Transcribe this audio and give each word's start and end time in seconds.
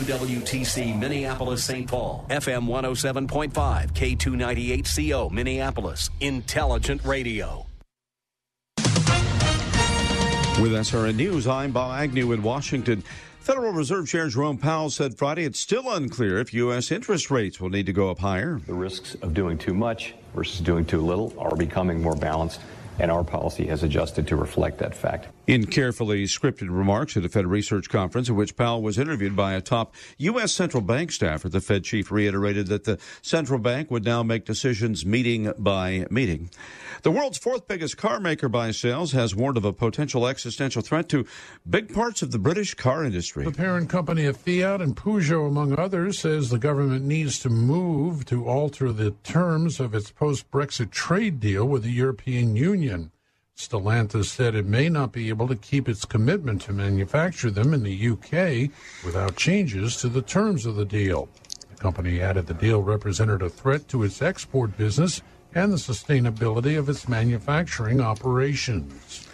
WTC 0.00 0.98
Minneapolis 0.98 1.64
St. 1.64 1.88
Paul, 1.88 2.26
FM 2.30 2.66
107.5, 2.66 3.92
K298CO 3.92 5.30
Minneapolis, 5.30 6.10
Intelligent 6.20 7.04
Radio. 7.04 7.66
With 10.60 10.72
SRN 10.72 11.16
News, 11.16 11.48
I'm 11.48 11.72
Bob 11.72 11.98
Agnew 12.00 12.32
in 12.32 12.42
Washington. 12.42 13.02
Federal 13.40 13.72
Reserve 13.72 14.08
Chair 14.08 14.28
Jerome 14.28 14.56
Powell 14.56 14.88
said 14.88 15.18
Friday 15.18 15.44
it's 15.44 15.58
still 15.58 15.92
unclear 15.92 16.38
if 16.38 16.54
U.S. 16.54 16.90
interest 16.90 17.30
rates 17.30 17.60
will 17.60 17.70
need 17.70 17.86
to 17.86 17.92
go 17.92 18.08
up 18.08 18.20
higher. 18.20 18.60
The 18.66 18.72
risks 18.72 19.16
of 19.16 19.34
doing 19.34 19.58
too 19.58 19.74
much 19.74 20.14
versus 20.34 20.60
doing 20.60 20.84
too 20.86 21.00
little 21.00 21.34
are 21.38 21.54
becoming 21.56 22.00
more 22.00 22.16
balanced 22.16 22.60
and 22.98 23.10
our 23.10 23.24
policy 23.24 23.66
has 23.66 23.82
adjusted 23.82 24.26
to 24.28 24.36
reflect 24.36 24.78
that 24.78 24.94
fact. 24.94 25.26
In 25.46 25.66
carefully 25.66 26.24
scripted 26.24 26.68
remarks 26.70 27.18
at 27.18 27.24
a 27.26 27.28
Fed 27.28 27.46
research 27.46 27.90
conference 27.90 28.30
in 28.30 28.34
which 28.34 28.56
Powell 28.56 28.80
was 28.80 28.98
interviewed 28.98 29.36
by 29.36 29.52
a 29.52 29.60
top 29.60 29.94
U.S. 30.16 30.54
central 30.54 30.80
bank 30.80 31.12
staffer, 31.12 31.50
the 31.50 31.60
Fed 31.60 31.84
chief 31.84 32.10
reiterated 32.10 32.68
that 32.68 32.84
the 32.84 32.98
central 33.20 33.58
bank 33.58 33.90
would 33.90 34.06
now 34.06 34.22
make 34.22 34.46
decisions 34.46 35.04
meeting 35.04 35.52
by 35.58 36.06
meeting. 36.08 36.48
The 37.02 37.10
world's 37.10 37.36
fourth 37.36 37.68
biggest 37.68 37.98
car 37.98 38.20
maker 38.20 38.48
by 38.48 38.70
sales 38.70 39.12
has 39.12 39.34
warned 39.34 39.58
of 39.58 39.66
a 39.66 39.72
potential 39.74 40.26
existential 40.26 40.80
threat 40.80 41.10
to 41.10 41.26
big 41.68 41.92
parts 41.92 42.22
of 42.22 42.30
the 42.30 42.38
British 42.38 42.72
car 42.72 43.04
industry. 43.04 43.44
The 43.44 43.52
parent 43.52 43.90
company 43.90 44.24
of 44.24 44.38
Fiat 44.38 44.80
and 44.80 44.96
Peugeot, 44.96 45.46
among 45.46 45.78
others, 45.78 46.20
says 46.20 46.48
the 46.48 46.58
government 46.58 47.04
needs 47.04 47.38
to 47.40 47.50
move 47.50 48.24
to 48.26 48.48
alter 48.48 48.92
the 48.92 49.10
terms 49.22 49.78
of 49.78 49.94
its 49.94 50.10
post 50.10 50.50
Brexit 50.50 50.90
trade 50.90 51.38
deal 51.38 51.66
with 51.66 51.82
the 51.82 51.92
European 51.92 52.56
Union. 52.56 53.10
Stellantis 53.56 54.26
said 54.26 54.54
it 54.54 54.66
may 54.66 54.88
not 54.88 55.12
be 55.12 55.28
able 55.28 55.46
to 55.46 55.54
keep 55.54 55.88
its 55.88 56.04
commitment 56.04 56.60
to 56.62 56.72
manufacture 56.72 57.50
them 57.50 57.72
in 57.72 57.84
the 57.84 58.10
UK 58.10 58.70
without 59.04 59.36
changes 59.36 59.96
to 59.98 60.08
the 60.08 60.22
terms 60.22 60.66
of 60.66 60.74
the 60.74 60.84
deal. 60.84 61.28
The 61.70 61.76
company 61.76 62.20
added 62.20 62.48
the 62.48 62.54
deal 62.54 62.82
represented 62.82 63.42
a 63.42 63.48
threat 63.48 63.86
to 63.88 64.02
its 64.02 64.20
export 64.20 64.76
business 64.76 65.22
and 65.54 65.72
the 65.72 65.76
sustainability 65.76 66.76
of 66.76 66.88
its 66.88 67.08
manufacturing 67.08 68.00
operations. 68.00 69.28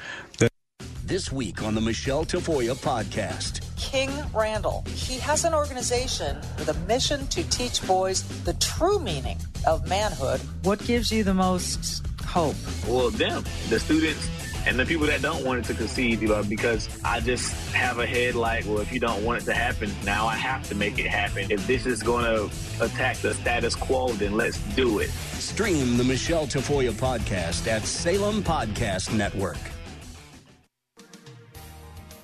This 1.02 1.32
week 1.32 1.62
on 1.62 1.74
the 1.74 1.80
Michelle 1.80 2.24
Tafoya 2.24 2.76
podcast. 2.76 3.66
King 3.76 4.10
Randall. 4.32 4.84
He 4.86 5.18
has 5.18 5.44
an 5.44 5.54
organization 5.54 6.36
with 6.58 6.68
a 6.68 6.74
mission 6.86 7.26
to 7.28 7.42
teach 7.50 7.84
boys 7.86 8.22
the 8.44 8.52
true 8.54 9.00
meaning 9.00 9.38
of 9.66 9.88
manhood. 9.88 10.41
What 10.62 10.78
gives 10.84 11.10
you 11.10 11.24
the 11.24 11.34
most 11.34 12.04
hope? 12.30 12.56
Well, 12.86 13.10
them, 13.10 13.44
the 13.68 13.80
students 13.80 14.28
and 14.66 14.78
the 14.78 14.86
people 14.86 15.06
that 15.06 15.22
don't 15.22 15.44
want 15.44 15.60
it 15.60 15.64
to 15.66 15.74
concede, 15.74 16.20
you 16.20 16.28
know, 16.28 16.42
because 16.44 16.88
I 17.04 17.20
just 17.20 17.52
have 17.72 17.98
a 17.98 18.06
head 18.06 18.34
like, 18.34 18.66
well, 18.66 18.78
if 18.78 18.92
you 18.92 19.00
don't 19.00 19.24
want 19.24 19.42
it 19.42 19.44
to 19.46 19.54
happen, 19.54 19.90
now 20.04 20.26
I 20.26 20.34
have 20.34 20.68
to 20.68 20.74
make 20.74 20.98
it 20.98 21.06
happen. 21.06 21.50
If 21.50 21.66
this 21.66 21.86
is 21.86 22.02
going 22.02 22.24
to 22.24 22.84
attack 22.84 23.16
the 23.18 23.34
status 23.34 23.74
quo, 23.74 24.12
then 24.12 24.36
let's 24.36 24.58
do 24.74 24.98
it. 25.00 25.10
Stream 25.10 25.96
the 25.96 26.04
Michelle 26.04 26.46
Tafoya 26.46 26.92
podcast 26.92 27.66
at 27.66 27.82
Salem 27.82 28.42
Podcast 28.42 29.16
Network. 29.16 29.58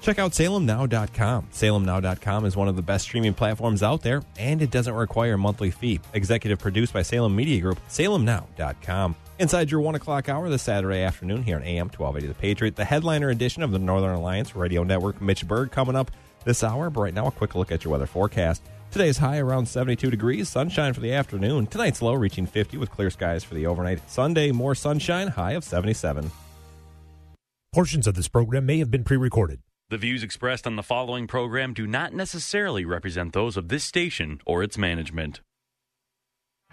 Check 0.02 0.20
out 0.20 0.30
salemnow.com. 0.30 1.48
Salemnow.com 1.52 2.44
is 2.44 2.56
one 2.56 2.68
of 2.68 2.76
the 2.76 2.82
best 2.82 3.06
streaming 3.06 3.34
platforms 3.34 3.82
out 3.82 4.02
there, 4.02 4.22
and 4.38 4.62
it 4.62 4.70
doesn't 4.70 4.94
require 4.94 5.32
a 5.32 5.38
monthly 5.38 5.72
fee. 5.72 5.98
Executive 6.14 6.60
produced 6.60 6.92
by 6.92 7.02
Salem 7.02 7.34
Media 7.34 7.60
Group, 7.60 7.80
salemnow.com. 7.88 9.16
Inside 9.38 9.70
your 9.70 9.82
1 9.82 9.96
o'clock 9.96 10.30
hour 10.30 10.48
this 10.48 10.62
Saturday 10.62 11.02
afternoon 11.02 11.42
here 11.42 11.56
on 11.56 11.62
AM 11.62 11.90
1280 11.90 12.26
The 12.26 12.34
Patriot, 12.40 12.74
the 12.74 12.86
headliner 12.86 13.28
edition 13.28 13.62
of 13.62 13.70
the 13.70 13.78
Northern 13.78 14.14
Alliance 14.14 14.56
Radio 14.56 14.82
Network. 14.82 15.20
Mitch 15.20 15.46
Berg 15.46 15.70
coming 15.70 15.94
up 15.94 16.10
this 16.46 16.64
hour, 16.64 16.88
but 16.88 17.02
right 17.02 17.12
now 17.12 17.26
a 17.26 17.30
quick 17.30 17.54
look 17.54 17.70
at 17.70 17.84
your 17.84 17.92
weather 17.92 18.06
forecast. 18.06 18.62
Today's 18.90 19.18
high 19.18 19.36
around 19.36 19.66
72 19.66 20.10
degrees, 20.10 20.48
sunshine 20.48 20.94
for 20.94 21.00
the 21.00 21.12
afternoon. 21.12 21.66
Tonight's 21.66 22.00
low 22.00 22.14
reaching 22.14 22.46
50 22.46 22.78
with 22.78 22.90
clear 22.90 23.10
skies 23.10 23.44
for 23.44 23.54
the 23.54 23.66
overnight. 23.66 24.08
Sunday, 24.08 24.52
more 24.52 24.74
sunshine, 24.74 25.28
high 25.28 25.52
of 25.52 25.64
77. 25.64 26.30
Portions 27.74 28.06
of 28.06 28.14
this 28.14 28.28
program 28.28 28.64
may 28.64 28.78
have 28.78 28.90
been 28.90 29.04
pre 29.04 29.18
recorded. 29.18 29.60
The 29.90 29.98
views 29.98 30.22
expressed 30.22 30.66
on 30.66 30.76
the 30.76 30.82
following 30.82 31.26
program 31.26 31.74
do 31.74 31.86
not 31.86 32.14
necessarily 32.14 32.86
represent 32.86 33.34
those 33.34 33.58
of 33.58 33.68
this 33.68 33.84
station 33.84 34.40
or 34.46 34.62
its 34.62 34.78
management. 34.78 35.42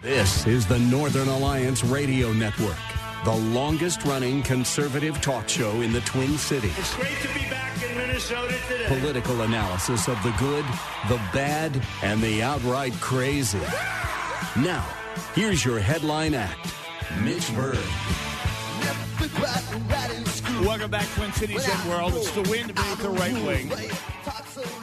This 0.02 0.46
is 0.46 0.66
the 0.66 0.78
Northern 0.78 1.28
Alliance 1.28 1.82
Radio 1.82 2.32
Network, 2.32 2.76
the 3.24 3.34
longest 3.34 4.04
running 4.04 4.42
conservative 4.42 5.20
talk 5.22 5.48
show 5.48 5.80
in 5.80 5.92
the 5.92 6.00
Twin 6.02 6.36
Cities. 6.36 6.76
It's 6.78 6.94
great 6.94 7.16
to 7.22 7.28
be 7.28 7.48
back 7.48 7.82
in 7.82 7.96
Minnesota 7.96 8.54
today. 8.68 8.84
Political 8.86 9.42
analysis 9.42 10.08
of 10.08 10.22
the 10.22 10.32
good, 10.32 10.64
the 11.08 11.16
bad, 11.32 11.80
and 12.02 12.20
the 12.20 12.42
outright 12.42 12.92
crazy. 13.00 13.60
Now, 14.56 14.86
here's 15.34 15.64
your 15.64 15.78
headline 15.78 16.34
act 16.34 16.74
Mitch 17.22 17.54
Berg. 17.54 17.78
Welcome 20.60 20.90
back, 20.90 21.08
Twin 21.14 21.32
Cities 21.32 21.66
and 21.66 21.88
World. 21.88 22.14
It's 22.14 22.30
the 22.32 22.42
wind 22.42 22.74
beneath 22.74 22.98
the 22.98 23.10
right 23.10 23.32
wing. 23.32 23.70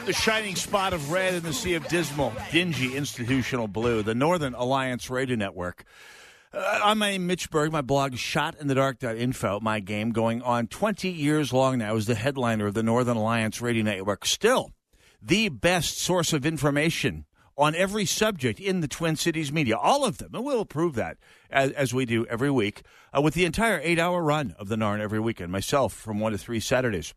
The 0.04 0.12
shining 0.12 0.56
spot 0.56 0.92
of 0.92 1.12
red 1.12 1.34
in 1.34 1.44
the 1.44 1.52
sea 1.52 1.74
of 1.74 1.86
dismal, 1.86 2.32
dingy 2.50 2.96
institutional 2.96 3.68
blue. 3.68 4.02
The 4.02 4.16
Northern 4.16 4.52
Alliance 4.52 5.08
Radio 5.08 5.36
Network. 5.36 5.84
Uh, 6.52 6.80
I'm 6.82 7.26
Mitch 7.26 7.50
Berg. 7.50 7.70
My 7.70 7.82
blog, 7.82 8.14
shotinthedark.info. 8.14 9.60
My 9.60 9.78
game 9.78 10.10
going 10.10 10.42
on 10.42 10.66
20 10.66 11.08
years 11.08 11.52
long 11.52 11.78
now 11.78 11.94
is 11.94 12.06
the 12.06 12.16
headliner 12.16 12.66
of 12.66 12.74
the 12.74 12.82
Northern 12.82 13.16
Alliance 13.16 13.60
Radio 13.60 13.84
Network. 13.84 14.26
Still, 14.26 14.70
the 15.22 15.48
best 15.48 15.98
source 15.98 16.32
of 16.32 16.44
information 16.44 17.24
on 17.56 17.76
every 17.76 18.04
subject 18.04 18.58
in 18.58 18.80
the 18.80 18.88
Twin 18.88 19.14
Cities 19.14 19.52
media, 19.52 19.76
all 19.76 20.04
of 20.04 20.18
them, 20.18 20.34
and 20.34 20.44
we'll 20.44 20.64
prove 20.64 20.96
that 20.96 21.16
as, 21.48 21.70
as 21.70 21.94
we 21.94 22.06
do 22.06 22.26
every 22.26 22.50
week 22.50 22.82
uh, 23.16 23.22
with 23.22 23.34
the 23.34 23.44
entire 23.44 23.80
eight-hour 23.84 24.20
run 24.20 24.52
of 24.58 24.68
the 24.68 24.76
Narn 24.76 24.98
every 25.00 25.20
weekend. 25.20 25.52
Myself 25.52 25.92
from 25.92 26.18
one 26.18 26.32
to 26.32 26.38
three 26.38 26.58
Saturdays. 26.58 27.14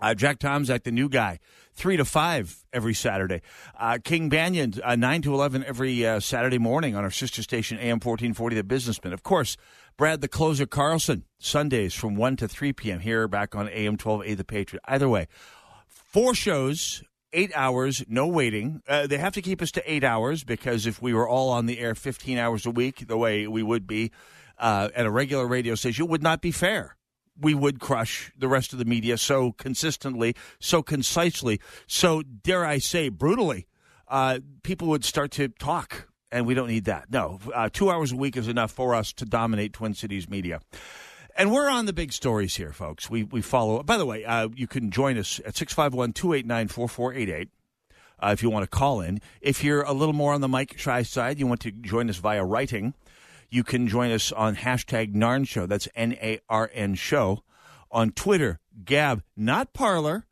Uh, 0.00 0.14
Jack 0.14 0.40
Tomczak, 0.40 0.82
the 0.82 0.90
new 0.90 1.08
guy, 1.08 1.38
three 1.74 1.96
to 1.96 2.04
five 2.04 2.64
every 2.72 2.94
Saturday. 2.94 3.42
Uh, 3.78 3.98
King 4.02 4.30
Banaian, 4.30 4.80
uh, 4.82 4.96
nine 4.96 5.22
to 5.22 5.34
eleven 5.34 5.64
every 5.64 6.06
uh, 6.06 6.20
Saturday 6.20 6.58
morning 6.58 6.94
on 6.94 7.04
our 7.04 7.10
sister 7.10 7.42
station 7.42 7.78
AM 7.78 8.00
fourteen 8.00 8.34
forty, 8.34 8.56
The 8.56 8.64
Businessman. 8.64 9.12
Of 9.12 9.22
course, 9.22 9.56
Brad 9.96 10.20
the 10.20 10.28
Closer 10.28 10.66
Carlson, 10.66 11.24
Sundays 11.38 11.94
from 11.94 12.14
one 12.14 12.36
to 12.36 12.48
three 12.48 12.72
p.m. 12.72 13.00
here 13.00 13.28
back 13.28 13.54
on 13.54 13.68
AM 13.68 13.96
twelve 13.96 14.22
A, 14.24 14.34
The 14.34 14.44
Patriot. 14.44 14.82
Either 14.86 15.08
way, 15.08 15.28
four 15.86 16.34
shows 16.34 17.02
eight 17.32 17.52
hours, 17.54 18.04
no 18.08 18.26
waiting. 18.26 18.82
Uh, 18.86 19.06
they 19.06 19.18
have 19.18 19.32
to 19.34 19.42
keep 19.42 19.62
us 19.62 19.70
to 19.72 19.92
eight 19.92 20.04
hours 20.04 20.44
because 20.44 20.86
if 20.86 21.00
we 21.00 21.14
were 21.14 21.28
all 21.28 21.50
on 21.50 21.66
the 21.66 21.78
air 21.78 21.94
15 21.94 22.38
hours 22.38 22.66
a 22.66 22.70
week, 22.70 23.06
the 23.06 23.16
way 23.16 23.46
we 23.46 23.62
would 23.62 23.86
be 23.86 24.10
uh, 24.58 24.88
at 24.94 25.06
a 25.06 25.10
regular 25.10 25.46
radio 25.46 25.74
station, 25.74 26.06
would 26.08 26.22
not 26.22 26.40
be 26.40 26.50
fair. 26.50 26.96
We 27.40 27.54
would 27.54 27.80
crush 27.80 28.32
the 28.36 28.48
rest 28.48 28.72
of 28.72 28.78
the 28.78 28.84
media 28.84 29.16
so 29.16 29.52
consistently, 29.52 30.36
so 30.58 30.82
concisely, 30.82 31.60
so, 31.86 32.22
dare 32.22 32.64
I 32.64 32.78
say, 32.78 33.08
brutally. 33.08 33.66
Uh, 34.06 34.40
people 34.62 34.88
would 34.88 35.04
start 35.04 35.30
to 35.32 35.48
talk, 35.48 36.08
and 36.30 36.46
we 36.46 36.54
don't 36.54 36.68
need 36.68 36.84
that. 36.84 37.10
No, 37.10 37.38
uh, 37.54 37.70
two 37.72 37.90
hours 37.90 38.12
a 38.12 38.16
week 38.16 38.36
is 38.36 38.48
enough 38.48 38.70
for 38.70 38.94
us 38.94 39.12
to 39.14 39.24
dominate 39.24 39.72
Twin 39.72 39.94
Cities 39.94 40.28
media. 40.28 40.60
And 41.34 41.50
we're 41.50 41.70
on 41.70 41.86
the 41.86 41.94
big 41.94 42.12
stories 42.12 42.56
here, 42.56 42.72
folks. 42.72 43.08
We, 43.08 43.22
we 43.22 43.40
follow. 43.40 43.82
By 43.82 43.96
the 43.96 44.04
way, 44.04 44.24
uh, 44.24 44.48
you 44.54 44.66
can 44.66 44.90
join 44.90 45.16
us 45.16 45.40
at 45.46 45.56
651 45.56 46.12
289 46.12 46.68
4488 46.68 47.48
uh, 48.22 48.30
if 48.32 48.42
you 48.42 48.50
want 48.50 48.64
to 48.64 48.68
call 48.68 49.00
in. 49.00 49.20
If 49.40 49.64
you're 49.64 49.82
a 49.82 49.92
little 49.92 50.12
more 50.12 50.32
on 50.32 50.40
the 50.40 50.48
Mike 50.48 50.78
Shy 50.78 51.02
side, 51.02 51.38
you 51.38 51.46
want 51.46 51.60
to 51.62 51.70
join 51.70 52.08
us 52.08 52.16
via 52.16 52.44
writing, 52.44 52.94
you 53.52 53.62
can 53.62 53.86
join 53.86 54.10
us 54.10 54.32
on 54.32 54.56
hashtag 54.56 55.14
NARN 55.14 55.46
Show. 55.46 55.66
That's 55.66 55.86
N 55.94 56.14
A 56.14 56.40
R 56.48 56.70
N 56.72 56.94
Show. 56.94 57.42
On 57.90 58.10
Twitter, 58.10 58.58
Gab, 58.86 59.22
not 59.36 59.74
Parler, 59.74 60.24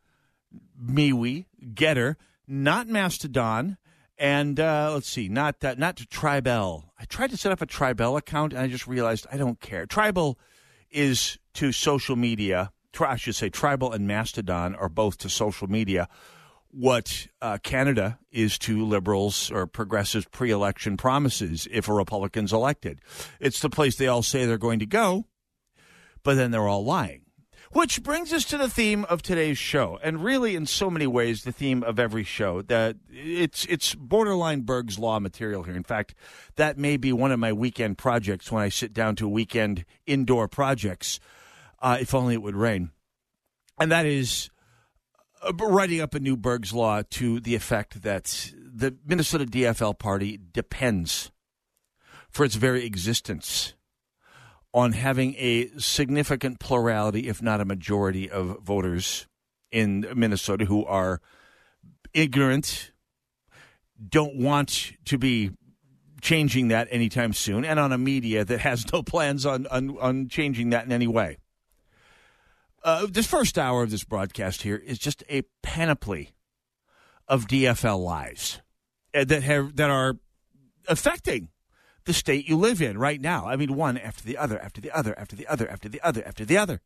MeWe, 0.82 1.44
Gettr, 1.75 2.17
not 2.49 2.88
Mastodon, 2.88 3.76
and 4.17 4.58
uh, 4.58 4.93
let's 4.94 5.11
see, 5.11 5.28
not 5.28 5.62
uh, 5.62 5.75
not 5.76 5.96
Tribel. 5.96 6.84
I 6.99 7.05
tried 7.05 7.31
to 7.31 7.37
set 7.37 7.52
up 7.52 7.61
a 7.61 7.67
Tribel 7.67 8.17
account, 8.17 8.55
and 8.55 8.62
I 8.62 8.69
just 8.69 8.87
realized 8.87 9.26
I 9.31 9.37
don't 9.37 9.61
care. 9.61 9.87
Tribel 9.87 10.37
is 10.90 11.38
to 11.55 11.72
social 11.72 12.17
media. 12.17 12.72
I 12.99 13.17
should 13.17 13.37
say 13.37 13.50
Tribel 13.50 13.94
and 13.94 14.06
Mastodon 14.06 14.75
are 14.75 14.88
both 14.88 15.19
to 15.19 15.28
social 15.28 15.69
media 15.69 16.08
what 16.70 17.26
uh, 17.43 17.58
Canada 17.62 18.19
is 18.31 18.58
to 18.58 18.84
liberals 18.84 19.50
or 19.50 19.67
progressives 19.67 20.26
pre 20.26 20.50
election 20.50 20.96
promises 20.96 21.67
if 21.70 21.88
a 21.88 21.93
Republican's 21.93 22.52
elected. 22.52 23.00
It's 23.40 23.61
the 23.61 23.70
place 23.70 23.96
they 23.96 24.06
all 24.06 24.22
say 24.22 24.46
they're 24.46 24.58
going 24.58 24.78
to 24.81 24.87
go, 24.87 25.26
but 26.22 26.34
then 26.34 26.50
they're 26.50 26.69
all 26.69 26.84
lying. 26.84 27.22
Which 27.72 28.02
brings 28.02 28.32
us 28.32 28.44
to 28.46 28.58
the 28.58 28.69
theme 28.69 29.05
of 29.05 29.22
today's 29.22 29.56
show, 29.56 30.00
and 30.02 30.25
really, 30.25 30.56
in 30.56 30.67
so 30.67 30.90
many 30.90 31.06
ways, 31.06 31.44
the 31.44 31.52
theme 31.52 31.84
of 31.84 32.00
every 32.00 32.25
show. 32.25 32.62
That 32.62 32.96
it's 33.08 33.64
it's 33.67 33.94
borderline 33.94 34.62
Berg's 34.62 34.99
law 34.99 35.20
material 35.20 35.62
here. 35.62 35.76
In 35.76 35.84
fact, 35.84 36.17
that 36.56 36.78
may 36.78 36.96
be 36.96 37.12
one 37.12 37.31
of 37.31 37.38
my 37.38 37.52
weekend 37.52 37.96
projects 37.96 38.50
when 38.50 38.61
I 38.61 38.70
sit 38.70 38.93
down 38.93 39.14
to 39.17 39.28
weekend 39.28 39.84
indoor 40.05 40.49
projects. 40.49 41.20
Uh, 41.78 41.99
if 42.00 42.12
only 42.12 42.34
it 42.34 42.43
would 42.43 42.56
rain, 42.56 42.90
and 43.78 43.93
that 43.93 44.05
is 44.05 44.50
Uh, 45.42 45.52
writing 45.54 46.00
up 46.00 46.14
a 46.14 46.20
new 46.20 46.37
Berg's 46.37 46.72
law 46.72 47.02
to 47.10 47.40
the 47.40 47.54
effect 47.54 48.02
that 48.02 48.52
the 48.54 48.94
Minnesota 49.06 49.46
DFL 49.46 49.98
party 49.98 50.38
depends 50.52 51.31
for 52.28 52.44
its 52.44 52.56
very 52.56 52.84
existence 52.84 53.75
on 54.72 54.92
having 54.92 55.34
a 55.37 55.69
significant 55.78 56.60
plurality, 56.60 57.28
if 57.28 57.42
not 57.42 57.60
a 57.60 57.64
majority, 57.64 58.31
of 58.31 58.58
voters 58.60 59.26
in 59.72 60.06
Minnesota 60.14 60.66
who 60.66 60.84
are 60.84 61.20
ignorant, 62.12 62.93
don't 64.08 64.36
want 64.36 64.93
to 65.06 65.19
be 65.19 65.50
changing 66.20 66.69
that 66.69 66.86
anytime 66.90 67.32
soon, 67.32 67.64
and 67.64 67.81
on 67.81 67.93
a 67.93 67.98
media 67.98 68.44
that 68.44 68.60
has 68.60 68.84
no 68.93 69.02
plans 69.02 69.46
on, 69.46 69.66
on, 69.69 69.96
on 69.98 70.28
changing 70.28 70.70
that 70.70 70.84
in 70.84 70.93
any 70.93 71.06
way. 71.06 71.38
Uh, 72.82 73.06
this 73.11 73.27
first 73.27 73.59
hour 73.59 73.82
of 73.82 73.91
this 73.91 74.05
broadcast 74.05 74.62
here 74.62 74.77
is 74.77 74.99
just 74.99 75.23
a 75.29 75.43
panoply 75.62 76.32
of 77.29 77.47
DFL 77.47 78.03
lies 78.03 78.61
uh, 79.15 79.25
that 79.25 79.43
have 79.43 79.77
that 79.77 79.91
are 79.91 80.17
affecting 80.88 81.49
the 82.05 82.15
state 82.15 82.49
you 82.49 82.56
live 82.56 82.81
in 82.81 82.97
right 82.97 83.21
now. 83.21 83.47
I 83.47 83.56
mean, 83.56 83.77
one 83.77 83.99
after 83.99 84.25
the 84.25 84.38
other, 84.38 84.59
after 84.59 84.81
the 84.81 84.91
other, 84.91 85.19
after 85.19 85.37
the 85.37 85.47
other, 85.47 85.71
after 85.71 85.88
the 85.88 86.00
other, 86.00 86.27
after 86.27 86.44
the 86.44 86.56
other. 86.56 86.81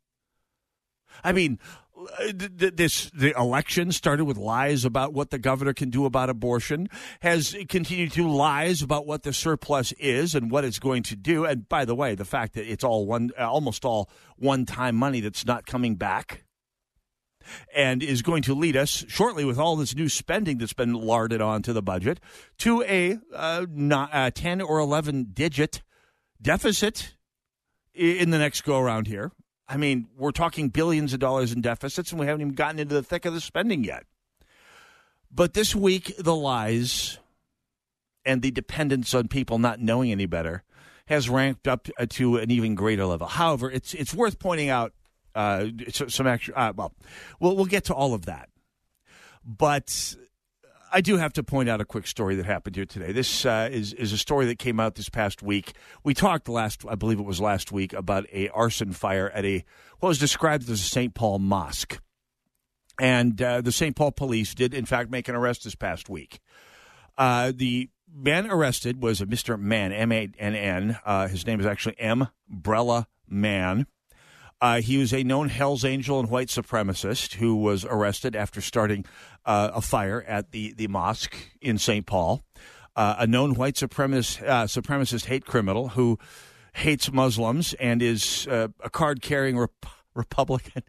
I 1.23 1.33
mean, 1.33 1.61
Uh, 1.97 2.33
this 2.33 3.11
the 3.11 3.33
election 3.39 3.93
started 3.93 4.25
with 4.25 4.37
lies 4.37 4.85
about 4.85 5.13
what 5.13 5.31
the 5.31 5.39
governor 5.39 5.73
can 5.73 5.91
do 5.91 6.07
about 6.07 6.29
abortion, 6.29 6.89
has 7.21 7.57
continued 7.69 8.11
to 8.13 8.29
lies 8.29 8.83
about 8.83 9.07
what 9.07 9.23
the 9.23 9.33
surplus 9.33 9.93
is 9.93 10.35
and 10.35 10.51
what 10.51 10.65
it's 10.65 10.81
going 10.81 11.05
to 11.05 11.15
do. 11.15 11.45
And 11.45 11.69
by 11.69 11.85
the 11.85 11.95
way, 11.95 12.15
the 12.17 12.25
fact 12.25 12.55
that 12.55 12.71
it's 12.71 12.83
all 12.83 13.07
one, 13.07 13.31
uh, 13.39 13.49
almost 13.49 13.85
all 13.85 14.11
one-time 14.37 14.97
money 14.97 15.21
that's 15.21 15.47
not 15.47 15.67
coming 15.67 15.95
back 15.95 16.45
and 17.75 18.03
is 18.03 18.23
going 18.23 18.43
to 18.43 18.55
lead 18.55 18.77
us 18.77 19.05
shortly 19.09 19.45
with 19.45 19.59
all 19.59 19.77
this 19.77 19.95
new 19.95 20.09
spending 20.09 20.59
that's 20.59 20.73
been 20.73 20.95
larded 20.95 21.41
onto 21.41 21.73
the 21.73 21.83
budget 21.83 22.21
to 22.59 22.83
a, 22.83 23.19
uh, 23.35 23.67
not, 23.71 24.11
a 24.13 24.17
uh, 24.17 24.31
10 24.35 24.61
or 24.61 24.79
11 24.79 25.29
digit 25.33 25.83
deficit 26.41 27.15
in 27.95 28.31
the 28.31 28.39
next 28.39 28.63
go 28.63 28.79
around 28.79 29.07
here. 29.07 29.31
I 29.69 29.77
mean, 29.77 30.09
we're 30.17 30.31
talking 30.31 30.69
billions 30.69 31.13
of 31.13 31.21
dollars 31.21 31.53
in 31.53 31.61
deficits, 31.61 32.11
and 32.11 32.21
we 32.21 32.27
haven't 32.27 32.43
even 32.43 32.55
gotten 32.55 32.79
into 32.79 32.95
the 32.95 33.03
thick 33.03 33.25
of 33.25 33.33
the 33.33 33.41
spending 33.41 33.85
yet. 33.85 34.05
But 35.31 35.55
this 35.55 35.75
week, 35.75 36.15
the 36.19 36.35
lies 36.35 37.19
and 38.25 38.43
the 38.43 38.51
dependence 38.51 39.15
on 39.15 39.29
people 39.29 39.59
not 39.59 39.81
knowing 39.81 40.13
any 40.13 40.27
better 40.27 40.63
has 41.07 41.29
ramped 41.29 41.69
up 41.69 41.89
to 42.09 42.37
an 42.37 42.51
even 42.51 42.75
greater 42.75 43.05
level. 43.05 43.27
However, 43.27 43.71
it's 43.71 43.95
it's 43.95 44.15
worth 44.15 44.39
pointing 44.39 44.69
out 44.69 44.93
uh, 45.35 45.67
some 45.91 46.27
extra. 46.27 46.55
Uh, 46.55 46.73
well, 46.75 46.93
well, 47.41 47.57
we'll 47.57 47.65
get 47.67 47.85
to 47.85 47.95
all 47.95 48.15
of 48.15 48.27
that, 48.27 48.49
but 49.45 50.17
I 50.95 51.01
do 51.01 51.17
have 51.17 51.33
to 51.33 51.43
point 51.43 51.69
out 51.69 51.81
a 51.81 51.85
quick 51.85 52.07
story 52.07 52.37
that 52.37 52.47
happened 52.47 52.77
here 52.77 52.85
today. 52.85 53.11
This 53.11 53.45
uh, 53.45 53.69
is 53.71 53.93
is 53.95 54.13
a 54.13 54.19
story 54.19 54.47
that 54.47 54.61
came 54.61 54.79
out 54.79 54.95
this 54.95 55.09
past 55.09 55.43
week. 55.43 55.73
We 56.05 56.15
talked 56.15 56.49
last, 56.49 56.85
I 56.89 56.95
believe 56.95 57.19
it 57.19 57.25
was 57.25 57.41
last 57.41 57.73
week, 57.73 57.93
about 57.93 58.27
a 58.33 58.49
arson 58.51 58.93
fire 58.93 59.29
at 59.35 59.45
a 59.45 59.65
what 59.99 60.11
was 60.11 60.21
described 60.21 60.71
as 60.71 60.71
a 60.71 60.77
St. 60.85 61.13
Paul 61.13 61.41
mosque, 61.41 62.01
and 63.01 63.43
uh, 63.43 63.61
the 63.61 63.73
St. 63.73 63.97
Paul 63.97 64.13
police 64.13 64.55
did 64.55 64.73
in 64.73 64.87
fact 64.87 65.11
make 65.11 65.29
an 65.29 65.35
arrest 65.35 65.65
this 65.65 65.75
past 65.75 66.09
week. 66.09 66.39
Uh, 67.19 67.51
the 67.53 67.91
man 68.15 68.49
arrested 68.49 69.03
was 69.03 69.21
a 69.21 69.27
Mr. 69.27 69.59
Mann, 69.59 69.93
M 69.93 70.13
A 70.13 70.31
N 70.39 70.55
N. 70.55 70.99
Uh, 71.05 71.27
his 71.27 71.45
name 71.45 71.59
is 71.59 71.67
actually 71.67 71.99
M. 71.99 72.29
Brella 72.49 73.07
Mann. 73.29 73.89
Uh, 74.61 74.81
he 74.81 74.97
was 74.97 75.13
a 75.13 75.23
known 75.23 75.49
Hell's 75.49 75.85
Angel 75.85 76.21
and 76.21 76.31
white 76.31 76.49
supremacist 76.49 77.35
who 77.35 77.57
was 77.57 77.85
arrested 77.85 78.35
after 78.35 78.61
starting 78.61 79.05
uh, 79.45 79.71
a 79.75 79.81
fire 79.81 80.25
at 80.27 80.51
the, 80.51 80.73
the 80.73 80.89
mosque 80.89 81.37
in 81.61 81.79
St. 81.79 82.07
Paul. 82.07 82.43
Uh, 82.97 83.17
a 83.19 83.27
known 83.27 83.55
white 83.55 83.75
supremacist, 83.75 84.43
uh, 84.43 84.65
supremacist 84.65 85.27
hate 85.27 85.45
criminal 85.45 85.91
who 85.91 86.19
hates 86.75 87.13
Muslims 87.13 87.75
and 87.75 88.01
is 88.03 88.47
uh, 88.49 88.69
a 88.85 88.91
card 88.91 89.21
carrying 89.21 89.59
rep- 89.59 89.87
Republican. 90.15 90.83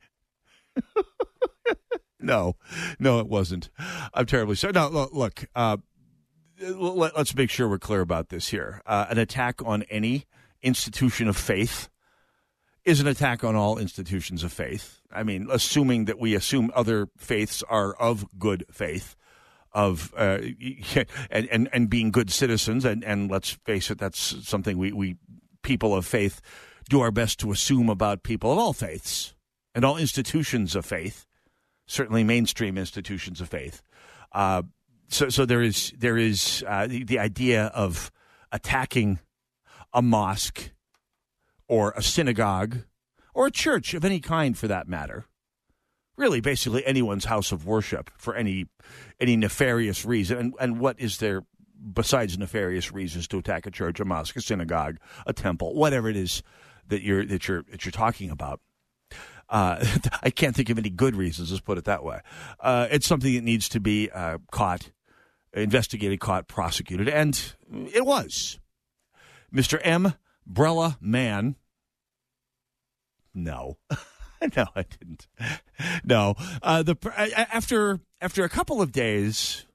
no, 2.20 2.56
no, 3.00 3.20
it 3.20 3.28
wasn't. 3.28 3.72
I'm 4.14 4.28
terribly 4.28 4.56
sorry. 4.56 4.74
No, 4.74 5.10
look, 5.12 5.46
uh, 5.56 5.78
let, 6.62 7.18
us 7.18 7.34
make 7.34 7.50
sure 7.50 7.68
we're 7.68 7.80
clear 7.80 8.02
about 8.02 8.30
this 8.30 8.50
here. 8.50 8.82
an 8.86 9.18
attack 9.18 9.62
on 9.66 9.82
any 9.84 10.26
institution 10.62 11.28
of 11.28 11.36
faith 11.36 11.90
is 12.86 13.00
an 13.02 13.08
attack 13.08 13.44
on 13.44 13.56
all 13.56 13.78
institutions 13.78 14.44
of 14.44 14.54
faith. 14.54 15.02
I 15.12 15.24
mean, 15.24 15.48
assuming 15.52 16.06
that 16.06 16.20
we 16.20 16.36
assume 16.36 16.72
other 16.76 17.08
faiths 17.18 17.64
are 17.64 17.94
of 17.96 18.26
good 18.38 18.66
faith, 18.72 19.16
of 19.74 20.14
uh, 20.16 20.40
and, 21.32 21.48
and 21.50 21.70
and 21.74 21.90
being 21.90 22.12
good 22.12 22.32
citizens, 22.32 22.86
and, 22.86 23.04
and 23.04 23.30
let's 23.30 23.50
face 23.50 23.90
it, 23.90 23.98
that's 23.98 24.48
something 24.48 24.78
we, 24.78 24.92
we 24.92 25.18
people 25.64 25.96
of 25.96 26.06
faith 26.06 26.42
do 26.90 27.02
our 27.02 27.12
best 27.12 27.40
to 27.40 27.52
assume 27.52 27.90
about 27.90 28.24
people 28.24 28.52
of 28.52 28.60
all 28.60 28.74
faiths 28.74 29.34
and 29.74 29.84
all 29.84 29.98
institutions 29.98 30.76
of 30.76 30.86
faith, 30.86 31.26
certainly 31.88 32.24
mainstream 32.24 32.78
institutions 32.78 33.42
of 33.42 33.50
faith. 33.50 33.82
Uh, 34.32 34.62
so, 35.08 35.30
so 35.30 35.46
there 35.46 35.62
is 35.62 35.92
there 35.98 36.18
is 36.18 36.64
uh, 36.68 36.88
the, 36.88 37.04
the 37.04 37.20
idea 37.20 37.66
of 37.68 38.12
attacking 38.52 39.20
a 39.94 40.02
mosque 40.02 40.72
or 41.68 41.94
a 41.96 42.02
synagogue 42.02 42.80
or 43.34 43.48
a 43.48 43.52
church 43.52 43.94
of 43.94 44.06
any 44.06 44.20
kind 44.20 44.58
for 44.58 44.68
that 44.68 44.88
matter. 44.88 45.26
Really, 46.18 46.40
basically 46.40 46.86
anyone's 46.86 47.26
house 47.26 47.52
of 47.52 47.66
worship 47.66 48.10
for 48.18 48.36
any 48.36 48.68
any 49.20 49.36
nefarious 49.36 50.06
reason. 50.06 50.38
And, 50.38 50.54
and 50.60 50.80
what 50.80 51.00
is 51.00 51.18
there 51.18 51.44
besides 51.94 52.38
nefarious 52.38 52.92
reasons 52.92 53.28
to 53.28 53.38
attack 53.38 53.66
a 53.66 53.72
church, 53.72 54.00
a 54.00 54.06
mosque, 54.06 54.36
a 54.38 54.42
synagogue, 54.42 54.98
a 55.28 55.34
temple, 55.34 55.76
whatever 55.76 56.10
it 56.10 56.16
is 56.16 56.42
that 56.88 57.02
you're 57.02 57.26
that 57.26 57.48
you're 57.48 57.64
that 57.70 57.84
you're 57.84 57.92
talking 57.92 58.30
about? 58.30 58.62
Uh, 59.50 59.86
I 60.24 60.30
can't 60.30 60.56
think 60.56 60.70
of 60.70 60.78
any 60.78 60.90
good 60.90 61.16
reasons. 61.16 61.52
Let's 61.52 61.62
put 61.62 61.78
it 61.78 61.86
that 61.86 62.04
way. 62.04 62.22
Uh, 62.62 62.88
it's 62.90 63.06
something 63.06 63.34
that 63.34 63.44
needs 63.44 63.68
to 63.70 63.80
be 63.82 64.10
uh, 64.10 64.38
caught, 64.52 64.92
investigated, 65.54 66.22
caught, 66.22 66.48
prosecuted, 66.48 67.10
and 67.10 67.56
it 67.94 68.06
was. 68.06 68.60
Mr. 69.54 69.80
M. 69.84 70.14
Brella 70.50 70.98
Man. 71.02 71.56
No. 73.34 73.78
no, 74.56 74.66
I 74.76 74.84
didn't. 74.84 75.28
No. 76.04 76.36
Uh, 76.62 76.84
the 76.84 76.96
after 77.52 78.00
after 78.22 78.44
a 78.44 78.50
couple 78.50 78.82
of 78.82 78.92
days 78.92 79.66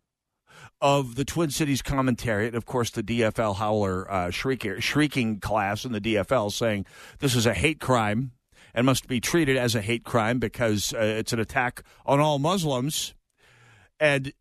of 0.81 1.15
the 1.15 1.25
Twin 1.25 1.51
Cities 1.51 1.83
commentary, 1.83 2.47
and 2.47 2.57
of 2.57 2.65
course 2.65 2.91
the 2.91 3.03
DFL 3.03 3.57
howler 3.57 4.11
uh, 4.11 4.31
shrieking, 4.31 4.81
shrieking 4.81 5.41
class 5.41 5.85
in 5.85 5.93
the 5.93 6.01
DFL 6.01 6.51
saying 6.51 6.87
this 7.19 7.35
is 7.35 7.47
a 7.47 7.55
hate 7.55 7.81
crime 7.81 8.33
and 8.73 8.87
must 8.87 9.09
be 9.09 9.21
treated 9.21 9.57
as 9.57 9.75
a 9.75 9.83
hate 9.83 10.05
crime 10.05 10.39
because 10.39 10.95
uh, 10.95 10.99
it's 10.99 11.33
an 11.33 11.41
attack 11.41 11.83
on 12.07 12.21
all 12.21 12.39
Muslims. 12.39 13.15
And 13.99 14.33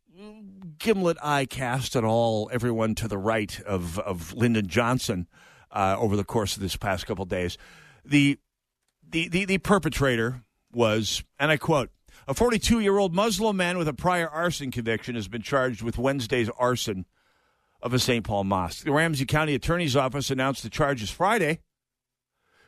gimlet 0.78 1.18
eye 1.22 1.46
cast 1.46 1.96
at 1.96 2.06
all 2.06 2.50
everyone 2.54 2.96
to 2.96 3.08
the 3.08 3.18
right 3.18 3.60
of, 3.62 4.00
of 4.00 4.34
Lyndon 4.34 4.68
Johnson 4.68 5.28
uh, 5.72 5.96
over 6.00 6.16
the 6.16 6.24
course 6.24 6.56
of 6.56 6.62
this 6.62 6.76
past 6.76 7.06
couple 7.06 7.26
days. 7.26 7.58
The, 8.06 8.38
the, 9.08 9.28
the, 9.28 9.46
the 9.46 9.58
perpetrator 9.58 10.44
was, 10.72 11.24
and 11.40 11.52
I 11.52 11.58
quote, 11.58 11.90
a 12.28 12.34
42 12.34 12.80
year 12.80 12.98
old 12.98 13.14
Muslim 13.14 13.58
man 13.58 13.78
with 13.78 13.88
a 13.88 13.94
prior 13.94 14.28
arson 14.28 14.72
conviction 14.72 15.16
has 15.16 15.28
been 15.28 15.42
charged 15.42 15.82
with 15.82 15.98
Wednesday's 15.98 16.50
arson 16.58 17.06
of 17.82 17.94
a 17.94 18.00
St. 18.00 18.26
Paul 18.26 18.44
mosque. 18.44 18.84
The 18.84 18.92
Ramsey 18.92 19.26
County 19.26 19.56
Attorney's 19.56 19.96
Office 19.96 20.30
announced 20.30 20.64
the 20.64 20.70
charges 20.70 21.10
Friday, 21.10 21.60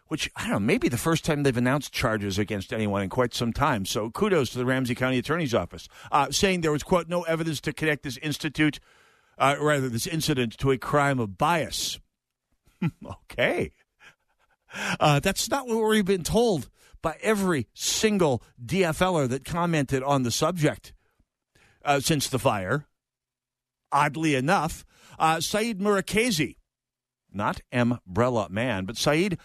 which 0.07 0.31
I 0.35 0.43
don't 0.43 0.51
know, 0.51 0.59
maybe 0.59 0.89
the 0.89 0.97
first 0.97 1.25
time 1.25 1.43
they've 1.43 1.55
announced 1.55 1.93
charges 1.93 2.39
against 2.39 2.73
anyone 2.73 3.01
in 3.01 3.09
quite 3.09 3.33
some 3.33 3.53
time. 3.53 3.85
So 3.85 4.09
kudos 4.09 4.49
to 4.51 4.57
the 4.57 4.65
Ramsey 4.65 4.95
County 4.95 5.17
Attorney's 5.17 5.53
Office, 5.53 5.87
uh, 6.11 6.31
saying 6.31 6.61
there 6.61 6.71
was, 6.71 6.83
quote, 6.83 7.07
no 7.07 7.23
evidence 7.23 7.61
to 7.61 7.73
connect 7.73 8.03
this 8.03 8.17
institute, 8.17 8.79
uh, 9.37 9.55
rather, 9.59 9.89
this 9.89 10.07
incident 10.07 10.57
to 10.59 10.71
a 10.71 10.77
crime 10.77 11.19
of 11.19 11.37
bias. 11.37 11.99
okay. 13.05 13.71
Uh, 14.99 15.19
that's 15.19 15.49
not 15.49 15.67
what 15.67 15.87
we've 15.87 16.05
been 16.05 16.23
told 16.23 16.69
by 17.01 17.17
every 17.21 17.67
single 17.73 18.41
DFLer 18.63 19.27
that 19.29 19.43
commented 19.43 20.03
on 20.03 20.23
the 20.23 20.31
subject. 20.31 20.93
uh, 21.83 21.99
since 21.99 22.27
the 22.29 22.39
fire. 22.39 22.85
Oddly 23.91 24.35
enough, 24.35 24.85
uh, 25.19 25.39
Saeed 25.41 25.79
Murakezi, 25.79 26.55
not 27.33 27.59
Umbrella 27.71 28.47
Man, 28.49 28.85
but 28.85 28.97
Saeed 28.97 29.37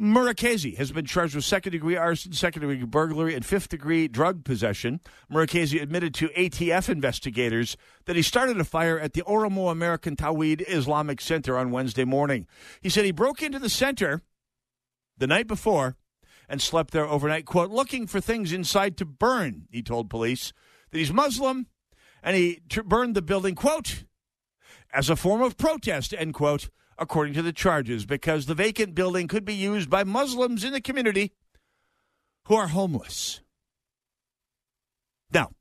Murakezi 0.00 0.76
has 0.78 0.90
been 0.90 1.04
charged 1.04 1.34
with 1.34 1.44
second 1.44 1.72
degree 1.72 1.96
arson, 1.96 2.32
second 2.32 2.62
degree 2.62 2.82
burglary, 2.84 3.34
and 3.34 3.44
fifth 3.44 3.68
degree 3.68 4.08
drug 4.08 4.42
possession. 4.42 5.00
Murakezi 5.30 5.80
admitted 5.82 6.14
to 6.14 6.28
ATF 6.28 6.88
investigators 6.88 7.76
that 8.06 8.16
he 8.16 8.22
started 8.22 8.58
a 8.58 8.64
fire 8.64 8.98
at 8.98 9.12
the 9.12 9.22
Oromo 9.22 9.70
American 9.70 10.16
Tawhid 10.16 10.64
Islamic 10.66 11.20
Center 11.20 11.58
on 11.58 11.70
Wednesday 11.70 12.04
morning. 12.04 12.46
He 12.80 12.88
said 12.88 13.04
he 13.04 13.12
broke 13.12 13.42
into 13.42 13.58
the 13.58 13.68
center 13.68 14.22
the 15.18 15.26
night 15.26 15.46
before 15.46 15.96
and 16.48 16.60
slept 16.60 16.92
there 16.92 17.06
overnight, 17.06 17.44
quote, 17.44 17.70
looking 17.70 18.06
for 18.06 18.20
things 18.20 18.52
inside 18.52 18.96
to 18.96 19.04
burn, 19.04 19.66
he 19.70 19.82
told 19.82 20.10
police 20.10 20.52
that 20.90 20.98
he's 20.98 21.12
Muslim 21.12 21.66
and 22.22 22.36
he 22.36 22.60
t- 22.68 22.80
burned 22.80 23.14
the 23.14 23.22
building, 23.22 23.54
quote, 23.54 24.04
as 24.92 25.10
a 25.10 25.16
form 25.16 25.42
of 25.42 25.56
protest, 25.56 26.14
end 26.16 26.34
quote, 26.34 26.68
according 26.98 27.34
to 27.34 27.42
the 27.42 27.52
charges, 27.52 28.06
because 28.06 28.46
the 28.46 28.54
vacant 28.54 28.94
building 28.94 29.28
could 29.28 29.44
be 29.44 29.54
used 29.54 29.90
by 29.90 30.04
Muslims 30.04 30.64
in 30.64 30.72
the 30.72 30.80
community 30.80 31.32
who 32.46 32.54
are 32.54 32.68
homeless. 32.68 33.40
Now, 35.32 35.52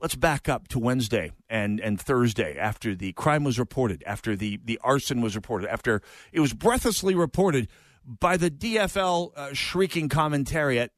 let's 0.00 0.14
back 0.14 0.48
up 0.48 0.68
to 0.68 0.78
Wednesday 0.78 1.32
and, 1.48 1.80
and 1.80 2.00
Thursday 2.00 2.56
after 2.58 2.94
the 2.94 3.12
crime 3.12 3.44
was 3.44 3.58
reported, 3.58 4.02
after 4.06 4.36
the, 4.36 4.58
the 4.64 4.78
arson 4.82 5.20
was 5.20 5.36
reported, 5.36 5.68
after 5.68 6.00
it 6.32 6.40
was 6.40 6.52
breathlessly 6.52 7.14
reported 7.14 7.68
by 8.04 8.36
the 8.36 8.50
DFL 8.50 9.32
uh, 9.36 9.52
shrieking 9.52 10.08
commentariat 10.08 10.88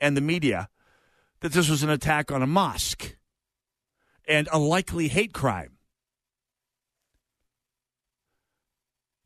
and 0.00 0.16
the 0.16 0.20
media 0.20 0.68
that 1.40 1.52
this 1.52 1.68
was 1.68 1.82
an 1.82 1.90
attack 1.90 2.30
on 2.30 2.42
a 2.42 2.46
mosque 2.46 3.16
and 4.26 4.48
a 4.52 4.58
likely 4.58 5.08
hate 5.08 5.32
crime. 5.32 5.75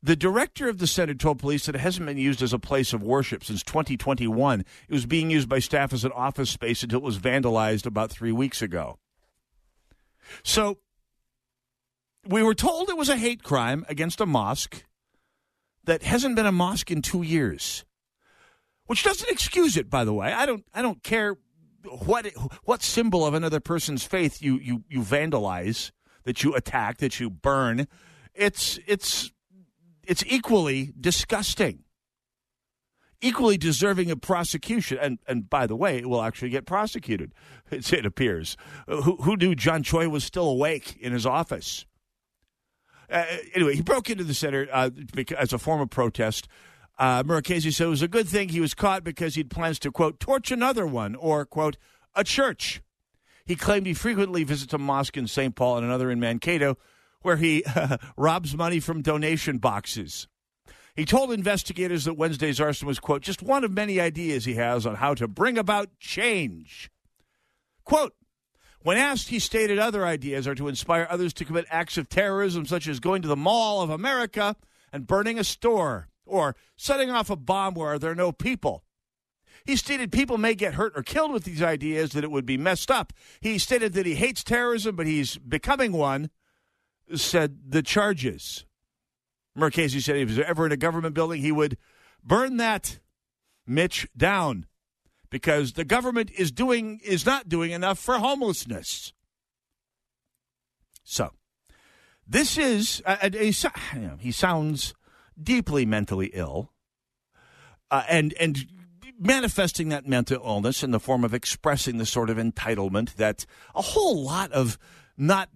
The 0.03 0.15
director 0.15 0.67
of 0.67 0.79
the 0.79 0.87
center 0.87 1.13
told 1.13 1.37
police 1.39 1.67
that 1.67 1.75
it 1.75 1.81
hasn't 1.81 2.07
been 2.07 2.17
used 2.17 2.41
as 2.41 2.53
a 2.53 2.59
place 2.59 2.91
of 2.91 3.03
worship 3.03 3.43
since 3.43 3.61
2021. 3.61 4.61
It 4.61 4.93
was 4.93 5.05
being 5.05 5.29
used 5.29 5.47
by 5.47 5.59
staff 5.59 5.93
as 5.93 6.03
an 6.03 6.11
office 6.13 6.49
space 6.49 6.81
until 6.81 6.99
it 6.99 7.03
was 7.03 7.19
vandalized 7.19 7.85
about 7.85 8.09
three 8.09 8.31
weeks 8.31 8.63
ago. 8.63 8.97
So 10.43 10.79
we 12.27 12.41
were 12.41 12.55
told 12.55 12.89
it 12.89 12.97
was 12.97 13.09
a 13.09 13.17
hate 13.17 13.43
crime 13.43 13.85
against 13.89 14.21
a 14.21 14.25
mosque 14.25 14.83
that 15.83 16.03
hasn't 16.03 16.35
been 16.35 16.45
a 16.45 16.51
mosque 16.51 16.91
in 16.91 17.01
two 17.01 17.21
years, 17.21 17.85
which 18.85 19.03
doesn't 19.03 19.29
excuse 19.29 19.77
it. 19.77 19.89
By 19.89 20.03
the 20.03 20.13
way, 20.13 20.31
I 20.33 20.45
don't. 20.45 20.65
I 20.73 20.81
don't 20.81 21.03
care 21.03 21.37
what 21.83 22.27
what 22.63 22.83
symbol 22.83 23.25
of 23.25 23.33
another 23.33 23.59
person's 23.59 24.03
faith 24.03 24.41
you 24.41 24.59
you 24.59 24.83
you 24.89 25.01
vandalize, 25.01 25.91
that 26.23 26.43
you 26.43 26.53
attack, 26.53 26.97
that 26.97 27.19
you 27.19 27.29
burn. 27.29 27.87
It's 28.33 28.79
it's 28.87 29.31
it's 30.11 30.25
equally 30.27 30.91
disgusting, 30.99 31.85
equally 33.21 33.57
deserving 33.57 34.11
of 34.11 34.19
prosecution. 34.19 34.97
And 34.99 35.19
and 35.25 35.49
by 35.49 35.65
the 35.67 35.75
way, 35.77 35.99
it 35.99 36.09
will 36.09 36.21
actually 36.21 36.49
get 36.49 36.65
prosecuted. 36.65 37.33
It 37.71 38.05
appears. 38.05 38.57
Who, 38.87 39.15
who 39.15 39.37
knew 39.37 39.55
John 39.55 39.83
Choi 39.83 40.09
was 40.09 40.25
still 40.25 40.49
awake 40.49 40.97
in 40.99 41.13
his 41.13 41.25
office? 41.25 41.85
Uh, 43.09 43.23
anyway, 43.55 43.75
he 43.75 43.81
broke 43.81 44.09
into 44.09 44.25
the 44.25 44.33
center 44.33 44.67
uh, 44.73 44.89
as 45.37 45.53
a 45.53 45.57
form 45.57 45.79
of 45.79 45.89
protest. 45.89 46.49
Uh, 46.99 47.23
said 47.23 47.85
it 47.85 47.85
was 47.85 48.01
a 48.01 48.09
good 48.09 48.27
thing 48.27 48.49
he 48.49 48.59
was 48.59 48.73
caught 48.73 49.05
because 49.05 49.35
he 49.35 49.39
had 49.39 49.49
plans 49.49 49.79
to, 49.79 49.91
quote, 49.91 50.19
torch 50.19 50.51
another 50.51 50.85
one 50.85 51.15
or, 51.15 51.45
quote, 51.45 51.77
a 52.13 52.25
church. 52.25 52.81
He 53.45 53.55
claimed 53.55 53.87
he 53.87 53.93
frequently 53.93 54.43
visits 54.43 54.73
a 54.73 54.77
mosque 54.77 55.15
in 55.15 55.27
St. 55.27 55.55
Paul 55.55 55.77
and 55.77 55.85
another 55.85 56.11
in 56.11 56.19
Mankato 56.19 56.77
where 57.21 57.37
he 57.37 57.63
robs 58.17 58.55
money 58.55 58.79
from 58.79 59.01
donation 59.01 59.57
boxes. 59.57 60.27
He 60.95 61.05
told 61.05 61.31
investigators 61.31 62.03
that 62.05 62.15
Wednesday's 62.15 62.59
arson 62.59 62.87
was, 62.87 62.99
quote, 62.99 63.21
just 63.21 63.41
one 63.41 63.63
of 63.63 63.71
many 63.71 63.99
ideas 63.99 64.45
he 64.45 64.55
has 64.55 64.85
on 64.85 64.95
how 64.95 65.13
to 65.15 65.27
bring 65.27 65.57
about 65.57 65.89
change. 65.99 66.91
Quote, 67.85 68.13
when 68.83 68.97
asked, 68.97 69.29
he 69.29 69.39
stated 69.39 69.79
other 69.79 70.05
ideas 70.05 70.47
are 70.47 70.55
to 70.55 70.67
inspire 70.67 71.07
others 71.09 71.33
to 71.35 71.45
commit 71.45 71.65
acts 71.69 71.97
of 71.97 72.09
terrorism, 72.09 72.65
such 72.65 72.87
as 72.87 72.99
going 72.99 73.21
to 73.21 73.27
the 73.27 73.35
Mall 73.35 73.81
of 73.81 73.89
America 73.89 74.55
and 74.91 75.07
burning 75.07 75.39
a 75.39 75.43
store, 75.43 76.09
or 76.25 76.55
setting 76.77 77.09
off 77.09 77.29
a 77.29 77.35
bomb 77.35 77.75
where 77.75 77.99
there 77.99 78.11
are 78.11 78.15
no 78.15 78.31
people. 78.31 78.83
He 79.65 79.75
stated 79.75 80.11
people 80.11 80.39
may 80.39 80.55
get 80.55 80.73
hurt 80.73 80.93
or 80.95 81.03
killed 81.03 81.31
with 81.31 81.43
these 81.43 81.61
ideas, 81.61 82.11
that 82.11 82.23
it 82.23 82.31
would 82.31 82.45
be 82.45 82.57
messed 82.57 82.89
up. 82.89 83.13
He 83.39 83.59
stated 83.59 83.93
that 83.93 84.07
he 84.07 84.15
hates 84.15 84.43
terrorism, 84.43 84.95
but 84.95 85.05
he's 85.05 85.37
becoming 85.37 85.91
one, 85.91 86.31
said 87.15 87.59
the 87.69 87.81
charges. 87.81 88.65
Murakezi 89.57 90.01
said 90.01 90.17
if 90.17 90.29
he 90.29 90.37
was 90.37 90.45
ever 90.47 90.65
in 90.65 90.71
a 90.71 90.77
government 90.77 91.13
building, 91.13 91.41
he 91.41 91.51
would 91.51 91.77
burn 92.23 92.57
that 92.57 92.99
Mitch 93.67 94.07
down 94.15 94.65
because 95.29 95.73
the 95.73 95.85
government 95.85 96.31
is 96.37 96.51
doing 96.51 96.99
is 97.03 97.25
not 97.25 97.49
doing 97.49 97.71
enough 97.71 97.99
for 97.99 98.19
homelessness. 98.19 99.13
So, 101.03 101.31
this 102.27 102.57
is 102.57 103.01
uh, 103.05 103.17
a, 103.21 103.51
he 104.19 104.31
sounds 104.31 104.93
deeply 105.41 105.85
mentally 105.85 106.31
ill, 106.33 106.71
uh, 107.89 108.03
and 108.07 108.33
and 108.39 108.65
manifesting 109.19 109.89
that 109.89 110.07
mental 110.07 110.41
illness 110.43 110.83
in 110.83 110.91
the 110.91 110.99
form 110.99 111.23
of 111.23 111.33
expressing 111.33 111.97
the 111.97 112.05
sort 112.05 112.29
of 112.29 112.37
entitlement 112.37 113.15
that 113.15 113.45
a 113.75 113.81
whole 113.81 114.23
lot 114.23 114.51
of 114.51 114.79
not 115.15 115.49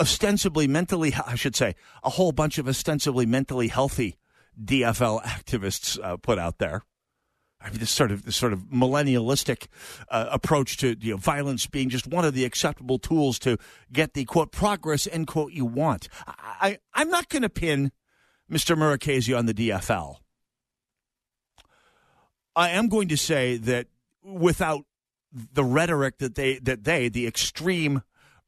ostensibly 0.00 0.66
mentally 0.66 1.14
I 1.26 1.34
should 1.34 1.54
say 1.54 1.74
a 2.02 2.10
whole 2.10 2.32
bunch 2.32 2.58
of 2.58 2.66
ostensibly 2.66 3.26
mentally 3.26 3.68
healthy 3.68 4.16
DFL 4.62 5.22
activists 5.22 6.02
uh, 6.02 6.16
put 6.16 6.38
out 6.38 6.58
there. 6.58 6.82
I 7.62 7.68
mean, 7.68 7.78
this 7.78 7.90
sort 7.90 8.10
of 8.10 8.24
this 8.24 8.36
sort 8.36 8.54
of 8.54 8.60
millennialistic 8.72 9.66
uh, 10.08 10.28
approach 10.30 10.78
to 10.78 10.96
you 10.98 11.12
know, 11.12 11.16
violence 11.18 11.66
being 11.66 11.90
just 11.90 12.06
one 12.06 12.24
of 12.24 12.32
the 12.32 12.44
acceptable 12.46 12.98
tools 12.98 13.38
to 13.40 13.58
get 13.92 14.14
the 14.14 14.24
quote 14.24 14.50
progress 14.50 15.06
end 15.10 15.26
quote 15.26 15.52
you 15.52 15.66
want. 15.66 16.08
I, 16.26 16.78
I 16.94 17.02
am 17.02 17.10
not 17.10 17.28
going 17.28 17.42
to 17.42 17.50
pin 17.50 17.92
Mr. 18.50 18.76
Murakezi 18.76 19.36
on 19.36 19.44
the 19.44 19.54
DFL. 19.54 20.16
I 22.56 22.70
am 22.70 22.88
going 22.88 23.08
to 23.08 23.16
say 23.16 23.58
that 23.58 23.88
without 24.24 24.84
the 25.32 25.64
rhetoric 25.64 26.18
that 26.18 26.34
they 26.34 26.58
that 26.60 26.84
they 26.84 27.08
the 27.08 27.26
extreme 27.26 28.02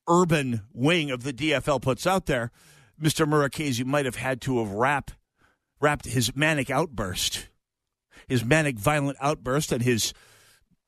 urban 0.09 0.62
wing 0.73 1.11
of 1.11 1.23
the 1.23 1.32
DFL 1.32 1.80
puts 1.80 2.06
out 2.06 2.26
there, 2.26 2.50
Mr. 3.00 3.26
Murakezi 3.26 3.85
might 3.85 4.04
have 4.04 4.16
had 4.16 4.40
to 4.42 4.59
have 4.59 4.73
wrapped 4.73 5.14
wrapped 5.80 6.04
his 6.06 6.37
manic 6.37 6.71
outburst 6.71 7.49
his 8.26 8.44
manic 8.44 8.78
violent 8.78 9.18
outburst 9.21 9.73
and 9.73 9.82
his 9.82 10.12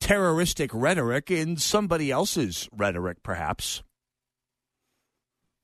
terroristic 0.00 0.71
rhetoric 0.73 1.30
in 1.30 1.56
somebody 1.56 2.11
else's 2.11 2.68
rhetoric, 2.73 3.23
perhaps. 3.23 3.83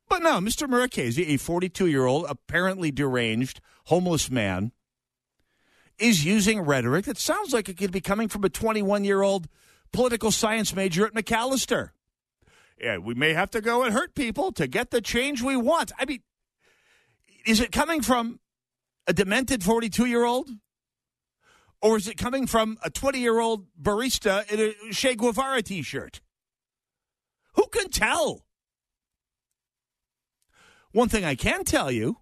But 0.08 0.22
no, 0.22 0.40
Mr. 0.40 0.68
Murakezi, 0.68 1.26
a 1.28 1.36
42 1.36 1.86
year 1.86 2.06
old, 2.06 2.26
apparently 2.28 2.90
deranged, 2.90 3.60
homeless 3.86 4.30
man, 4.30 4.72
is 5.98 6.24
using 6.24 6.60
rhetoric 6.60 7.04
that 7.04 7.18
sounds 7.18 7.52
like 7.52 7.68
it 7.68 7.76
could 7.76 7.92
be 7.92 8.00
coming 8.00 8.28
from 8.28 8.44
a 8.44 8.48
21 8.48 9.04
year 9.04 9.22
old 9.22 9.48
political 9.92 10.30
science 10.30 10.74
major 10.74 11.06
at 11.06 11.14
Macalester. 11.14 11.90
Yeah, 12.80 12.96
we 12.98 13.14
may 13.14 13.34
have 13.34 13.50
to 13.50 13.60
go 13.60 13.82
and 13.82 13.92
hurt 13.92 14.14
people 14.14 14.52
to 14.52 14.66
get 14.66 14.90
the 14.90 15.02
change 15.02 15.42
we 15.42 15.56
want. 15.56 15.92
I 15.98 16.06
mean, 16.06 16.22
is 17.46 17.60
it 17.60 17.72
coming 17.72 18.00
from 18.00 18.40
a 19.06 19.12
demented 19.12 19.62
42 19.62 20.06
year 20.06 20.24
old 20.24 20.48
or 21.82 21.96
is 21.96 22.08
it 22.08 22.16
coming 22.16 22.46
from 22.46 22.78
a 22.82 22.90
20 22.90 23.18
year 23.18 23.38
old 23.38 23.66
barista 23.80 24.50
in 24.50 24.60
a 24.60 24.92
Che 24.92 25.14
Guevara 25.14 25.62
t 25.62 25.82
shirt? 25.82 26.20
Who 27.54 27.66
can 27.66 27.90
tell? 27.90 28.46
One 30.92 31.08
thing 31.08 31.24
I 31.24 31.34
can 31.34 31.64
tell 31.64 31.90
you 31.90 32.18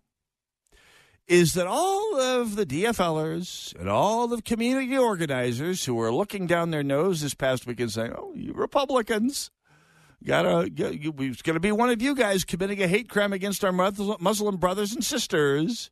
is 1.27 1.55
that 1.55 1.67
all 1.67 2.19
of 2.19 2.57
the 2.57 2.65
DFLers 2.65 3.79
and 3.79 3.89
all 3.89 4.27
the 4.27 4.41
community 4.43 4.97
organizers 4.97 5.85
who 5.85 5.95
were 5.95 6.13
looking 6.13 6.47
down 6.47 6.71
their 6.71 6.83
nose 6.83 7.21
this 7.21 7.35
past 7.35 7.67
week 7.67 7.81
and 7.81 7.93
saying, 7.93 8.15
"Oh, 8.17 8.33
you 8.35 8.53
Republicans, 8.55 9.51
gotta, 10.25 10.71
it's 10.77 11.43
going 11.43 11.55
to 11.55 11.61
be 11.61 11.73
one 11.73 11.91
of 11.91 12.03
you 12.03 12.15
guys 12.15 12.45
committing 12.45 12.83
a 12.83 12.89
hate 12.89 13.09
crime 13.09 13.33
against 13.33 13.65
our 13.65 13.73
Muslim 13.73 14.57
brothers 14.57 14.93
and 14.93 15.05
sisters." 15.05 15.91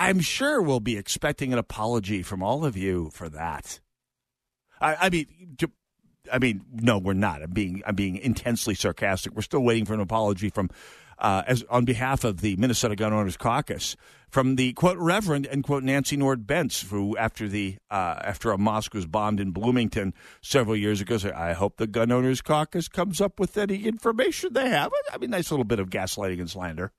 I'm 0.00 0.20
sure 0.20 0.62
we'll 0.62 0.78
be 0.78 0.96
expecting 0.96 1.52
an 1.52 1.58
apology 1.58 2.22
from 2.22 2.40
all 2.40 2.64
of 2.64 2.76
you 2.76 3.10
for 3.12 3.28
that. 3.30 3.80
I, 4.80 4.94
I 4.94 5.10
mean, 5.10 5.26
I 6.32 6.38
mean, 6.38 6.62
no, 6.72 6.98
we're 6.98 7.14
not. 7.14 7.42
I'm 7.42 7.50
being 7.50 7.82
I'm 7.86 7.94
being 7.94 8.16
intensely 8.16 8.74
sarcastic. 8.74 9.34
We're 9.34 9.42
still 9.42 9.64
waiting 9.64 9.84
for 9.84 9.94
an 9.94 10.00
apology 10.00 10.50
from, 10.50 10.70
uh, 11.18 11.42
as 11.46 11.64
on 11.70 11.84
behalf 11.84 12.24
of 12.24 12.40
the 12.40 12.56
Minnesota 12.56 12.96
Gun 12.96 13.12
Owners 13.12 13.36
Caucus, 13.36 13.96
from 14.28 14.56
the 14.56 14.72
quote 14.74 14.98
Reverend 14.98 15.46
and 15.46 15.64
quote 15.64 15.82
Nancy 15.82 16.16
Nord 16.16 16.46
Bence, 16.46 16.82
who 16.82 17.16
after 17.16 17.48
the 17.48 17.76
uh, 17.90 18.20
after 18.22 18.50
a 18.50 18.58
mosque 18.58 18.94
was 18.94 19.06
bombed 19.06 19.40
in 19.40 19.50
Bloomington 19.50 20.14
several 20.42 20.76
years 20.76 21.00
ago, 21.00 21.18
said, 21.18 21.32
"I 21.32 21.52
hope 21.52 21.76
the 21.76 21.86
Gun 21.86 22.12
Owners 22.12 22.42
Caucus 22.42 22.88
comes 22.88 23.20
up 23.20 23.40
with 23.40 23.56
any 23.56 23.84
information 23.86 24.52
they 24.52 24.68
have." 24.68 24.92
I 25.12 25.18
mean, 25.18 25.30
nice 25.30 25.50
little 25.50 25.64
bit 25.64 25.80
of 25.80 25.90
gaslighting 25.90 26.40
and 26.40 26.50
slander. 26.50 26.92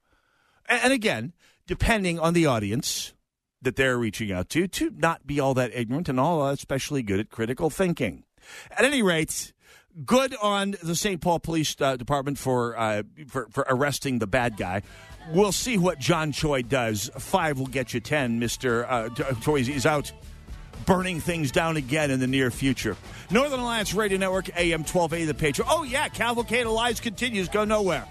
And, 0.68 0.84
and 0.84 0.94
again, 0.94 1.34
depending 1.68 2.20
on 2.20 2.34
the 2.34 2.46
audience 2.46 3.14
that 3.62 3.76
they're 3.76 3.98
reaching 3.98 4.32
out 4.32 4.50
to, 4.50 4.68
to 4.68 4.90
not 4.92 5.28
be 5.28 5.40
all 5.40 5.54
that 5.54 5.72
ignorant 5.74 6.10
and 6.10 6.20
all 6.20 6.48
especially 6.48 7.04
good 7.04 7.20
at 7.20 7.30
critical 7.30 7.70
thinking. 7.70 8.24
At 8.72 8.86
any 8.86 9.02
rate, 9.02 9.54
good 10.05 10.36
on 10.41 10.75
the 10.84 10.96
St. 10.96 11.19
Paul 11.22 11.39
Police 11.39 11.75
uh, 11.79 11.96
Department 11.96 12.38
for, 12.38 12.77
uh, 12.77 13.03
for 13.27 13.48
for 13.50 13.65
arresting 13.69 14.19
the 14.19 14.27
bad 14.27 14.58
guy. 14.58 14.81
We'll 15.31 15.51
see 15.51 15.77
what 15.77 16.00
John 16.00 16.31
Choi 16.31 16.63
does. 16.63 17.12
Five 17.17 17.60
will 17.60 17.67
get 17.67 17.93
you 17.93 18.00
ten. 18.00 18.39
Mister 18.39 18.86
uh, 18.86 19.10
Choi 19.41 19.62
is 19.62 19.86
out 19.86 20.12
burning 20.86 21.19
things 21.19 21.51
down 21.51 21.77
again 21.77 22.12
in 22.12 22.19
the 22.19 22.27
near 22.27 22.50
future. 22.50 22.96
Northern 23.29 23.60
Alliance 23.60 23.93
Radio 23.93 24.17
Network, 24.17 24.50
AM 24.58 24.84
12A, 24.84 25.27
The 25.27 25.34
Patriot. 25.34 25.67
Oh, 25.69 25.84
yeah, 25.84 26.08
Cavalcade 26.08 26.65
of 26.65 26.72
Lies 26.72 27.00
continues. 27.00 27.48
Go 27.48 27.65
nowhere. 27.65 28.08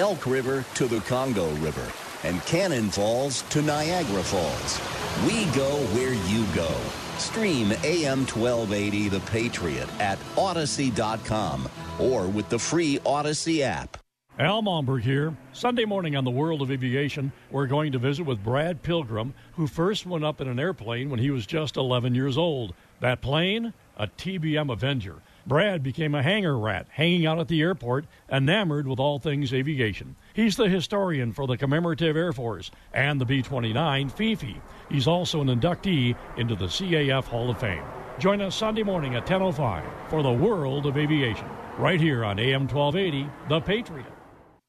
Elk 0.00 0.24
River 0.24 0.64
to 0.76 0.86
the 0.86 1.00
Congo 1.00 1.50
River 1.56 1.86
and 2.24 2.42
Cannon 2.46 2.88
Falls 2.88 3.42
to 3.50 3.60
Niagara 3.60 4.22
Falls. 4.22 4.80
We 5.26 5.44
go 5.54 5.76
where 5.94 6.14
you 6.14 6.46
go. 6.54 6.74
Stream 7.18 7.72
AM 7.84 8.20
1280 8.20 9.10
The 9.10 9.20
Patriot 9.20 9.88
at 10.00 10.18
Audacy.com 10.36 11.68
or 11.98 12.26
with 12.28 12.48
the 12.48 12.58
free 12.58 12.98
Audacy 13.00 13.60
app. 13.60 13.98
Al 14.38 14.62
Malmberg 14.62 15.02
here. 15.02 15.36
Sunday 15.52 15.84
morning 15.84 16.16
on 16.16 16.24
the 16.24 16.30
World 16.30 16.62
of 16.62 16.70
Aviation, 16.70 17.30
we're 17.50 17.66
going 17.66 17.92
to 17.92 17.98
visit 17.98 18.24
with 18.24 18.42
Brad 18.42 18.82
Pilgrim, 18.82 19.34
who 19.52 19.66
first 19.66 20.06
went 20.06 20.24
up 20.24 20.40
in 20.40 20.48
an 20.48 20.58
airplane 20.58 21.10
when 21.10 21.20
he 21.20 21.30
was 21.30 21.44
just 21.44 21.76
11 21.76 22.14
years 22.14 22.38
old. 22.38 22.72
That 23.00 23.20
plane? 23.20 23.74
A 23.98 24.06
TBM 24.06 24.72
Avenger. 24.72 25.16
Brad 25.50 25.82
became 25.82 26.14
a 26.14 26.22
hangar 26.22 26.56
rat, 26.56 26.86
hanging 26.90 27.26
out 27.26 27.40
at 27.40 27.48
the 27.48 27.60
airport, 27.60 28.04
enamored 28.30 28.86
with 28.86 29.00
all 29.00 29.18
things 29.18 29.52
aviation. 29.52 30.14
He's 30.32 30.54
the 30.54 30.68
historian 30.68 31.32
for 31.32 31.48
the 31.48 31.56
Commemorative 31.56 32.16
Air 32.16 32.32
Force 32.32 32.70
and 32.94 33.20
the 33.20 33.24
B 33.24 33.42
29 33.42 34.10
Fifi. 34.10 34.62
He's 34.88 35.08
also 35.08 35.40
an 35.40 35.48
inductee 35.48 36.14
into 36.36 36.54
the 36.54 36.66
CAF 36.66 37.24
Hall 37.24 37.50
of 37.50 37.58
Fame. 37.58 37.82
Join 38.20 38.40
us 38.40 38.54
Sunday 38.54 38.84
morning 38.84 39.16
at 39.16 39.26
10.05 39.26 39.82
for 40.08 40.22
the 40.22 40.30
World 40.30 40.86
of 40.86 40.96
Aviation, 40.96 41.48
right 41.78 42.00
here 42.00 42.24
on 42.24 42.38
AM 42.38 42.68
1280, 42.68 43.28
The 43.48 43.60
Patriot. 43.60 44.19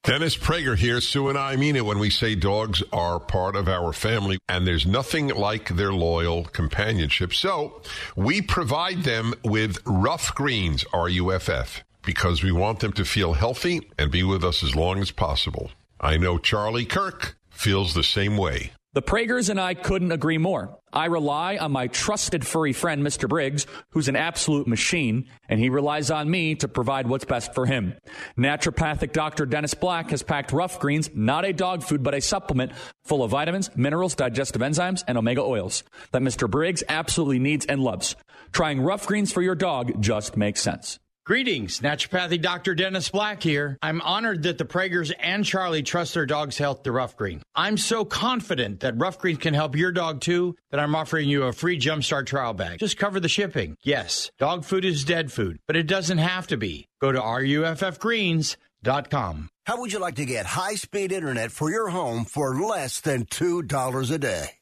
Dennis 0.04 0.36
Prager 0.36 0.76
here. 0.76 1.00
Sue 1.00 1.28
and 1.28 1.38
I 1.38 1.54
mean 1.54 1.76
it 1.76 1.86
when 1.86 2.00
we 2.00 2.10
say 2.10 2.34
dogs 2.34 2.82
are 2.92 3.20
part 3.20 3.54
of 3.54 3.68
our 3.68 3.92
family, 3.92 4.38
and 4.48 4.66
there's 4.66 4.84
nothing 4.84 5.28
like 5.28 5.68
their 5.68 5.92
loyal 5.92 6.42
companionship. 6.44 7.32
So 7.32 7.82
we 8.16 8.42
provide 8.42 9.04
them 9.04 9.32
with 9.44 9.78
Ruff 9.86 10.34
Greens, 10.34 10.84
R 10.92 11.08
U 11.08 11.32
F 11.32 11.48
F, 11.48 11.84
because 12.02 12.42
we 12.42 12.50
want 12.50 12.80
them 12.80 12.92
to 12.94 13.04
feel 13.04 13.34
healthy 13.34 13.88
and 13.96 14.10
be 14.10 14.24
with 14.24 14.42
us 14.42 14.64
as 14.64 14.74
long 14.74 14.98
as 14.98 15.12
possible. 15.12 15.70
I 16.00 16.16
know 16.16 16.36
Charlie 16.36 16.84
Kirk 16.84 17.36
feels 17.50 17.94
the 17.94 18.02
same 18.02 18.36
way. 18.36 18.72
The 18.94 19.00
Pragers 19.00 19.48
and 19.48 19.58
I 19.58 19.72
couldn't 19.72 20.12
agree 20.12 20.36
more. 20.36 20.78
I 20.92 21.06
rely 21.06 21.56
on 21.56 21.72
my 21.72 21.86
trusted 21.86 22.46
furry 22.46 22.74
friend, 22.74 23.02
Mr. 23.02 23.26
Briggs, 23.26 23.66
who's 23.92 24.08
an 24.08 24.16
absolute 24.16 24.66
machine, 24.66 25.30
and 25.48 25.58
he 25.58 25.70
relies 25.70 26.10
on 26.10 26.30
me 26.30 26.56
to 26.56 26.68
provide 26.68 27.06
what's 27.06 27.24
best 27.24 27.54
for 27.54 27.64
him. 27.64 27.94
Naturopathic 28.36 29.14
Dr. 29.14 29.46
Dennis 29.46 29.72
Black 29.72 30.10
has 30.10 30.22
packed 30.22 30.52
Ruff 30.52 30.78
Greens, 30.78 31.08
not 31.14 31.46
a 31.46 31.54
dog 31.54 31.82
food, 31.82 32.02
but 32.02 32.12
a 32.12 32.20
supplement 32.20 32.72
full 33.02 33.24
of 33.24 33.30
vitamins, 33.30 33.74
minerals, 33.74 34.14
digestive 34.14 34.60
enzymes, 34.60 35.02
and 35.08 35.16
omega 35.16 35.40
oils 35.40 35.84
that 36.10 36.20
Mr. 36.20 36.50
Briggs 36.50 36.84
absolutely 36.86 37.38
needs 37.38 37.64
and 37.64 37.82
loves. 37.82 38.14
Trying 38.52 38.82
Ruff 38.82 39.06
Greens 39.06 39.32
for 39.32 39.40
your 39.40 39.54
dog 39.54 40.02
just 40.02 40.36
makes 40.36 40.60
sense. 40.60 40.98
Greetings, 41.24 41.78
naturopathy 41.78 42.42
Dr. 42.42 42.74
Dennis 42.74 43.08
Black 43.08 43.44
here. 43.44 43.78
I'm 43.80 44.00
honored 44.00 44.42
that 44.42 44.58
the 44.58 44.64
Pragers 44.64 45.12
and 45.12 45.44
Charlie 45.44 45.84
trust 45.84 46.14
their 46.14 46.26
dog's 46.26 46.58
health 46.58 46.82
to 46.82 46.90
Ruff 46.90 47.16
Green. 47.16 47.40
I'm 47.54 47.76
so 47.76 48.04
confident 48.04 48.80
that 48.80 48.98
Ruff 48.98 49.20
Green 49.20 49.36
can 49.36 49.54
help 49.54 49.76
your 49.76 49.92
dog 49.92 50.20
too 50.20 50.56
that 50.72 50.80
I'm 50.80 50.96
offering 50.96 51.28
you 51.28 51.44
a 51.44 51.52
free 51.52 51.78
Jumpstart 51.78 52.26
trial 52.26 52.54
bag. 52.54 52.80
Just 52.80 52.96
cover 52.96 53.20
the 53.20 53.28
shipping. 53.28 53.76
Yes, 53.84 54.32
dog 54.40 54.64
food 54.64 54.84
is 54.84 55.04
dead 55.04 55.30
food, 55.30 55.60
but 55.68 55.76
it 55.76 55.86
doesn't 55.86 56.18
have 56.18 56.48
to 56.48 56.56
be. 56.56 56.88
Go 57.00 57.12
to 57.12 57.20
ruffgreens.com. 57.20 59.48
How 59.64 59.76
would 59.76 59.92
you 59.92 60.00
like 60.00 60.16
to 60.16 60.24
get 60.24 60.44
high 60.44 60.74
speed 60.74 61.12
internet 61.12 61.52
for 61.52 61.70
your 61.70 61.90
home 61.90 62.24
for 62.24 62.52
less 62.52 63.00
than 63.00 63.26
$2 63.26 64.10
a 64.10 64.18
day? 64.18 64.50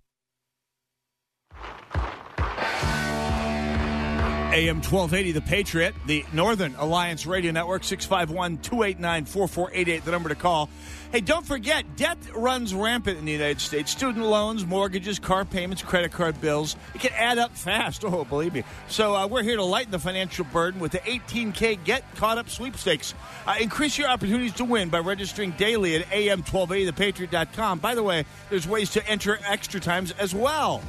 AM 4.52 4.78
1280, 4.78 5.32
The 5.32 5.41
Patriot, 5.41 5.93
the 6.08 6.25
Northern 6.34 6.73
Alliance 6.75 7.28
Radio 7.28 7.52
Network, 7.52 7.86
651 7.86 8.58
289 8.58 9.25
4488, 9.25 10.04
the 10.04 10.12
number 10.12 10.30
to 10.30 10.36
call. 10.36 10.69
Hey, 11.11 11.21
don't 11.21 11.43
forget, 11.43 11.95
debt 11.95 12.19
runs 12.35 12.71
rampant 12.71 13.17
in 13.17 13.25
the 13.25 13.31
United 13.31 13.59
States. 13.61 13.89
Student 13.89 14.25
loans, 14.25 14.63
mortgages, 14.63 15.17
car 15.17 15.43
payments, 15.43 15.81
credit 15.81 16.11
card 16.11 16.39
bills. 16.39 16.75
It 16.93 17.01
can 17.01 17.11
add 17.13 17.39
up 17.39 17.55
fast. 17.55 18.03
Oh, 18.09 18.23
believe 18.23 18.53
me. 18.55 18.63
So 18.87 19.15
uh, 19.15 19.27
we're 19.27 19.43
here 19.43 19.55
to 19.55 19.63
lighten 19.63 19.91
the 19.91 19.99
financial 19.99 20.43
burden 20.45 20.79
with 20.79 20.91
the 20.91 20.99
18K 20.99 21.83
Get 21.83 22.03
Caught 22.15 22.39
Up 22.39 22.49
sweepstakes. 22.49 23.13
Uh, 23.45 23.55
increase 23.61 23.97
your 23.99 24.07
opportunities 24.09 24.53
to 24.53 24.65
win 24.65 24.89
by 24.89 24.97
registering 24.97 25.51
daily 25.51 25.95
at 25.95 26.05
am1280thepatriot.com. 26.09 27.79
By 27.79 27.93
the 27.93 28.01
way, 28.01 28.25
there's 28.49 28.67
ways 28.67 28.89
to 28.91 29.07
enter 29.07 29.39
extra 29.45 29.79
times 29.79 30.11
as 30.13 30.33
well. 30.33 30.81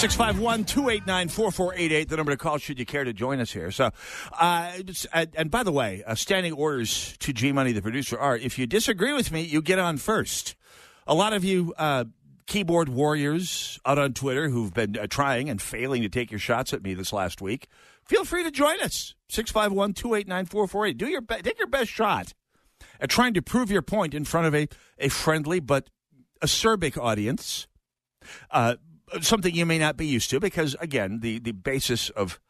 651 0.00 0.64
289 0.64 1.28
4488, 1.28 2.08
the 2.08 2.16
number 2.16 2.32
to 2.32 2.38
call 2.38 2.56
should 2.56 2.78
you 2.78 2.86
care 2.86 3.04
to 3.04 3.12
join 3.12 3.38
us 3.38 3.52
here. 3.52 3.70
So, 3.70 3.90
uh, 4.32 4.72
and 5.12 5.50
by 5.50 5.62
the 5.62 5.72
way, 5.72 6.02
uh, 6.06 6.14
standing 6.14 6.54
orders 6.54 7.18
to 7.18 7.34
G 7.34 7.52
Money, 7.52 7.72
the 7.72 7.82
producer, 7.82 8.18
are 8.18 8.34
if 8.34 8.58
you 8.58 8.66
disagree 8.66 9.12
with 9.12 9.30
me, 9.30 9.42
you 9.42 9.60
get 9.60 9.78
on 9.78 9.98
first. 9.98 10.56
A 11.06 11.12
lot 11.12 11.34
of 11.34 11.44
you 11.44 11.74
uh, 11.76 12.06
keyboard 12.46 12.88
warriors 12.88 13.78
out 13.84 13.98
on 13.98 14.14
Twitter 14.14 14.48
who've 14.48 14.72
been 14.72 14.96
uh, 14.96 15.06
trying 15.06 15.50
and 15.50 15.60
failing 15.60 16.00
to 16.00 16.08
take 16.08 16.30
your 16.30 16.40
shots 16.40 16.72
at 16.72 16.82
me 16.82 16.94
this 16.94 17.12
last 17.12 17.42
week, 17.42 17.68
feel 18.06 18.24
free 18.24 18.42
to 18.42 18.50
join 18.50 18.80
us. 18.80 19.14
651 19.28 19.92
289 19.92 20.46
4488. 20.46 20.96
Do 20.96 21.08
your 21.08 21.20
Take 21.42 21.58
your 21.58 21.68
best 21.68 21.90
shot 21.90 22.32
at 23.02 23.10
trying 23.10 23.34
to 23.34 23.42
prove 23.42 23.70
your 23.70 23.82
point 23.82 24.14
in 24.14 24.24
front 24.24 24.46
of 24.46 24.54
a, 24.54 24.66
a 24.98 25.10
friendly 25.10 25.60
but 25.60 25.90
acerbic 26.42 26.96
audience 26.96 27.66
Uh, 28.50 28.76
something 29.20 29.54
you 29.54 29.66
may 29.66 29.78
not 29.78 29.96
be 29.96 30.06
used 30.06 30.30
to 30.30 30.40
because, 30.40 30.76
again, 30.80 31.20
the, 31.20 31.38
the 31.38 31.52
basis 31.52 32.10
of 32.10 32.40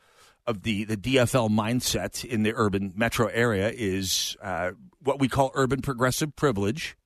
of 0.46 0.62
the, 0.62 0.84
the 0.84 0.96
DFL 0.96 1.50
mindset 1.50 2.24
in 2.24 2.42
the 2.42 2.52
urban 2.56 2.92
metro 2.96 3.26
area 3.28 3.70
is 3.72 4.36
uh, 4.42 4.72
what 5.02 5.20
we 5.20 5.28
call 5.28 5.50
urban 5.54 5.82
progressive 5.82 6.34
privilege, 6.34 6.96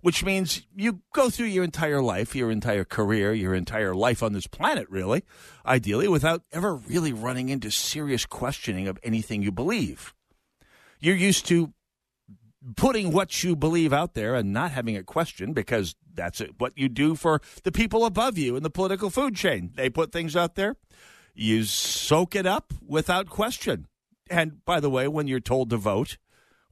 which 0.00 0.24
means 0.24 0.66
you 0.74 1.00
go 1.12 1.30
through 1.30 1.46
your 1.46 1.62
entire 1.62 2.02
life, 2.02 2.34
your 2.34 2.50
entire 2.50 2.84
career, 2.84 3.32
your 3.32 3.54
entire 3.54 3.94
life 3.94 4.22
on 4.22 4.32
this 4.32 4.46
planet, 4.46 4.88
really, 4.88 5.24
ideally, 5.66 6.08
without 6.08 6.42
ever 6.52 6.74
really 6.74 7.12
running 7.12 7.48
into 7.48 7.70
serious 7.70 8.24
questioning 8.26 8.88
of 8.88 8.98
anything 9.02 9.42
you 9.42 9.52
believe. 9.52 10.14
You're 10.98 11.16
used 11.16 11.46
to 11.46 11.72
putting 12.76 13.12
what 13.12 13.42
you 13.42 13.56
believe 13.56 13.92
out 13.92 14.14
there 14.14 14.34
and 14.34 14.52
not 14.52 14.72
having 14.72 14.94
it 14.94 15.06
questioned 15.06 15.54
because 15.54 15.94
that's 16.14 16.42
what 16.58 16.76
you 16.76 16.88
do 16.88 17.14
for 17.14 17.40
the 17.64 17.72
people 17.72 18.04
above 18.04 18.36
you 18.36 18.56
in 18.56 18.62
the 18.62 18.70
political 18.70 19.10
food 19.10 19.34
chain. 19.34 19.72
They 19.74 19.88
put 19.88 20.12
things 20.12 20.36
out 20.36 20.54
there, 20.54 20.76
you 21.34 21.64
soak 21.64 22.34
it 22.34 22.46
up 22.46 22.72
without 22.86 23.28
question. 23.28 23.86
And 24.28 24.64
by 24.64 24.80
the 24.80 24.90
way, 24.90 25.08
when 25.08 25.26
you're 25.26 25.40
told 25.40 25.70
to 25.70 25.76
vote, 25.76 26.18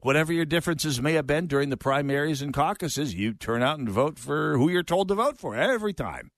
whatever 0.01 0.31
your 0.31 0.45
differences 0.45 1.01
may 1.01 1.13
have 1.13 1.27
been 1.27 1.47
during 1.47 1.69
the 1.69 1.77
primaries 1.77 2.41
and 2.41 2.53
caucuses, 2.53 3.13
you 3.13 3.33
turn 3.33 3.61
out 3.63 3.79
and 3.79 3.89
vote 3.89 4.17
for 4.17 4.57
who 4.57 4.69
you're 4.69 4.83
told 4.83 5.07
to 5.09 5.15
vote 5.15 5.37
for 5.37 5.55
every 5.55 5.93
time, 5.93 6.31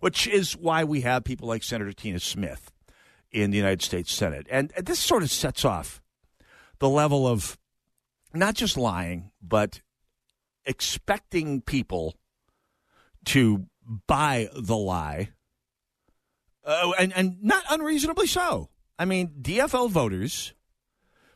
which 0.00 0.26
is 0.26 0.56
why 0.56 0.82
we 0.82 1.02
have 1.02 1.24
people 1.24 1.46
like 1.46 1.62
Senator 1.62 1.92
Tina 1.92 2.20
Smith 2.20 2.72
in 3.30 3.50
the 3.50 3.56
United 3.56 3.82
States 3.82 4.12
Senate. 4.12 4.46
And 4.50 4.72
this 4.76 4.98
sort 4.98 5.22
of 5.22 5.30
sets 5.30 5.64
off 5.64 6.00
the 6.78 6.88
level 6.88 7.26
of 7.26 7.58
not 8.32 8.54
just 8.54 8.76
lying, 8.76 9.30
but 9.42 9.80
expecting 10.64 11.60
people 11.60 12.14
to 13.26 13.66
buy 14.06 14.48
the 14.54 14.76
lie, 14.76 15.30
uh, 16.64 16.92
and, 16.98 17.12
and 17.16 17.42
not 17.42 17.64
unreasonably 17.70 18.26
so. 18.26 18.68
I 18.98 19.04
mean, 19.04 19.34
DFL 19.40 19.90
voters 19.90 20.54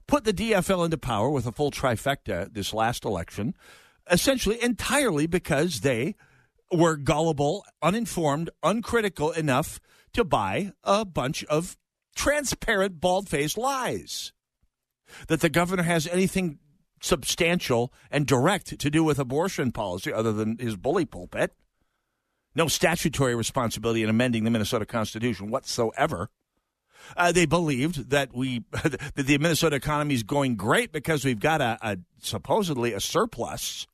put 0.07 0.25
the 0.25 0.33
DFL 0.33 0.85
into 0.85 0.99
power 0.99 1.31
with 1.31 1.47
a 1.47 1.53
full 1.53 1.71
trifecta 1.71 2.53
this 2.53 2.75
last 2.75 3.05
election, 3.05 3.55
essentially 4.11 4.63
entirely 4.63 5.27
because 5.27 5.81
they 5.81 6.17
were 6.71 6.97
gullible, 6.97 7.65
uninformed, 7.81 8.51
uncritical 8.63 9.31
enough 9.31 9.81
to 10.13 10.25
buy 10.25 10.73
a 10.85 11.05
bunch 11.05 11.45
of 11.45 11.77
transparent, 12.15 13.01
bald 13.01 13.29
faced 13.29 13.57
lies. 13.57 14.33
That 15.29 15.41
the 15.41 15.51
governor 15.51 15.83
has 15.83 16.07
anything 16.07 16.59
substantial 17.03 17.93
and 18.11 18.27
direct 18.27 18.79
to 18.79 18.91
do 18.91 19.05
with 19.05 19.19
abortion 19.19 19.73
policy 19.73 20.13
other 20.13 20.33
than 20.33 20.57
his 20.59 20.77
bully 20.77 21.05
pulpit. 21.05 21.53
No 22.55 22.69
statutory 22.69 23.35
responsibility 23.35 24.03
in 24.03 24.09
amending 24.09 24.45
the 24.45 24.51
Minnesota 24.51 24.87
Constitution 24.87 25.51
whatsoever. 25.51 26.31
Uh, 27.17 27.33
they 27.33 27.47
believed 27.47 28.11
that 28.11 28.33
we 28.33 28.65
that 28.73 29.13
the 29.17 29.39
Minnesota 29.39 29.77
economy 29.77 30.15
is 30.15 30.23
going 30.23 30.55
great 30.55 30.93
because 30.93 31.25
we've 31.25 31.41
got 31.41 31.61
a, 31.61 31.77
a 31.83 31.99
supposedly 32.21 32.93
a 32.93 33.01
surplus, 33.01 33.87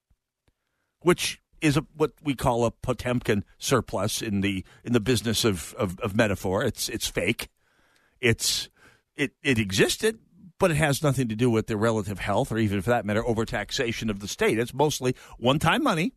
which 1.01 1.41
is 1.61 1.79
a, 1.79 1.87
what 1.97 2.13
we 2.23 2.35
call 2.35 2.67
a 2.67 2.71
Potemkin 2.71 3.45
surplus 3.57 4.21
in 4.21 4.43
the 4.43 4.65
in 4.85 4.93
the 4.93 5.01
business 5.01 5.45
of, 5.45 5.75
of, 5.79 5.99
of 6.01 6.15
metaphor. 6.15 6.63
It's 6.63 6.89
it's 6.91 7.07
fake. 7.07 7.49
It's 8.21 8.69
it 9.17 9.33
it 9.43 9.59
existed, 9.59 10.19
but 10.59 10.71
it 10.71 10.77
has 10.77 11.03
nothing 11.03 11.29
to 11.29 11.37
do 11.37 11.51
with 11.51 11.67
the 11.67 11.77
relative 11.77 12.19
health 12.19 12.51
or 12.53 12.59
even 12.59 12.83
for 12.83 12.91
that 12.91 13.05
matter 13.05 13.23
overtaxation 13.23 14.11
of 14.11 14.21
the 14.21 14.29
state. 14.29 14.59
It's 14.59 14.75
mostly 14.75 15.15
one 15.39 15.59
time 15.59 15.83
money 15.83 16.13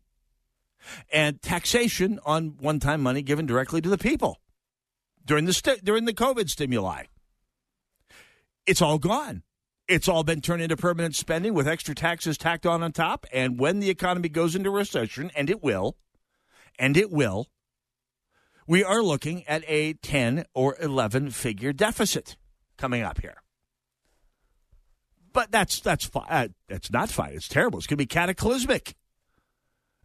and 1.12 1.40
taxation 1.42 2.18
on 2.24 2.56
one 2.58 2.80
time 2.80 3.02
money 3.02 3.22
given 3.22 3.46
directly 3.46 3.80
to 3.80 3.88
the 3.88 3.98
people 3.98 4.40
during 5.24 5.44
the 5.44 5.52
st- 5.52 5.84
during 5.84 6.04
the 6.04 6.14
COVID 6.14 6.48
stimuli. 6.50 7.04
It's 8.66 8.82
all 8.82 8.98
gone. 8.98 9.42
It's 9.88 10.08
all 10.08 10.22
been 10.22 10.40
turned 10.40 10.62
into 10.62 10.76
permanent 10.76 11.16
spending 11.16 11.54
with 11.54 11.66
extra 11.66 11.94
taxes 11.94 12.38
tacked 12.38 12.66
on 12.66 12.82
on 12.82 12.92
top. 12.92 13.26
And 13.32 13.58
when 13.58 13.80
the 13.80 13.90
economy 13.90 14.28
goes 14.28 14.54
into 14.54 14.70
recession, 14.70 15.30
and 15.34 15.50
it 15.50 15.62
will, 15.62 15.96
and 16.78 16.96
it 16.96 17.10
will, 17.10 17.48
we 18.66 18.84
are 18.84 19.02
looking 19.02 19.46
at 19.48 19.64
a 19.66 19.94
10 19.94 20.44
or 20.54 20.76
11 20.80 21.30
figure 21.30 21.72
deficit 21.72 22.36
coming 22.78 23.02
up 23.02 23.20
here. 23.20 23.42
But 25.32 25.50
that's 25.50 25.80
that's 25.80 26.04
fine. 26.04 26.26
Uh, 26.28 26.48
that's 26.68 26.90
not 26.90 27.10
fine. 27.10 27.32
It's 27.32 27.48
terrible. 27.48 27.78
It's 27.78 27.86
going 27.86 27.96
to 27.96 28.02
be 28.02 28.06
cataclysmic. 28.06 28.94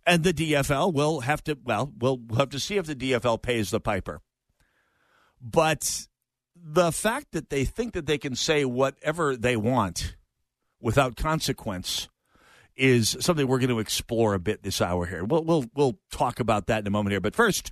And 0.06 0.24
the 0.24 0.34
DFL 0.34 0.94
will 0.94 1.22
have 1.22 1.44
to 1.46 1.58
well, 1.64 1.92
we'll 1.98 2.22
have 2.38 2.50
to 2.52 2.60
see 2.60 2.78
if 2.78 2.86
the 2.86 2.96
DFL 2.96 3.42
pays 3.42 3.72
the 3.72 3.80
piper. 3.80 4.22
But 5.42 6.08
the 6.56 6.92
fact 6.92 7.34
that 7.34 7.50
they 7.50 7.66
think 7.66 7.94
that 7.94 8.06
they 8.06 8.18
can 8.18 8.36
say 8.36 8.66
whatever 8.66 9.36
they 9.36 9.56
want 9.56 10.16
without 10.82 11.16
consequence 11.16 12.08
is 12.76 13.18
something 13.20 13.48
we're 13.48 13.60
going 13.60 13.70
to 13.70 13.80
explore 13.80 14.34
a 14.34 14.40
bit 14.40 14.64
this 14.64 14.82
hour 14.82 15.06
here. 15.06 15.24
We'll 15.24 15.44
we'll 15.44 15.66
we'll 15.76 16.00
talk 16.12 16.40
about 16.40 16.68
that 16.68 16.82
in 16.82 16.88
a 16.88 16.92
moment 16.92 17.12
here. 17.12 17.20
But 17.20 17.36
first, 17.36 17.72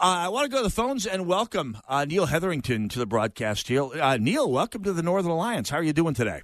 uh, 0.00 0.26
I 0.26 0.28
want 0.28 0.46
to 0.46 0.50
go 0.50 0.58
to 0.58 0.62
the 0.64 0.70
phones 0.70 1.06
and 1.06 1.26
welcome 1.26 1.78
uh, 1.88 2.04
Neil 2.04 2.26
Hetherington 2.26 2.88
to 2.90 2.98
the 2.98 3.06
broadcast. 3.06 3.68
Neil, 3.68 3.92
uh, 4.00 4.16
Neil, 4.16 4.50
welcome 4.50 4.82
to 4.84 4.92
the 4.92 5.02
Northern 5.02 5.30
Alliance. 5.30 5.70
How 5.70 5.78
are 5.78 5.82
you 5.82 5.92
doing 5.92 6.14
today? 6.14 6.42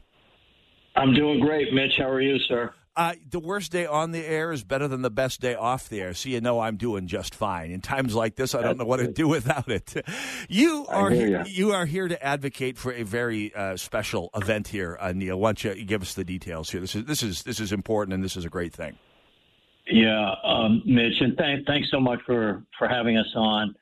I'm 0.96 1.12
doing 1.14 1.40
great, 1.40 1.72
Mitch. 1.72 1.94
How 1.98 2.08
are 2.08 2.20
you, 2.20 2.38
sir? 2.38 2.72
Uh, 2.96 3.14
the 3.28 3.40
worst 3.40 3.72
day 3.72 3.86
on 3.86 4.12
the 4.12 4.24
air 4.24 4.52
is 4.52 4.62
better 4.62 4.86
than 4.86 5.02
the 5.02 5.10
best 5.10 5.40
day 5.40 5.56
off 5.56 5.88
the 5.88 6.00
air, 6.00 6.14
so 6.14 6.28
you 6.28 6.40
know 6.40 6.60
I'm 6.60 6.76
doing 6.76 7.08
just 7.08 7.34
fine. 7.34 7.72
In 7.72 7.80
times 7.80 8.14
like 8.14 8.36
this, 8.36 8.54
I 8.54 8.62
don't 8.62 8.78
know 8.78 8.84
what 8.84 8.98
to 8.98 9.08
do 9.08 9.26
without 9.26 9.68
it. 9.68 9.94
You 10.48 10.86
are 10.88 11.12
you. 11.12 11.42
you. 11.46 11.72
are 11.72 11.86
here 11.86 12.06
to 12.06 12.22
advocate 12.22 12.76
for 12.76 12.92
a 12.92 13.02
very 13.02 13.52
uh, 13.54 13.76
special 13.76 14.30
event 14.36 14.68
here, 14.68 14.96
uh, 15.00 15.12
Neil. 15.12 15.40
Why 15.40 15.52
don't 15.52 15.64
you 15.64 15.84
give 15.84 16.02
us 16.02 16.14
the 16.14 16.24
details 16.24 16.70
here? 16.70 16.80
This 16.80 16.94
is 16.94 17.04
this 17.06 17.22
is 17.22 17.42
this 17.42 17.58
is 17.60 17.72
important, 17.72 18.14
and 18.14 18.22
this 18.22 18.36
is 18.36 18.44
a 18.44 18.48
great 18.48 18.74
thing. 18.74 18.96
Yeah, 19.86 20.34
um, 20.44 20.82
Mitch, 20.84 21.14
and 21.20 21.36
th- 21.36 21.66
thanks 21.66 21.88
so 21.90 21.98
much 21.98 22.20
for 22.26 22.62
for 22.78 22.86
having 22.88 23.16
us 23.16 23.32
on. 23.34 23.74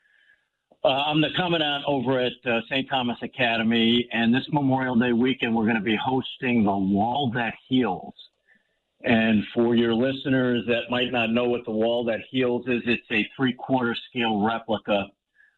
Uh, 0.85 0.89
I'm 0.89 1.21
the 1.21 1.29
commandant 1.37 1.85
over 1.87 2.19
at 2.19 2.33
uh, 2.45 2.61
St. 2.69 2.89
Thomas 2.91 3.17
Academy, 3.23 4.09
and 4.11 4.35
this 4.35 4.43
Memorial 4.51 4.97
Day 4.97 5.13
weekend, 5.13 5.55
we're 5.55 5.63
going 5.63 5.77
to 5.77 5.81
be 5.81 5.97
hosting 5.97 6.65
the 6.65 6.77
Wall 6.77 7.31
That 7.37 7.55
Heals. 7.69 8.15
And 9.05 9.45
for 9.55 9.77
your 9.77 9.95
listeners 9.95 10.65
that 10.67 10.91
might 10.91 11.13
not 11.13 11.31
know 11.31 11.45
what 11.45 11.65
the 11.67 11.71
Wall 11.71 12.05
That 12.07 12.19
Heals 12.29 12.67
is, 12.67 12.83
it's 12.87 13.07
a 13.13 13.29
three 13.37 13.53
quarter 13.53 13.95
scale 14.11 14.43
replica 14.45 15.07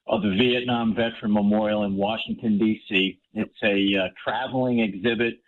of 0.07 0.21
the 0.21 0.37
Vietnam 0.39 0.95
Veteran 0.95 1.33
Memorial 1.33 1.85
in 1.85 1.97
Washington, 1.97 2.59
D.C. 2.59 3.19
It's 3.33 3.63
a 3.63 4.05
uh, 4.05 4.09
traveling 4.23 4.81
exhibit 4.81 5.39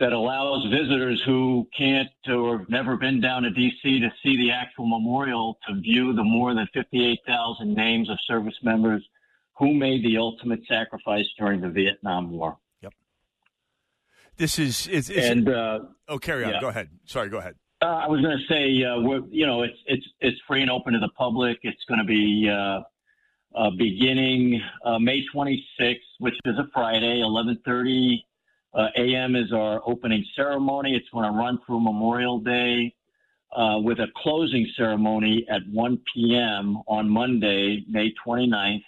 that 0.00 0.12
allows 0.12 0.64
visitors 0.70 1.22
who 1.24 1.68
can't 1.76 2.08
or 2.28 2.58
have 2.58 2.68
never 2.68 2.96
been 2.96 3.20
down 3.20 3.44
to 3.44 3.50
D.C. 3.50 4.00
to 4.00 4.08
see 4.22 4.36
the 4.36 4.50
actual 4.50 4.86
memorial 4.86 5.58
to 5.68 5.80
view 5.80 6.12
the 6.12 6.24
more 6.24 6.52
than 6.54 6.66
58,000 6.74 7.74
names 7.74 8.10
of 8.10 8.18
service 8.26 8.56
members 8.62 9.04
who 9.56 9.72
made 9.72 10.04
the 10.04 10.18
ultimate 10.18 10.60
sacrifice 10.68 11.26
during 11.38 11.60
the 11.60 11.68
Vietnam 11.68 12.32
War. 12.32 12.58
Yep. 12.82 12.92
This 14.36 14.58
is, 14.58 14.88
and 15.10 15.48
uh, 15.48 15.80
oh, 16.08 16.18
carry 16.18 16.44
on. 16.44 16.54
yeah. 16.54 16.60
Go 16.60 16.68
ahead. 16.68 16.88
Sorry. 17.04 17.28
Go 17.28 17.38
ahead. 17.38 17.54
Uh, 17.80 17.86
I 17.86 18.08
was 18.08 18.20
going 18.20 18.36
to 18.36 18.44
say, 18.52 18.84
uh, 18.84 19.00
we're, 19.00 19.22
you 19.30 19.46
know, 19.46 19.62
it's 19.62 19.78
it's 19.86 20.06
it's 20.20 20.40
free 20.48 20.62
and 20.62 20.70
open 20.70 20.94
to 20.94 20.98
the 20.98 21.10
public. 21.16 21.58
It's 21.62 21.84
going 21.86 21.98
to 22.00 22.06
be 22.06 22.50
uh, 22.50 22.80
uh, 23.54 23.70
beginning 23.76 24.60
uh, 24.84 24.98
May 24.98 25.22
26th, 25.34 25.98
which 26.18 26.34
is 26.46 26.58
a 26.58 26.66
Friday, 26.72 27.20
11:30 27.20 28.24
uh, 28.74 28.88
a.m. 28.96 29.36
is 29.36 29.52
our 29.52 29.80
opening 29.86 30.24
ceremony. 30.34 30.96
It's 30.96 31.08
going 31.10 31.30
to 31.30 31.36
run 31.38 31.58
through 31.66 31.80
Memorial 31.80 32.40
Day 32.40 32.94
uh, 33.54 33.78
with 33.80 34.00
a 34.00 34.08
closing 34.16 34.66
ceremony 34.76 35.46
at 35.48 35.60
1 35.70 35.98
p.m. 36.12 36.78
on 36.88 37.08
Monday, 37.08 37.84
May 37.88 38.12
29th. 38.26 38.82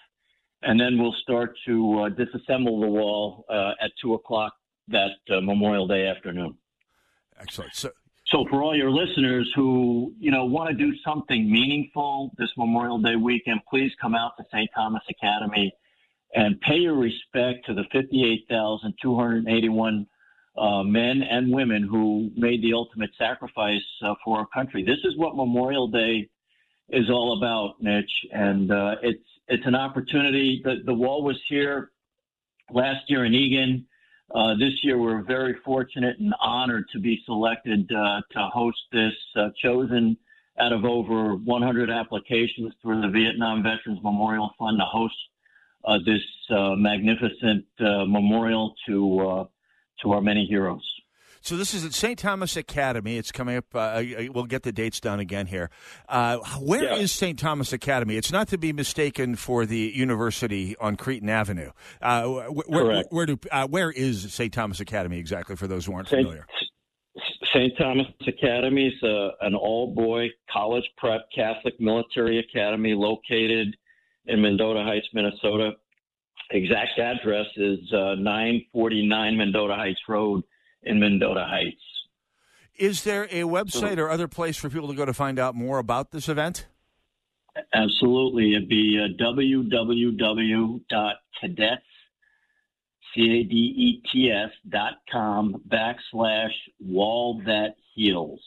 And 0.63 0.81
then 0.81 0.99
we'll 0.99 1.15
start 1.23 1.55
to 1.67 2.01
uh, 2.01 2.09
disassemble 2.11 2.81
the 2.81 2.89
wall 2.89 3.45
uh, 3.49 3.73
at 3.81 3.93
2 4.03 4.15
o'clock 4.15 4.55
that 4.89 5.13
uh, 5.31 5.41
Memorial 5.41 5.87
Day 5.87 6.09
afternoon. 6.09 6.57
Excellent. 7.41 7.75
So, 7.75 7.91
so 8.27 8.45
for 8.51 8.63
all 8.63 8.75
your 8.75 8.91
listeners 8.91 9.51
who, 9.55 10.13
you 10.19 10.33
know, 10.33 10.47
want 10.47 10.71
to 10.71 10.77
do 10.77 10.97
something 11.05 11.49
meaningful 11.49 12.33
this 12.39 12.51
Memorial 12.57 12.99
Day 12.99 13.15
weekend, 13.15 13.61
please 13.71 13.93
come 14.01 14.17
out 14.17 14.37
to 14.39 14.45
St. 14.51 14.69
Thomas 14.75 15.03
Academy 15.09 15.73
and 16.35 16.61
pay 16.61 16.77
your 16.77 16.97
respect 16.97 17.67
to 17.67 17.75
the 17.75 17.85
58,281 17.93 20.07
uh, 20.59 20.83
men 20.83 21.23
and 21.23 21.53
women 21.53 21.83
who 21.83 22.31
made 22.37 22.63
the 22.63 22.73
ultimate 22.73 23.11
sacrifice 23.19 23.83
uh, 24.03 24.15
for 24.25 24.39
our 24.39 24.47
country. 24.55 24.83
This 24.83 24.99
is 25.05 25.17
what 25.17 25.37
Memorial 25.37 25.89
Day 25.89 26.29
is 26.89 27.11
all 27.11 27.37
about, 27.39 27.83
Mitch, 27.83 28.11
and 28.33 28.71
uh, 28.71 28.95
it's 29.03 29.25
it's 29.49 29.67
an 29.67 29.75
opportunity. 29.75 30.61
The, 30.65 30.77
the 30.85 30.95
wall 30.95 31.23
was 31.23 31.37
here 31.49 31.91
last 32.73 33.09
year 33.09 33.25
in 33.25 33.35
Eagan. 33.35 33.87
Uh, 34.35 34.55
this 34.55 34.73
year, 34.83 34.99
we're 34.99 35.23
very 35.23 35.55
fortunate 35.65 36.19
and 36.19 36.35
honored 36.41 36.85
to 36.93 36.99
be 36.99 37.23
selected 37.27 37.91
uh, 37.93 38.21
to 38.33 38.49
host 38.53 38.79
this, 38.93 39.13
uh, 39.37 39.51
chosen 39.63 40.17
out 40.59 40.73
of 40.73 40.85
over 40.85 41.37
100 41.37 41.91
applications 41.91 42.73
through 42.83 43.03
the 43.03 43.09
Vietnam 43.09 43.63
Veterans 43.63 44.01
Memorial 44.03 44.51
Fund 44.59 44.79
to 44.79 44.85
host 44.85 45.15
this 46.05 46.23
uh, 46.51 46.75
magnificent 46.77 47.65
uh, 47.81 48.05
memorial 48.07 48.75
to 48.87 49.21
uh, 49.21 49.45
to 50.03 50.13
our 50.13 50.21
many 50.21 50.47
heroes. 50.47 50.83
So 51.47 51.57
this 51.57 51.75
is 51.75 51.85
at 51.85 51.95
St. 51.95 52.19
Thomas 52.19 52.57
Academy. 52.57 53.17
It's 53.19 53.31
coming 53.31 53.57
up. 53.57 53.67
Uh, 53.73 54.03
we'll 54.35 54.47
get 54.47 54.65
the 54.65 54.73
dates 54.73 54.99
down 54.99 55.21
again 55.21 55.47
here. 55.47 55.71
Uh, 56.09 56.39
where 56.61 56.83
yeah. 56.83 56.97
is 56.97 57.13
St. 57.13 57.39
Thomas 57.39 57.73
Academy? 57.73 58.17
It's 58.17 58.33
not 58.33 58.49
to 58.49 58.59
be 58.59 58.73
mistaken 58.73 59.37
for 59.37 59.65
the 59.65 59.93
university 59.95 60.75
on 60.81 60.97
Cretin 60.97 61.29
Avenue. 61.29 61.71
Uh, 62.03 62.51
wh- 62.51 62.69
Correct. 62.69 62.69
Where, 62.69 63.05
where 63.11 63.27
do 63.27 63.39
uh, 63.53 63.69
where 63.69 63.93
is 63.93 64.35
St. 64.35 64.53
Thomas 64.53 64.81
Academy 64.81 65.19
exactly? 65.19 65.55
For 65.55 65.69
those 65.69 65.87
who 65.87 65.95
aren't 65.95 66.09
St. 66.09 66.23
familiar. 66.23 66.47
St. 67.53 67.73
Thomas 67.79 68.07
Academy 68.27 68.89
is 68.89 69.03
uh, 69.05 69.31
an 69.41 69.55
all-boy 69.55 70.29
college 70.51 70.85
prep 70.99 71.29
Catholic 71.33 71.81
military 71.81 72.41
academy 72.41 72.95
located 72.95 73.77
in 74.27 74.41
Mendota 74.41 74.83
Heights, 74.83 75.07
Minnesota. 75.13 75.73
Exact 76.51 76.99
address 76.99 77.47
is 77.57 77.81
uh, 77.93 78.15
949 78.17 79.37
Mendota 79.37 79.75
Heights 79.75 80.01
Road 80.09 80.45
in 80.83 81.01
Mendota 81.01 81.45
Heights. 81.49 81.83
Is 82.79 83.05
there 83.05 83.25
a 83.25 83.43
website 83.43 83.99
or 83.99 84.11
other 84.11 84.29
place 84.29 84.57
for 84.57 84.69
people 84.69 84.89
to 84.89 84.95
go 84.95 85.05
to 85.05 85.15
find 85.15 85.39
out 85.39 85.55
more 85.55 85.79
about 85.79 86.11
this 86.13 86.29
event? 86.29 86.67
Absolutely. 87.73 88.55
It'd 88.55 88.69
be 88.69 89.01
uh, 89.03 89.09
www.cadets, 89.23 90.83
C-A-D-E-T-S 93.15 94.51
dot 94.69 94.93
com 95.11 95.63
backslash 95.69 96.53
wall 96.79 97.41
that 97.47 97.77
heals. 97.95 98.41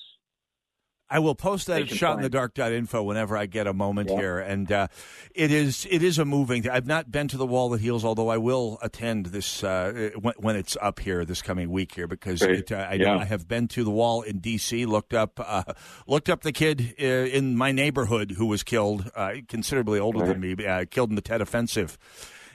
I 1.10 1.20
will 1.20 1.36
post 1.36 1.68
that 1.68 1.82
at 1.82 1.88
shotinthedark.info 1.88 3.04
whenever 3.04 3.36
I 3.36 3.48
get 3.48 3.68
a 3.68 3.74
moment 3.74 4.10
yeah. 4.10 4.18
here. 4.18 4.40
And 4.40 4.72
uh, 4.72 4.88
it 5.34 5.52
is 5.52 5.88
it 5.90 6.04
is 6.04 6.20
a 6.20 6.26
moving 6.26 6.62
thing. 6.62 6.72
I've 6.72 6.88
not 6.88 7.12
been 7.12 7.28
to 7.30 7.38
the 7.38 7.48
Wall 7.48 7.70
that 7.70 7.82
Heals, 7.82 8.06
although 8.06 8.30
I 8.30 8.38
will 8.38 8.78
attend 8.82 9.28
this 9.28 9.64
uh, 9.64 10.12
when, 10.20 10.34
when, 10.38 10.56
it's 10.56 10.78
up 10.82 11.00
here 11.00 11.26
this 11.26 11.42
coming 11.42 11.72
week 11.72 11.94
here 11.96 12.08
because 12.08 12.42
it, 12.42 12.72
uh, 12.72 12.76
I, 12.76 12.94
yeah. 12.94 13.18
I, 13.18 13.26
have 13.26 13.48
been 13.48 13.68
to 13.70 13.84
the 13.84 13.92
Wall 13.92 14.22
in 14.22 14.40
D.C. 14.40 14.86
Looked 14.86 15.14
up 15.14 15.40
uh, 15.40 15.64
looked 16.08 16.30
up 16.30 16.42
the 16.42 16.52
kid 16.52 16.96
uh, 17.00 17.06
in 17.06 17.56
my 17.56 17.72
neighborhood 17.72 18.32
who 18.32 18.46
was 18.46 18.64
killed, 18.64 19.10
uh, 19.16 19.34
considerably 19.48 20.00
older 20.00 20.20
right. 20.20 20.28
than 20.28 20.42
me, 20.42 20.86
killed 20.88 21.10
in 21.10 21.16
the 21.16 21.22
Tet 21.22 21.42
Offensive 21.42 21.98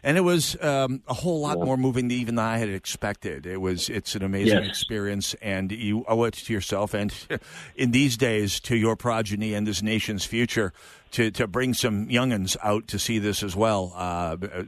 and 0.05 0.19
it 0.19 0.21
was 0.21 0.55
um, 0.63 1.03
a 1.09 1.15
whole 1.15 1.41
lot 1.41 1.59
yeah. 1.59 1.65
more 1.65 1.77
moving 1.79 2.09
than 2.09 2.19
even 2.19 2.39
I 2.39 2.59
had 2.59 2.69
expected. 2.69 3.47
It 3.47 3.61
was 3.61 3.89
it's 3.89 4.15
an 4.15 4.23
amazing 4.23 4.61
yes. 4.61 4.69
experience, 4.69 5.35
and 5.41 5.73
you 5.73 6.05
owe 6.07 6.25
it 6.25 6.35
to 6.35 6.53
yourself 6.53 6.93
and 6.93 7.13
in 7.77 7.91
these 7.91 8.17
days 8.19 8.61
to 8.61 8.77
your 8.77 8.97
progeny 8.97 9.55
and 9.55 9.67
this 9.67 9.83
nation's 9.83 10.25
future 10.25 10.73
to 11.13 11.31
to 11.33 11.47
bring 11.47 11.73
some 11.73 12.07
youngins 12.09 12.57
out 12.63 12.87
to 12.89 12.99
see 12.99 13.19
this 13.19 13.43
as 13.43 13.57
well. 13.57 13.93
Uh, 13.97 14.37
uh, 14.43 14.65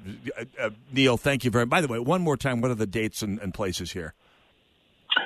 uh, 0.58 0.70
Neil, 0.90 1.18
thank 1.18 1.44
you 1.44 1.50
very. 1.50 1.66
By 1.66 1.82
the 1.82 1.88
way, 1.88 1.98
one 1.98 2.22
more 2.22 2.38
time, 2.38 2.62
what 2.62 2.70
are 2.70 2.74
the 2.74 2.86
dates 2.86 3.22
and, 3.22 3.38
and 3.40 3.52
places 3.52 3.92
here? 3.92 4.14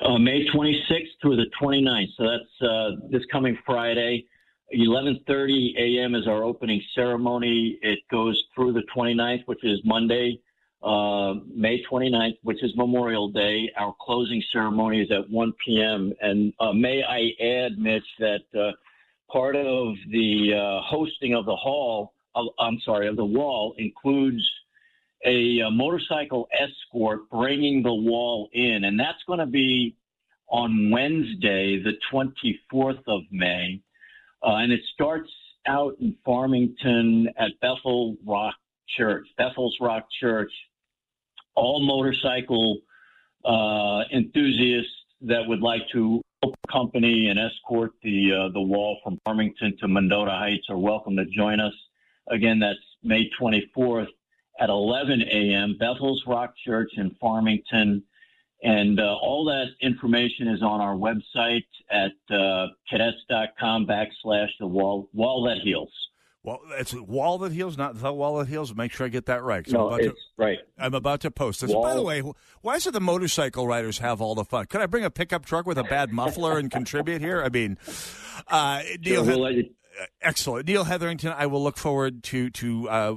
Uh, 0.03 0.19
May 0.19 0.45
26th 0.47 1.07
through 1.23 1.37
the 1.37 1.47
29th. 1.61 2.09
So 2.17 2.25
that's 2.25 2.63
uh, 2.63 3.09
this 3.11 3.23
coming 3.31 3.57
Friday. 3.65 4.27
11:30 4.75 5.77
a.m. 5.77 6.15
is 6.15 6.27
our 6.27 6.45
opening 6.45 6.83
ceremony. 6.95 7.79
It 7.83 8.01
goes 8.11 8.43
through 8.55 8.73
the 8.73 8.83
29th, 8.95 9.47
which 9.47 9.65
is 9.65 9.81
Monday, 9.85 10.41
uh, 10.83 11.35
May 11.53 11.83
29th, 11.91 12.39
which 12.43 12.63
is 12.63 12.77
Memorial 12.77 13.29
Day. 13.29 13.71
Our 13.77 13.95
closing 14.01 14.43
ceremony 14.53 15.03
is 15.03 15.11
at 15.11 15.29
1 15.29 15.53
p.m. 15.65 16.13
And 16.21 16.53
uh, 16.61 16.73
may 16.73 17.03
I 17.03 17.43
add, 17.43 17.79
Mitch, 17.79 18.07
that 18.21 18.43
uh, 18.59 18.73
part 19.31 19.57
of 19.57 19.95
the 20.11 20.55
uh, 20.55 20.83
hosting 20.83 21.35
of 21.35 21.47
the 21.47 21.57
hall, 21.57 22.13
I'm 22.59 22.79
sorry, 22.85 23.09
of 23.09 23.17
the 23.17 23.25
wall 23.25 23.75
includes 23.79 24.43
a, 25.25 25.61
a 25.61 25.71
motorcycle 25.71 26.49
escort 26.53 27.29
bringing 27.31 27.83
the 27.83 27.93
wall 27.93 28.49
in, 28.53 28.85
and 28.85 28.99
that's 28.99 29.23
going 29.27 29.41
to 29.41 29.47
be 29.47 29.97
on 30.49 30.91
Wednesday, 30.91 31.81
the 31.83 31.93
24th 32.13 33.03
of 33.07 33.23
May. 33.31 33.81
Uh, 34.43 34.57
and 34.57 34.73
it 34.73 34.81
starts 34.95 35.31
out 35.67 35.97
in 36.01 36.17
Farmington 36.25 37.29
at 37.39 37.51
Bethel 37.61 38.17
Rock 38.25 38.55
Church, 38.97 39.27
Bethel's 39.37 39.77
Rock 39.81 40.07
Church. 40.21 40.53
All 41.55 41.81
motorcycle 41.81 42.79
uh, 43.45 44.03
enthusiasts 44.13 44.91
that 45.23 45.43
would 45.47 45.61
like 45.61 45.83
to 45.93 46.23
accompany 46.69 47.29
and 47.29 47.39
escort 47.39 47.93
the 48.03 48.33
uh, 48.33 48.53
the 48.53 48.61
wall 48.61 48.99
from 49.05 49.19
Farmington 49.25 49.77
to 49.81 49.89
Mendota 49.89 50.31
Heights 50.31 50.67
are 50.71 50.79
welcome 50.79 51.17
to 51.17 51.27
join 51.27 51.61
us. 51.61 51.75
Again, 52.31 52.59
that's 52.61 52.79
May 53.03 53.29
24th 53.41 54.09
at 54.59 54.69
11 54.69 55.23
a.m. 55.23 55.77
Bethel's 55.79 56.23
Rock 56.27 56.55
Church 56.65 56.91
in 56.97 57.15
Farmington. 57.21 58.03
And 58.63 59.01
uh, 59.01 59.03
all 59.03 59.45
that 59.47 59.69
information 59.81 60.49
is 60.49 60.63
on 60.63 60.81
our 60.81 60.95
website 60.95 61.65
at 61.91 62.13
uh, 62.35 62.67
cadets.com 62.91 63.87
backslash 63.87 64.51
the 64.59 64.67
wall, 64.67 65.09
wall 65.15 65.45
that 65.45 65.59
heals. 65.65 65.91
Well, 66.43 66.61
it's 66.79 66.95
wall 66.95 67.37
that 67.39 67.53
heals, 67.53 67.77
not 67.77 67.99
the 68.01 68.13
wall 68.13 68.39
that 68.39 68.49
heals. 68.49 68.75
Make 68.75 68.93
sure 68.93 69.05
I 69.05 69.11
get 69.11 69.27
that 69.27 69.43
right. 69.43 69.67
No, 69.69 69.95
it's 69.95 70.07
to, 70.07 70.15
right. 70.39 70.59
I'm 70.79 70.95
about 70.95 71.21
to 71.21 71.31
post 71.31 71.61
this. 71.61 71.71
Wall. 71.71 71.83
By 71.83 71.95
the 71.95 72.03
way, 72.03 72.23
why 72.63 72.77
is 72.77 72.87
it 72.87 72.93
the 72.93 73.01
motorcycle 73.01 73.67
riders 73.67 73.99
have 73.99 74.23
all 74.23 74.35
the 74.35 74.45
fun? 74.45 74.65
Could 74.65 74.81
I 74.81 74.87
bring 74.87 75.05
a 75.05 75.11
pickup 75.11 75.45
truck 75.45 75.67
with 75.67 75.77
a 75.77 75.85
bad 75.85 76.13
muffler 76.13 76.59
and 76.59 76.71
contribute 76.71 77.21
here? 77.21 77.43
I 77.43 77.51
mean, 77.51 77.77
uh, 78.49 78.83
Neil, 79.03 79.27
sure, 79.27 79.37
we'll 79.37 79.63
excellent, 80.23 80.67
Neil 80.67 80.85
Hetherington. 80.85 81.33
I 81.37 81.47
will 81.47 81.63
look 81.63 81.77
forward 81.77 82.23
to 82.25 82.51
to 82.51 82.89
uh, 82.89 83.15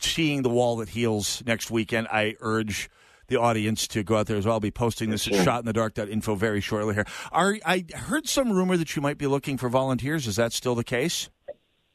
seeing 0.00 0.42
the 0.42 0.50
wall 0.50 0.76
that 0.76 0.90
heals 0.90 1.42
next 1.46 1.70
weekend. 1.70 2.08
I 2.08 2.36
urge 2.40 2.90
the 3.26 3.36
audience 3.36 3.86
to 3.88 4.02
go 4.02 4.16
out 4.16 4.26
there 4.26 4.36
as 4.36 4.46
well. 4.46 4.54
I'll 4.54 4.60
be 4.60 4.70
posting 4.70 5.10
this 5.10 5.26
at 5.26 5.34
shotinthedark.info 5.34 6.34
very 6.34 6.60
shortly 6.60 6.94
here. 6.94 7.06
Are, 7.32 7.56
I 7.64 7.84
heard 7.94 8.28
some 8.28 8.52
rumor 8.52 8.76
that 8.76 8.94
you 8.96 9.02
might 9.02 9.18
be 9.18 9.26
looking 9.26 9.56
for 9.56 9.68
volunteers. 9.68 10.26
Is 10.26 10.36
that 10.36 10.52
still 10.52 10.74
the 10.74 10.84
case? 10.84 11.30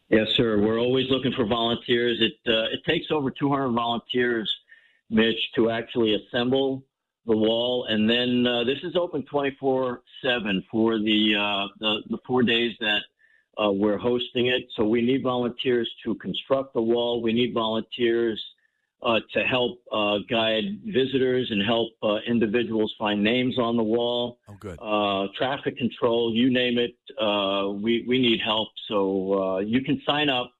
Yes, 0.10 0.28
sir. 0.36 0.60
We're 0.60 0.80
always 0.80 1.06
looking 1.10 1.34
for 1.34 1.46
volunteers. 1.46 2.20
It 2.20 2.52
uh, 2.52 2.74
it 2.74 2.84
takes 2.88 3.08
over 3.12 3.30
200 3.30 3.70
volunteers, 3.70 4.52
Mitch, 5.12 5.38
to 5.56 5.70
actually 5.70 6.16
assemble 6.16 6.84
the 7.28 7.38
wall, 7.38 7.86
and 7.90 8.10
then 8.10 8.46
uh, 8.48 8.64
this 8.64 8.80
is 8.84 8.96
open 8.96 9.24
24/7 9.32 10.00
for 10.72 10.98
the 10.98 11.36
uh, 11.38 11.68
the, 11.80 12.00
the 12.10 12.18
four 12.26 12.42
days 12.42 12.76
that 12.80 13.02
uh, 13.64 13.72
we're 13.72 14.00
hosting 14.00 14.48
it. 14.48 14.64
So 14.76 14.84
we 14.84 15.02
need 15.02 15.22
volunteers 15.22 15.90
to 16.06 16.16
construct 16.16 16.74
the 16.74 16.82
wall. 16.82 17.22
We 17.22 17.32
need 17.32 17.54
volunteers 17.54 18.44
uh, 19.02 19.20
to 19.34 19.44
help 19.44 19.80
uh, 19.92 20.18
guide 20.30 20.64
visitors 20.86 21.48
and 21.52 21.64
help 21.66 21.90
uh, 22.04 22.18
individuals 22.28 22.94
find 22.98 23.24
names 23.24 23.58
on 23.58 23.78
the 23.78 23.84
wall. 23.84 24.40
Oh, 24.50 24.58
good. 24.60 24.78
Uh, 24.82 25.28
traffic 25.38 25.78
control, 25.78 26.34
you 26.34 26.52
name 26.52 26.78
it. 26.78 26.96
Uh, 27.20 27.70
we, 27.70 28.06
we 28.08 28.20
need 28.20 28.40
help. 28.44 28.70
So 28.88 29.42
uh, 29.42 29.60
you 29.60 29.82
can 29.82 30.02
sign 30.06 30.30
up 30.30 30.52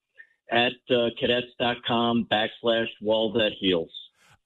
at 0.52 0.72
cadets.com 0.88 2.28
backslash 2.32 2.88
wall 3.02 3.32
that 3.34 3.52
heals. 3.60 3.92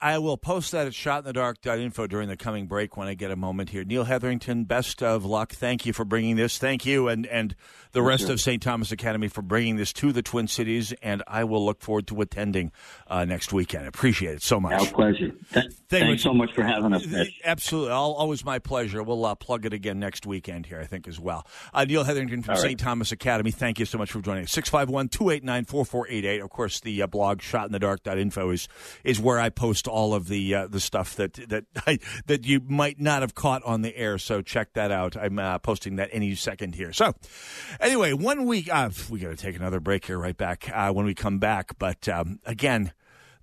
I 0.04 0.18
will 0.18 0.36
post 0.36 0.74
that 0.74 0.86
at 0.86 0.92
shotinthedark.info 0.92 2.08
during 2.08 2.28
the 2.28 2.36
coming 2.36 2.68
break 2.68 2.98
when 2.98 3.08
I 3.08 3.14
get 3.14 3.32
a 3.32 3.38
moment 3.38 3.70
here. 3.70 3.86
Neil 3.86 4.04
Hetherington, 4.04 4.66
best 4.66 5.02
of 5.02 5.24
luck. 5.24 5.54
Thank 5.54 5.86
you 5.86 5.94
for 5.94 6.04
bringing 6.04 6.36
this. 6.36 6.58
Thank 6.58 6.86
you 6.86 7.08
and, 7.08 7.26
and 7.26 7.56
the 7.94 8.02
rest 8.02 8.28
of 8.28 8.42
St. 8.42 8.62
Thomas 8.62 8.92
Academy 8.92 9.30
for 9.30 9.42
bringing 9.42 9.78
this 9.78 9.94
to 9.94 10.12
the 10.12 10.22
Twin 10.22 10.48
Cities, 10.48 10.94
and 11.02 11.24
I 11.26 11.46
will 11.46 11.64
look 11.64 11.82
forward 11.82 12.08
to 12.08 12.20
attending 12.20 12.74
uh, 13.08 13.24
next 13.24 13.54
weekend. 13.54 13.86
I 13.86 13.88
appreciate 13.88 14.34
it 14.34 14.42
so 14.42 14.60
much. 14.60 14.74
Our 14.74 14.88
pleasure. 14.88 15.30
Th- 15.30 15.66
Thank 15.88 16.06
thanks 16.06 16.24
so 16.24 16.34
much 16.34 16.54
for 16.54 16.64
having 16.64 16.92
us, 16.94 17.06
Mitch. 17.06 17.40
Absolutely. 17.46 17.92
always 17.92 18.44
my 18.44 18.60
pleasure. 18.60 19.04
We'll 19.04 19.24
uh, 19.24 19.36
plug 19.36 19.66
it 19.66 19.74
again 19.74 20.00
next 20.00 20.26
weekend 20.26 20.66
here, 20.66 20.82
I 20.82 20.86
think, 20.86 21.08
as 21.08 21.20
well. 21.20 21.48
Uh, 21.74 21.86
Neil 21.86 22.04
Hetherington 22.04 22.42
from 22.42 22.58
St. 22.58 22.80
Thomas 22.80 23.14
Academy, 23.14 23.52
thank 23.52 23.80
you 23.80 23.86
so 23.86 23.98
much 24.00 24.12
for 24.12 24.20
joining 24.22 24.44
us. 24.44 24.52
651 24.52 25.08
289 25.10 25.66
4488. 25.66 26.42
Of 26.42 26.50
course, 26.50 26.80
the 26.82 27.04
uh, 27.04 27.08
blog 27.08 27.40
shotinthedark.info 27.40 28.50
is, 28.50 28.68
is 29.04 29.20
where 29.22 29.40
I 29.40 29.50
post 29.50 29.88
all 29.94 30.16
of 30.16 30.28
the 30.28 30.56
uh, 30.56 30.68
the 30.68 30.80
stuff 30.80 31.16
that 31.16 31.34
that 31.50 31.66
I, 31.88 32.00
that 32.26 32.46
you 32.46 32.60
might 32.68 33.00
not 33.00 33.22
have 33.22 33.36
caught 33.36 33.64
on 33.64 33.84
the 33.84 33.96
air. 33.96 34.18
So 34.18 34.42
check 34.42 34.74
that 34.74 34.92
out. 34.92 35.16
I'm 35.16 35.38
uh, 35.38 35.60
posting 35.60 35.98
that 35.98 36.10
any 36.12 36.34
second 36.36 36.76
here. 36.76 36.92
So 36.92 37.14
anyway, 37.80 38.14
one 38.14 38.46
week. 38.46 38.74
Uh, 38.74 38.90
we 39.10 39.20
got 39.20 39.30
to 39.30 39.36
take 39.36 39.56
another 39.56 39.80
break 39.80 40.06
here. 40.06 40.18
Right 40.18 40.36
back 40.36 40.70
uh, 40.74 40.92
when 40.92 41.06
we 41.06 41.14
come 41.14 41.38
back. 41.38 41.78
But 41.78 42.10
um, 42.10 42.40
again, 42.46 42.92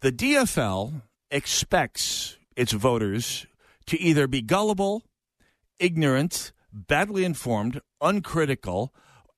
the 0.00 0.10
DFL 0.10 1.02
expects 1.30 2.36
its 2.56 2.72
voters 2.72 3.46
to 3.86 3.98
either 4.00 4.26
be 4.26 4.42
gullible, 4.42 5.04
ignorant, 5.78 6.52
badly 6.72 7.24
informed, 7.24 7.80
uncritical 8.00 8.92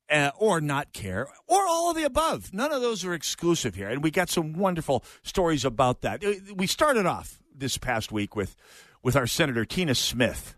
uh, 0.09 0.31
or 0.37 0.61
not 0.61 0.93
care, 0.93 1.27
or 1.47 1.65
all 1.67 1.89
of 1.89 1.95
the 1.95 2.03
above. 2.03 2.53
None 2.53 2.71
of 2.71 2.81
those 2.81 3.05
are 3.05 3.13
exclusive 3.13 3.75
here. 3.75 3.89
And 3.89 4.03
we 4.03 4.11
got 4.11 4.29
some 4.29 4.53
wonderful 4.53 5.03
stories 5.23 5.65
about 5.65 6.01
that. 6.01 6.23
Uh, 6.23 6.33
we 6.55 6.67
started 6.67 7.05
off 7.05 7.39
this 7.55 7.77
past 7.77 8.11
week 8.11 8.35
with, 8.35 8.55
with 9.01 9.15
our 9.15 9.27
Senator 9.27 9.65
Tina 9.65 9.95
Smith. 9.95 10.55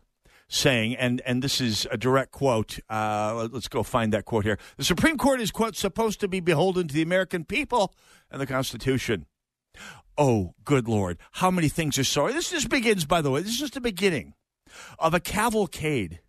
saying, 0.47 0.95
and, 0.95 1.21
and 1.25 1.41
this 1.41 1.59
is 1.59 1.87
a 1.91 1.97
direct 1.97 2.31
quote. 2.31 2.79
Uh, 2.89 3.47
let's 3.51 3.67
go 3.67 3.83
find 3.83 4.13
that 4.13 4.25
quote 4.25 4.43
here. 4.43 4.57
The 4.77 4.83
Supreme 4.83 5.17
Court 5.17 5.41
is, 5.41 5.51
quote, 5.51 5.75
supposed 5.75 6.19
to 6.19 6.27
be 6.27 6.39
beholden 6.39 6.87
to 6.87 6.93
the 6.93 7.01
American 7.01 7.45
people 7.45 7.93
and 8.29 8.39
the 8.39 8.47
Constitution. 8.47 9.25
Oh, 10.17 10.53
good 10.63 10.87
Lord. 10.87 11.17
How 11.33 11.51
many 11.51 11.67
things 11.67 11.97
are 11.97 12.03
sorry? 12.03 12.33
This 12.33 12.51
just 12.51 12.69
begins, 12.69 13.05
by 13.05 13.21
the 13.21 13.31
way, 13.31 13.41
this 13.41 13.53
is 13.53 13.59
just 13.59 13.73
the 13.73 13.81
beginning 13.81 14.33
of 14.99 15.13
a 15.13 15.19
cavalcade 15.19 16.19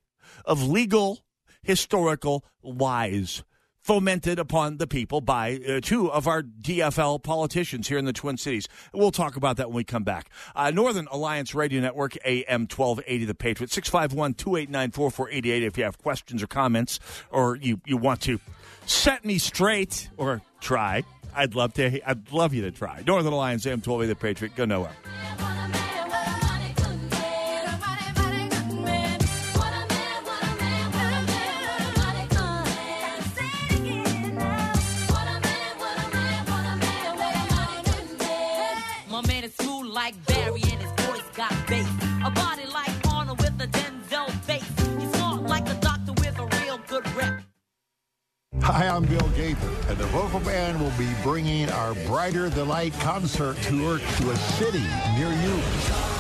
of 0.44 0.66
legal, 0.66 1.24
historical 1.66 2.44
lies 2.62 3.42
fomented 3.87 4.40
upon 4.40 4.79
the 4.79 4.87
people 4.87 5.20
by 5.20 5.61
uh, 5.68 5.81
two 5.81 6.11
of 6.11 6.26
our 6.26 6.42
DFL 6.42 7.22
politicians 7.22 7.87
here 7.87 7.98
in 7.98 8.05
the 8.05 8.12
Twin 8.12 8.37
Cities. 8.37 8.66
We'll 8.92 9.12
talk 9.12 9.37
about 9.37 9.59
that 9.59 9.68
when 9.68 9.76
we 9.76 9.85
come 9.85 10.02
back. 10.02 10.29
Uh, 10.57 10.72
Northern 10.72 11.07
Alliance 11.12 11.55
Radio 11.55 11.81
Network, 11.81 12.16
AM 12.24 12.62
1280, 12.62 13.24
The 13.26 13.35
Patriot, 13.35 13.70
651 13.70 14.35
289 14.35 14.90
4488 14.90 15.62
if 15.62 15.79
you 15.79 15.85
have 15.85 15.98
questions 15.98 16.42
or 16.42 16.48
comments 16.48 16.98
or 17.31 17.55
you, 17.57 17.81
you 17.87 17.96
want 17.96 18.22
to 18.22 18.40
set 18.87 19.24
me 19.24 19.38
straight 19.38 20.11
or 20.16 20.42
try. 20.61 21.05
I'd 21.37 21.55
love 21.55 21.74
to. 21.74 22.00
I'd 22.09 22.33
love 22.33 22.55
you 22.55 22.62
to 22.62 22.72
try. 22.72 23.02
Northern 23.07 23.33
Alliance, 23.33 23.66
AM 23.66 23.83
1280, 23.83 24.09
The 24.09 24.16
Patriot. 24.16 24.57
Go 24.57 24.64
nowhere. 24.64 24.96
Like 40.07 40.27
Barry 40.27 40.62
and 40.62 40.81
his 40.81 40.92
voice 41.05 41.29
got 41.35 41.53
bass. 41.66 41.88
A 42.25 42.31
body 42.31 42.64
like 42.73 42.92
Arnold 43.12 43.38
with 43.38 43.61
a 43.61 43.66
Denzel 43.66 44.31
face. 44.42 44.62
He's 45.01 45.11
smart 45.16 45.42
like 45.42 45.69
a 45.69 45.75
doctor 45.81 46.12
with 46.12 46.38
a 46.38 46.47
real 46.62 46.79
good 46.87 47.05
rep. 47.16 47.42
Hi, 48.62 48.87
I'm 48.87 49.05
Bill 49.05 49.29
Gaither, 49.37 49.73
and 49.88 49.99
the 49.99 50.07
Vocal 50.07 50.38
Band 50.40 50.81
will 50.81 50.97
be 50.97 51.11
bringing 51.25 51.69
our 51.71 51.95
Brighter 52.07 52.49
the 52.49 52.64
Light 52.64 52.92
concert 53.01 53.57
tour 53.62 53.99
to 53.99 54.31
a 54.31 54.37
city 54.37 54.87
near 55.16 55.33
you. 55.42 56.15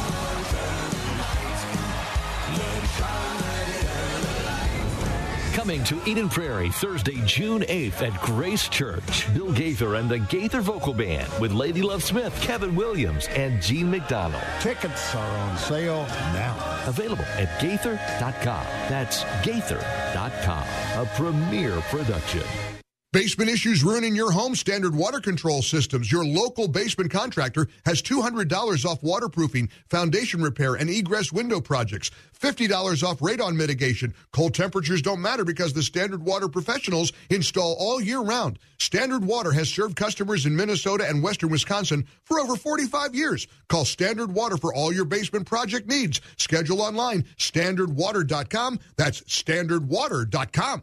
Coming 5.66 5.82
to 5.82 6.00
Eden 6.08 6.28
Prairie 6.28 6.70
Thursday, 6.70 7.20
June 7.26 7.62
8th 7.62 8.00
at 8.00 8.20
Grace 8.22 8.68
Church. 8.68 9.34
Bill 9.34 9.50
Gaither 9.50 9.96
and 9.96 10.08
the 10.08 10.20
Gaither 10.20 10.60
Vocal 10.60 10.94
Band 10.94 11.28
with 11.40 11.50
Ladye 11.50 11.82
Love 11.82 12.04
Smith, 12.04 12.40
Kevin 12.40 12.76
Williams, 12.76 13.26
and 13.30 13.60
Gene 13.60 13.90
McDonald. 13.90 14.44
Tickets 14.60 15.12
are 15.16 15.38
on 15.38 15.58
sale 15.58 16.06
now. 16.32 16.84
Available 16.86 17.24
at 17.34 17.60
gaither.com. 17.60 18.64
That's 18.88 19.24
gaither.com. 19.44 20.68
A 21.02 21.10
premier 21.16 21.80
production. 21.90 22.75
Basement 23.16 23.48
issues 23.48 23.82
ruining 23.82 24.14
your 24.14 24.30
home? 24.30 24.54
Standard 24.54 24.94
Water 24.94 25.20
Control 25.20 25.62
Systems, 25.62 26.12
your 26.12 26.22
local 26.22 26.68
basement 26.68 27.10
contractor, 27.10 27.66
has 27.86 28.02
$200 28.02 28.84
off 28.84 29.02
waterproofing, 29.02 29.70
foundation 29.88 30.42
repair, 30.42 30.74
and 30.74 30.90
egress 30.90 31.32
window 31.32 31.58
projects. 31.58 32.10
$50 32.38 33.02
off 33.02 33.20
radon 33.20 33.56
mitigation. 33.56 34.12
Cold 34.32 34.52
temperatures 34.52 35.00
don't 35.00 35.22
matter 35.22 35.46
because 35.46 35.72
the 35.72 35.82
Standard 35.82 36.22
Water 36.26 36.46
professionals 36.46 37.14
install 37.30 37.74
all 37.78 38.02
year 38.02 38.20
round. 38.20 38.58
Standard 38.78 39.24
Water 39.24 39.52
has 39.52 39.70
served 39.70 39.96
customers 39.96 40.44
in 40.44 40.54
Minnesota 40.54 41.08
and 41.08 41.22
western 41.22 41.48
Wisconsin 41.48 42.06
for 42.24 42.38
over 42.38 42.54
45 42.54 43.14
years. 43.14 43.46
Call 43.70 43.86
Standard 43.86 44.30
Water 44.30 44.58
for 44.58 44.74
all 44.74 44.92
your 44.92 45.06
basement 45.06 45.46
project 45.46 45.88
needs. 45.88 46.20
Schedule 46.36 46.82
online, 46.82 47.22
standardwater.com. 47.38 48.78
That's 48.98 49.22
standardwater.com. 49.22 50.82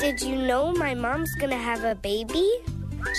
Did 0.00 0.22
you 0.22 0.32
know 0.34 0.72
my 0.72 0.94
mom's 0.96 1.28
gonna 1.36 1.60
have 1.60 1.84
a 1.84 1.94
baby? 1.94 2.48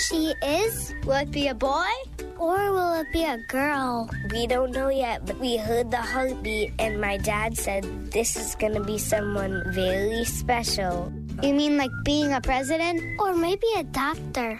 She 0.09 0.33
is? 0.41 0.97
Will 1.05 1.21
it 1.21 1.29
be 1.29 1.47
a 1.47 1.53
boy? 1.53 1.93
Or 2.41 2.57
will 2.73 2.97
it 2.97 3.05
be 3.13 3.21
a 3.21 3.37
girl? 3.53 4.09
We 4.33 4.47
don't 4.47 4.71
know 4.73 4.89
yet, 4.89 5.23
but 5.27 5.37
we 5.37 5.57
heard 5.57 5.91
the 5.91 6.01
heartbeat, 6.01 6.73
and 6.79 6.99
my 6.99 7.17
dad 7.17 7.55
said 7.55 7.85
this 8.09 8.35
is 8.35 8.57
gonna 8.57 8.81
be 8.81 8.97
someone 8.97 9.61
very 9.77 10.25
special. 10.25 11.13
You 11.45 11.53
mean 11.53 11.77
like 11.77 11.93
being 12.03 12.33
a 12.33 12.41
president? 12.41 13.21
Or 13.21 13.37
maybe 13.37 13.69
a 13.77 13.83
doctor? 13.83 14.59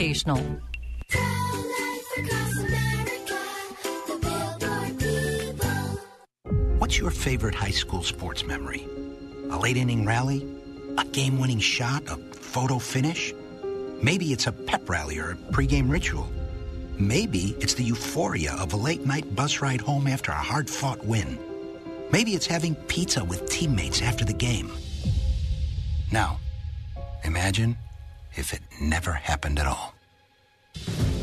educational. 0.01 0.41
What's 6.79 6.97
your 6.97 7.11
favorite 7.11 7.53
high 7.53 7.71
school 7.71 8.01
sports 8.03 8.43
memory? 8.43 8.87
A 9.51 9.57
late 9.57 9.77
inning 9.77 10.05
rally? 10.05 10.47
A 10.97 11.05
game 11.05 11.39
winning 11.39 11.59
shot? 11.59 12.03
A 12.07 12.15
photo 12.15 12.79
finish? 12.79 13.33
Maybe 14.01 14.33
it's 14.33 14.47
a 14.47 14.51
pep 14.51 14.89
rally 14.89 15.19
or 15.19 15.31
a 15.31 15.35
pregame 15.53 15.89
ritual. 15.89 16.27
Maybe 16.97 17.55
it's 17.59 17.75
the 17.75 17.83
euphoria 17.83 18.53
of 18.53 18.73
a 18.73 18.77
late 18.77 19.05
night 19.05 19.35
bus 19.35 19.61
ride 19.61 19.81
home 19.81 20.07
after 20.07 20.31
a 20.31 20.35
hard 20.35 20.69
fought 20.69 21.05
win. 21.05 21.37
Maybe 22.11 22.31
it's 22.31 22.47
having 22.47 22.75
pizza 22.75 23.23
with 23.23 23.49
teammates 23.49 24.01
after 24.01 24.25
the 24.25 24.33
game. 24.33 24.71
Now, 26.11 26.39
imagine 27.23 27.77
if 28.35 28.53
it 28.53 28.61
never 28.79 29.13
happened 29.13 29.59
at 29.59 29.67
all. 29.67 29.93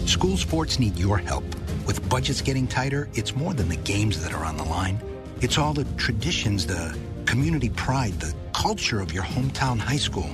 School 0.06 0.36
sports 0.36 0.78
need 0.78 0.96
your 0.96 1.18
help. 1.18 1.44
With 1.86 2.06
budgets 2.08 2.40
getting 2.40 2.66
tighter, 2.66 3.08
it's 3.14 3.34
more 3.34 3.54
than 3.54 3.68
the 3.68 3.76
games 3.76 4.22
that 4.22 4.32
are 4.32 4.44
on 4.44 4.56
the 4.56 4.64
line. 4.64 5.00
It's 5.40 5.58
all 5.58 5.72
the 5.72 5.84
traditions, 5.96 6.66
the 6.66 6.96
community 7.24 7.70
pride, 7.70 8.14
the 8.20 8.34
culture 8.52 9.00
of 9.00 9.12
your 9.12 9.22
hometown 9.22 9.78
high 9.78 9.96
school. 9.96 10.30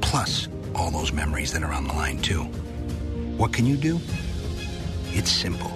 Plus, 0.00 0.48
all 0.74 0.90
those 0.90 1.12
memories 1.12 1.52
that 1.52 1.62
are 1.62 1.72
on 1.72 1.86
the 1.86 1.92
line, 1.92 2.18
too. 2.18 2.42
What 3.36 3.52
can 3.52 3.66
you 3.66 3.76
do? 3.76 4.00
It's 5.12 5.30
simple. 5.30 5.72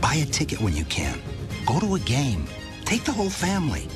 Buy 0.00 0.14
a 0.14 0.26
ticket 0.26 0.60
when 0.60 0.76
you 0.76 0.84
can. 0.84 1.20
Go 1.66 1.80
to 1.80 1.94
a 1.94 2.00
game. 2.00 2.46
Take 2.84 3.04
the 3.04 3.12
whole 3.12 3.30
family. 3.30 3.88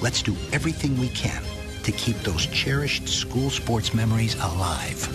Let's 0.00 0.22
do 0.22 0.36
everything 0.52 0.98
we 0.98 1.08
can 1.08 1.42
to 1.84 1.92
keep 1.92 2.16
those 2.18 2.46
cherished 2.46 3.08
school 3.08 3.50
sports 3.50 3.94
memories 3.94 4.34
alive. 4.36 5.08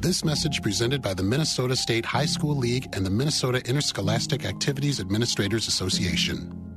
This 0.00 0.24
message 0.24 0.62
presented 0.62 1.02
by 1.02 1.14
the 1.14 1.24
Minnesota 1.24 1.74
State 1.74 2.04
High 2.04 2.26
School 2.26 2.54
League 2.54 2.88
and 2.92 3.04
the 3.04 3.10
Minnesota 3.10 3.60
Interscholastic 3.68 4.44
Activities 4.44 5.00
Administrators 5.00 5.66
Association. 5.66 6.68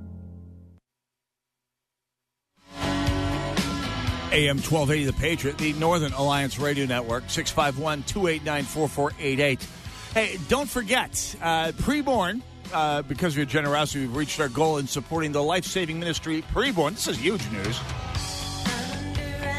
AM 4.31 4.57
1280 4.57 5.05
The 5.05 5.13
Patriot, 5.13 5.57
the 5.57 5.73
Northern 5.73 6.13
Alliance 6.13 6.57
Radio 6.57 6.85
Network, 6.85 7.25
651 7.27 8.03
289 8.03 8.63
4488. 8.63 9.67
Hey, 10.13 10.37
don't 10.47 10.69
forget, 10.69 11.35
uh, 11.41 11.71
preborn, 11.73 12.41
uh, 12.73 13.01
because 13.03 13.33
of 13.33 13.37
your 13.37 13.45
generosity, 13.45 14.01
we've 14.07 14.15
reached 14.15 14.39
our 14.39 14.49
goal 14.49 14.77
in 14.77 14.87
supporting 14.87 15.31
the 15.31 15.43
life 15.43 15.65
saving 15.65 15.99
ministry 15.99 16.43
preborn. 16.53 16.91
This 16.91 17.07
is 17.07 17.17
huge 17.17 17.47
news. 17.51 17.79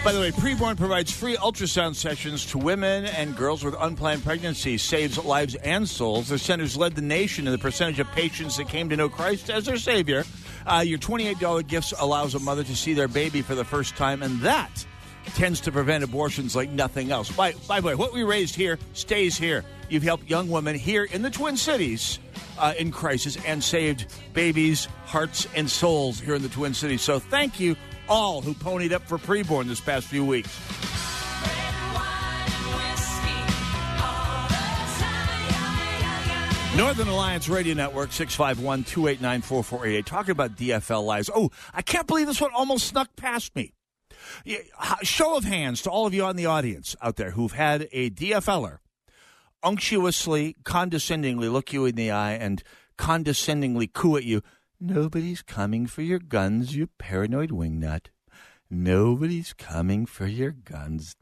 By 0.05 0.11
the 0.11 0.19
way, 0.19 0.33
Preborn 0.33 0.77
provides 0.77 1.13
free 1.13 1.37
ultrasound 1.37 1.95
sessions 1.95 2.45
to 2.47 2.59
women 2.59 3.05
and 3.05 3.37
girls 3.37 3.63
with 3.63 3.77
unplanned 3.79 4.25
pregnancies, 4.25 4.83
saves 4.83 5.17
lives 5.17 5.55
and 5.55 5.89
souls. 5.89 6.29
Their 6.29 6.39
centers 6.39 6.77
led 6.77 6.97
the 6.97 7.03
nation 7.03 7.47
in 7.47 7.53
the 7.53 7.59
percentage 7.59 8.01
of 8.01 8.11
patients 8.11 8.57
that 8.57 8.69
came 8.69 8.89
to 8.89 8.97
know 8.97 9.09
Christ 9.09 9.49
as 9.49 9.67
their 9.67 9.77
Savior. 9.77 10.25
Uh, 10.67 10.83
your 10.85 10.99
$28 10.99 11.69
gifts 11.69 11.95
allows 11.97 12.35
a 12.35 12.41
mother 12.41 12.65
to 12.65 12.75
see 12.75 12.95
their 12.95 13.07
baby 13.07 13.43
for 13.43 13.55
the 13.55 13.65
first 13.65 13.95
time, 13.95 14.25
and 14.25 14.41
that 14.41 14.85
tends 15.37 15.61
to 15.61 15.71
prevent 15.71 16.03
abortions 16.03 16.57
like 16.57 16.69
nothing 16.71 17.13
else. 17.13 17.31
By, 17.31 17.53
by 17.69 17.81
the 17.81 17.87
way, 17.87 17.95
what 17.95 18.13
we 18.13 18.25
raised 18.25 18.57
here 18.57 18.81
stays 18.95 19.39
here. 19.39 19.65
You've 19.89 20.03
helped 20.03 20.29
young 20.29 20.51
women 20.51 20.75
here 20.75 21.05
in 21.05 21.23
the 21.23 21.31
Twin 21.31 21.57
Cities 21.57 22.19
uh, 22.59 22.75
in 22.77 22.91
crisis 22.91 23.39
and 23.47 23.63
saved 23.63 24.07
babies' 24.33 24.89
hearts 25.07 25.47
and 25.55 25.71
souls 25.71 26.19
here 26.19 26.35
in 26.35 26.43
the 26.43 26.49
Twin 26.49 26.75
Cities. 26.75 27.03
So 27.03 27.21
thank 27.21 27.61
you 27.61 27.77
all 28.09 28.41
who 28.41 28.55
ponied 28.55 28.93
up 28.93 29.03
for 29.03 29.19
preborn 29.19 29.67
this 29.67 29.81
past 29.81 30.07
few 30.07 30.25
weeks. 30.25 30.59
Northern 36.77 37.09
Alliance 37.09 37.51
Radio 37.51 37.75
Network, 37.75 38.13
651 38.13 38.85
289 38.85 39.43
4488. 39.43 40.07
Talking 40.07 40.31
about 40.31 40.57
DFL 40.57 41.05
lives. 41.05 41.29
Oh, 41.35 41.51
I 41.75 41.83
can't 41.83 42.07
believe 42.07 42.27
this 42.27 42.41
one 42.41 42.51
almost 42.55 42.87
snuck 42.87 43.15
past 43.15 43.55
me. 43.55 43.75
Show 45.03 45.37
of 45.37 45.45
hands 45.45 45.83
to 45.83 45.91
all 45.91 46.07
of 46.07 46.15
you 46.15 46.25
on 46.25 46.37
the 46.37 46.47
audience 46.47 46.97
out 47.03 47.17
there 47.17 47.33
who've 47.33 47.53
had 47.53 47.89
a 47.93 48.09
DFLer 48.09 48.79
unctuously, 49.63 50.57
condescendingly 50.65 51.51
look 51.51 51.75
you 51.75 51.85
in 51.85 51.95
the 51.95 52.11
eye 52.11 52.33
and 52.33 52.63
condescendingly 52.97 53.87
coo 53.87 54.17
at 54.17 54.25
you. 54.25 54.43
Nobody's 54.85 55.43
coming 55.43 55.87
for 55.87 56.03
your 56.03 56.19
guns, 56.19 56.75
you 56.75 56.89
paranoid 56.99 57.51
wingnut. 57.51 58.07
Nobody's 58.69 59.53
coming 59.53 60.07
for 60.07 60.27
your 60.27 60.51
guns. 60.51 61.15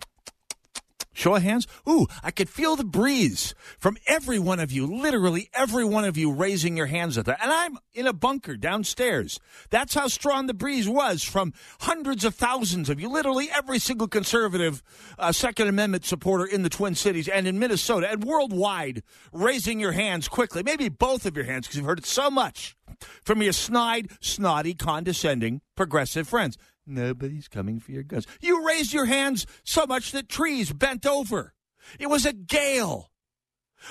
Show 1.13 1.35
of 1.35 1.43
hands. 1.43 1.67
Ooh, 1.89 2.07
I 2.23 2.31
could 2.31 2.49
feel 2.49 2.77
the 2.77 2.85
breeze 2.85 3.55
from 3.79 3.97
every 4.07 4.39
one 4.39 4.61
of 4.61 4.71
you, 4.71 4.87
literally 4.87 5.51
every 5.53 5.85
one 5.85 6.05
of 6.05 6.17
you 6.17 6.33
raising 6.33 6.77
your 6.77 6.87
hands 6.87 7.19
at 7.19 7.25
that. 7.25 7.43
And 7.43 7.51
I'm 7.51 7.79
in 7.93 8.07
a 8.07 8.13
bunker 8.13 8.57
downstairs. 8.57 9.41
That's 9.71 9.95
how 9.95 10.07
strong 10.07 10.47
the 10.47 10.55
breeze 10.55 10.89
was 10.89 11.25
from 11.25 11.53
hundreds 11.81 12.25
of 12.25 12.37
thousands 12.37 12.89
of 12.89 13.01
you, 13.01 13.09
literally 13.09 13.51
every 13.51 13.81
single 13.81 14.07
conservative 14.07 14.83
uh, 15.19 15.33
Second 15.33 15.69
Amendment 15.69 16.05
supporter 16.05 16.45
in 16.45 16.63
the 16.63 16.69
Twin 16.69 16.95
Cities 16.95 17.29
and 17.29 17.47
in 17.47 17.59
Minnesota 17.59 18.09
and 18.09 18.23
worldwide 18.23 19.03
raising 19.33 19.81
your 19.81 19.93
hands 19.93 20.29
quickly. 20.29 20.63
Maybe 20.63 20.89
both 20.89 21.27
of 21.27 21.37
your 21.37 21.47
hands 21.47 21.67
because 21.67 21.77
you've 21.77 21.87
heard 21.87 21.99
it 21.99 22.07
so 22.07 22.31
much 22.31 22.77
from 23.25 23.43
your 23.43 23.53
snide, 23.53 24.11
snotty, 24.21 24.75
condescending 24.75 25.61
progressive 25.77 26.29
friends. 26.29 26.57
Nobody's 26.91 27.49
coming 27.49 27.79
for 27.79 27.93
your 27.93 28.03
guns. 28.03 28.27
You 28.41 28.67
raised 28.67 28.93
your 28.93 29.05
hands 29.05 29.47
so 29.65 29.87
much 29.87 30.13
that 30.13 30.29
trees 30.29 30.73
bent 30.73 31.07
over. 31.07 31.55
It 31.99 32.09
was 32.09 32.27
a 32.27 32.33
gale, 32.33 33.11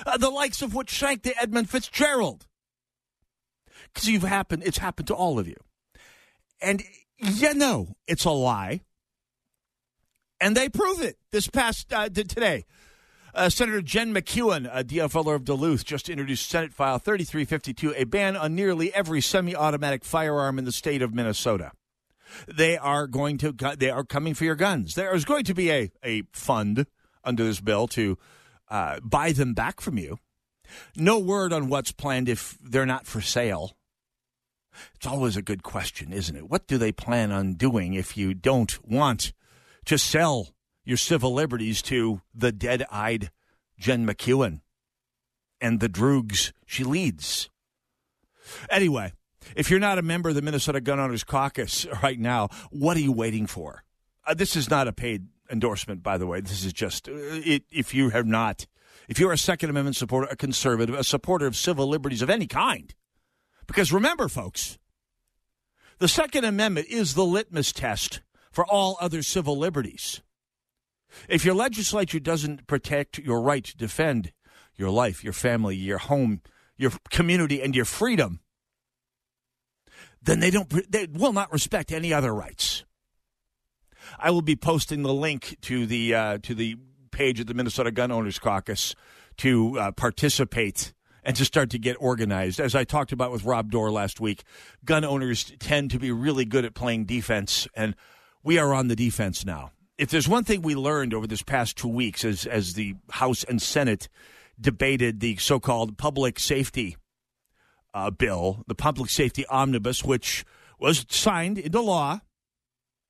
uh, 0.06 0.18
the 0.18 0.30
likes 0.30 0.62
of 0.62 0.74
which 0.74 0.96
sank 0.96 1.22
the 1.22 1.40
Edmund 1.40 1.70
Fitzgerald. 1.70 2.46
Because 3.92 4.08
you've 4.08 4.22
happened, 4.22 4.62
it's 4.64 4.78
happened 4.78 5.08
to 5.08 5.14
all 5.14 5.38
of 5.38 5.48
you, 5.48 5.56
and 6.60 6.82
you 7.18 7.54
know 7.54 7.94
it's 8.06 8.24
a 8.24 8.30
lie, 8.30 8.82
and 10.40 10.56
they 10.56 10.68
prove 10.68 11.00
it 11.00 11.16
this 11.32 11.48
past 11.48 11.92
uh, 11.92 12.08
today. 12.08 12.66
Uh, 13.34 13.48
Senator 13.48 13.80
Jen 13.80 14.12
McEwen, 14.12 14.68
a 14.72 14.82
DFLer 14.84 15.36
of 15.36 15.44
Duluth, 15.44 15.84
just 15.84 16.08
introduced 16.08 16.48
Senate 16.48 16.72
File 16.72 16.98
3352, 16.98 17.94
a 17.96 18.04
ban 18.04 18.36
on 18.36 18.54
nearly 18.54 18.92
every 18.92 19.20
semi-automatic 19.20 20.04
firearm 20.04 20.58
in 20.58 20.64
the 20.64 20.72
state 20.72 21.00
of 21.00 21.14
Minnesota 21.14 21.72
they 22.46 22.76
are 22.76 23.06
going 23.06 23.38
to 23.38 23.52
they 23.78 23.90
are 23.90 24.04
coming 24.04 24.34
for 24.34 24.44
your 24.44 24.54
guns. 24.54 24.94
There 24.94 25.14
is 25.14 25.24
going 25.24 25.44
to 25.44 25.54
be 25.54 25.70
a, 25.70 25.90
a 26.04 26.22
fund 26.32 26.86
under 27.24 27.44
this 27.44 27.60
bill 27.60 27.86
to 27.88 28.18
uh, 28.68 29.00
buy 29.00 29.32
them 29.32 29.54
back 29.54 29.80
from 29.80 29.98
you. 29.98 30.18
No 30.96 31.18
word 31.18 31.52
on 31.52 31.68
what's 31.68 31.92
planned 31.92 32.28
if 32.28 32.56
they're 32.62 32.86
not 32.86 33.06
for 33.06 33.20
sale. 33.20 33.76
It's 34.94 35.06
always 35.06 35.36
a 35.36 35.42
good 35.42 35.62
question, 35.62 36.12
isn't 36.12 36.36
it? 36.36 36.48
What 36.48 36.66
do 36.66 36.78
they 36.78 36.92
plan 36.92 37.32
on 37.32 37.54
doing 37.54 37.94
if 37.94 38.16
you 38.16 38.34
don't 38.34 38.78
want 38.88 39.32
to 39.86 39.98
sell 39.98 40.50
your 40.84 40.96
civil 40.96 41.34
liberties 41.34 41.82
to 41.82 42.22
the 42.34 42.52
dead-eyed 42.52 43.30
Jen 43.78 44.06
McEwen 44.06 44.60
and 45.60 45.80
the 45.80 45.88
droogs 45.88 46.52
she 46.66 46.84
leads? 46.84 47.50
Anyway, 48.70 49.12
if 49.56 49.70
you're 49.70 49.80
not 49.80 49.98
a 49.98 50.02
member 50.02 50.28
of 50.28 50.34
the 50.34 50.42
Minnesota 50.42 50.80
Gun 50.80 51.00
Owners 51.00 51.24
Caucus 51.24 51.86
right 52.02 52.18
now, 52.18 52.48
what 52.70 52.96
are 52.96 53.00
you 53.00 53.12
waiting 53.12 53.46
for? 53.46 53.84
Uh, 54.26 54.34
this 54.34 54.56
is 54.56 54.70
not 54.70 54.88
a 54.88 54.92
paid 54.92 55.28
endorsement, 55.50 56.02
by 56.02 56.18
the 56.18 56.26
way. 56.26 56.40
This 56.40 56.64
is 56.64 56.72
just 56.72 57.08
uh, 57.08 57.12
it, 57.14 57.64
if 57.70 57.94
you 57.94 58.10
have 58.10 58.26
not, 58.26 58.66
if 59.08 59.18
you're 59.18 59.32
a 59.32 59.38
Second 59.38 59.70
Amendment 59.70 59.96
supporter, 59.96 60.28
a 60.30 60.36
conservative, 60.36 60.94
a 60.94 61.04
supporter 61.04 61.46
of 61.46 61.56
civil 61.56 61.88
liberties 61.88 62.22
of 62.22 62.30
any 62.30 62.46
kind. 62.46 62.94
Because 63.66 63.92
remember, 63.92 64.28
folks, 64.28 64.78
the 65.98 66.08
Second 66.08 66.44
Amendment 66.44 66.88
is 66.88 67.14
the 67.14 67.24
litmus 67.24 67.72
test 67.72 68.20
for 68.50 68.64
all 68.66 68.96
other 69.00 69.22
civil 69.22 69.56
liberties. 69.56 70.22
If 71.28 71.44
your 71.44 71.54
legislature 71.54 72.20
doesn't 72.20 72.66
protect 72.66 73.18
your 73.18 73.40
right 73.42 73.64
to 73.64 73.76
defend 73.76 74.32
your 74.76 74.90
life, 74.90 75.22
your 75.22 75.32
family, 75.32 75.76
your 75.76 75.98
home, 75.98 76.40
your 76.76 76.92
community, 77.10 77.60
and 77.60 77.74
your 77.74 77.84
freedom, 77.84 78.40
then 80.22 80.40
they 80.40 80.50
don't 80.50 80.68
they 80.90 81.06
will 81.06 81.32
not 81.32 81.52
respect 81.52 81.92
any 81.92 82.12
other 82.12 82.34
rights. 82.34 82.84
I 84.18 84.30
will 84.30 84.42
be 84.42 84.56
posting 84.56 85.02
the 85.02 85.12
link 85.14 85.56
to 85.62 85.86
the 85.86 86.14
uh, 86.14 86.38
to 86.42 86.54
the 86.54 86.76
page 87.10 87.40
of 87.40 87.46
the 87.46 87.54
Minnesota 87.54 87.90
Gun 87.90 88.10
Owners 88.10 88.38
Caucus 88.38 88.94
to 89.38 89.78
uh, 89.78 89.92
participate 89.92 90.92
and 91.22 91.36
to 91.36 91.44
start 91.44 91.70
to 91.70 91.78
get 91.78 91.96
organized. 92.00 92.60
As 92.60 92.74
I 92.74 92.84
talked 92.84 93.12
about 93.12 93.32
with 93.32 93.44
Rob 93.44 93.70
Doar 93.70 93.92
last 93.92 94.20
week, 94.20 94.42
gun 94.84 95.04
owners 95.04 95.52
tend 95.58 95.90
to 95.90 95.98
be 95.98 96.10
really 96.10 96.44
good 96.44 96.64
at 96.64 96.74
playing 96.74 97.04
defense, 97.04 97.68
and 97.74 97.94
we 98.42 98.58
are 98.58 98.72
on 98.72 98.88
the 98.88 98.96
defense 98.96 99.44
now. 99.44 99.72
If 99.98 100.10
there's 100.10 100.28
one 100.28 100.44
thing 100.44 100.62
we 100.62 100.74
learned 100.74 101.12
over 101.12 101.26
this 101.26 101.42
past 101.42 101.76
two 101.76 101.88
weeks, 101.88 102.24
as 102.24 102.46
as 102.46 102.74
the 102.74 102.94
House 103.10 103.44
and 103.44 103.60
Senate 103.60 104.08
debated 104.58 105.20
the 105.20 105.36
so-called 105.36 105.96
public 105.96 106.38
safety 106.38 106.96
uh, 107.94 108.10
bill, 108.10 108.64
the 108.66 108.74
Public 108.74 109.10
Safety 109.10 109.46
Omnibus, 109.46 110.04
which 110.04 110.44
was 110.78 111.06
signed 111.08 111.58
into 111.58 111.80
law 111.80 112.20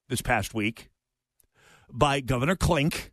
this 0.09 0.23
past 0.23 0.55
week 0.55 0.89
by 1.91 2.21
Governor 2.21 2.57
Klink, 2.57 3.13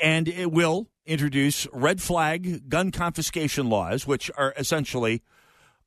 and 0.00 0.28
it 0.28 0.52
will 0.52 0.88
introduce 1.04 1.66
red 1.72 2.00
flag 2.00 2.68
gun 2.68 2.90
confiscation 2.90 3.68
laws, 3.68 4.06
which 4.06 4.30
are 4.36 4.54
essentially 4.56 5.22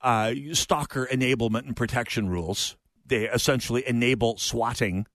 uh, 0.02 0.34
stalker 0.54 1.08
enablement 1.12 1.66
and 1.66 1.76
protection 1.76 2.30
rules. 2.30 2.76
They 3.06 3.30
essentially 3.30 3.88
enable 3.88 4.38
swatting 4.38 5.06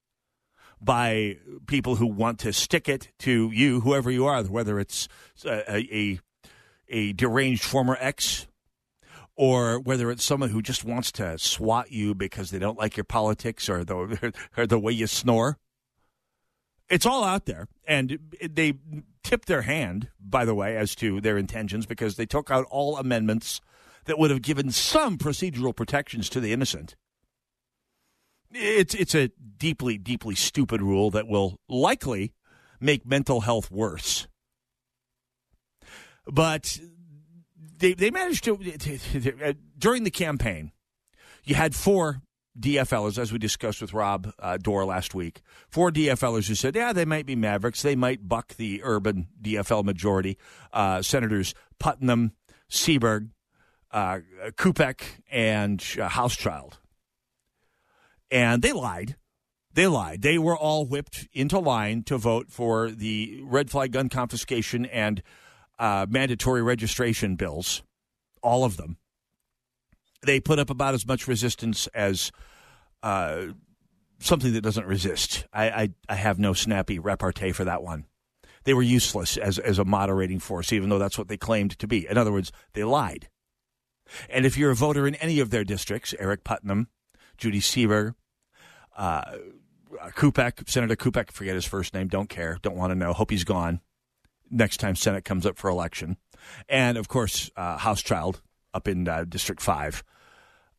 by 0.79 1.37
people 1.67 1.95
who 1.95 2.07
want 2.07 2.39
to 2.39 2.53
stick 2.53 2.89
it 2.89 3.11
to 3.19 3.51
you, 3.51 3.81
whoever 3.81 4.09
you 4.09 4.25
are, 4.25 4.43
whether 4.43 4.79
it's 4.79 5.07
a, 5.45 5.85
a, 5.93 6.19
a 6.89 7.13
deranged 7.13 7.63
former 7.63 7.97
ex 7.99 8.47
or 9.35 9.79
whether 9.79 10.11
it's 10.11 10.23
someone 10.23 10.49
who 10.49 10.61
just 10.61 10.83
wants 10.83 11.11
to 11.13 11.37
swat 11.37 11.91
you 11.91 12.13
because 12.13 12.51
they 12.51 12.59
don't 12.59 12.77
like 12.77 12.97
your 12.97 13.03
politics 13.03 13.69
or 13.69 13.83
the 13.83 14.33
or 14.57 14.67
the 14.67 14.79
way 14.79 14.91
you 14.91 15.07
snore. 15.07 15.57
It's 16.89 17.05
all 17.05 17.23
out 17.23 17.45
there, 17.45 17.67
and 17.87 18.19
they 18.41 18.73
tipped 19.23 19.47
their 19.47 19.61
hand, 19.61 20.09
by 20.19 20.43
the 20.43 20.53
way, 20.53 20.75
as 20.75 20.93
to 20.95 21.21
their 21.21 21.37
intentions 21.37 21.85
because 21.85 22.17
they 22.17 22.25
took 22.25 22.51
out 22.51 22.65
all 22.69 22.97
amendments 22.97 23.61
that 24.05 24.19
would 24.19 24.29
have 24.29 24.41
given 24.41 24.71
some 24.71 25.17
procedural 25.17 25.75
protections 25.75 26.29
to 26.29 26.39
the 26.39 26.51
innocent. 26.51 26.95
It's 28.51 28.93
it's 28.93 29.15
a 29.15 29.31
deeply 29.57 29.97
deeply 29.97 30.35
stupid 30.35 30.81
rule 30.81 31.11
that 31.11 31.27
will 31.27 31.59
likely 31.69 32.33
make 32.81 33.05
mental 33.05 33.41
health 33.41 33.71
worse. 33.71 34.27
But 36.25 36.79
they 37.81 37.93
they 37.93 38.11
managed 38.11 38.45
to 38.45 38.53
uh, 39.43 39.53
during 39.77 40.03
the 40.03 40.11
campaign. 40.11 40.71
You 41.43 41.55
had 41.55 41.75
four 41.75 42.21
DFLers, 42.57 43.17
as 43.17 43.31
we 43.31 43.39
discussed 43.39 43.81
with 43.81 43.93
Rob 43.93 44.31
uh, 44.39 44.57
Doar 44.57 44.85
last 44.85 45.15
week. 45.15 45.41
Four 45.69 45.91
DFLers 45.91 46.47
who 46.47 46.55
said, 46.55 46.75
"Yeah, 46.75 46.93
they 46.93 47.05
might 47.05 47.25
be 47.25 47.35
Mavericks. 47.35 47.81
They 47.81 47.95
might 47.95 48.27
buck 48.27 48.55
the 48.55 48.81
urban 48.83 49.27
DFL 49.41 49.83
majority." 49.83 50.37
Uh, 50.71 51.01
Senators 51.01 51.53
Putnam, 51.79 52.33
Seeberger, 52.69 53.29
uh, 53.91 54.19
Kupec, 54.51 55.01
and 55.31 55.81
uh, 55.99 56.07
Hauschild, 56.09 56.73
and 58.29 58.61
they 58.61 58.71
lied. 58.71 59.15
They 59.73 59.87
lied. 59.87 60.21
They 60.21 60.37
were 60.37 60.57
all 60.57 60.85
whipped 60.85 61.27
into 61.31 61.57
line 61.57 62.03
to 62.03 62.17
vote 62.17 62.51
for 62.51 62.91
the 62.91 63.41
red 63.43 63.71
flag 63.71 63.93
gun 63.93 64.09
confiscation 64.09 64.85
and 64.85 65.23
uh, 65.81 66.05
mandatory 66.07 66.61
registration 66.61 67.35
bills, 67.35 67.81
all 68.43 68.63
of 68.63 68.77
them. 68.77 68.97
They 70.23 70.39
put 70.39 70.59
up 70.59 70.69
about 70.69 70.93
as 70.93 71.07
much 71.07 71.27
resistance 71.27 71.87
as 71.87 72.31
uh, 73.01 73.47
something 74.19 74.53
that 74.53 74.61
doesn't 74.61 74.85
resist. 74.85 75.47
I, 75.51 75.69
I, 75.69 75.89
I 76.07 76.15
have 76.15 76.37
no 76.37 76.53
snappy 76.53 76.99
repartee 76.99 77.51
for 77.51 77.65
that 77.65 77.81
one. 77.81 78.05
They 78.63 78.75
were 78.75 78.83
useless 78.83 79.37
as, 79.37 79.57
as 79.57 79.79
a 79.79 79.83
moderating 79.83 80.37
force, 80.37 80.71
even 80.71 80.89
though 80.89 80.99
that's 80.99 81.17
what 81.17 81.27
they 81.27 81.37
claimed 81.37 81.79
to 81.79 81.87
be. 81.87 82.07
In 82.07 82.15
other 82.15 82.31
words, 82.31 82.51
they 82.73 82.83
lied. 82.83 83.27
And 84.29 84.45
if 84.45 84.57
you're 84.57 84.69
a 84.69 84.75
voter 84.75 85.07
in 85.07 85.15
any 85.15 85.39
of 85.39 85.49
their 85.49 85.63
districts, 85.63 86.13
Aric 86.19 86.43
Putnam, 86.43 86.89
Judy 87.39 87.59
Seaver, 87.59 88.13
uh, 88.95 89.23
Kupec, 90.15 90.69
Senator 90.69 90.95
Kupec, 90.95 91.31
forget 91.31 91.55
his 91.55 91.65
first 91.65 91.95
name, 91.95 92.07
don't 92.07 92.29
care, 92.29 92.59
don't 92.61 92.75
want 92.75 92.91
to 92.91 92.95
know, 92.95 93.13
hope 93.13 93.31
he's 93.31 93.43
gone 93.43 93.81
next 94.51 94.77
time 94.77 94.95
Senate 94.95 95.25
comes 95.25 95.45
up 95.45 95.57
for 95.57 95.69
election. 95.69 96.17
And 96.67 96.97
of 96.97 97.07
course, 97.07 97.49
uh, 97.55 97.77
Hauschild 97.77 98.41
up 98.73 98.87
in 98.87 99.07
uh, 99.07 99.25
District 99.27 99.61
5. 99.61 100.03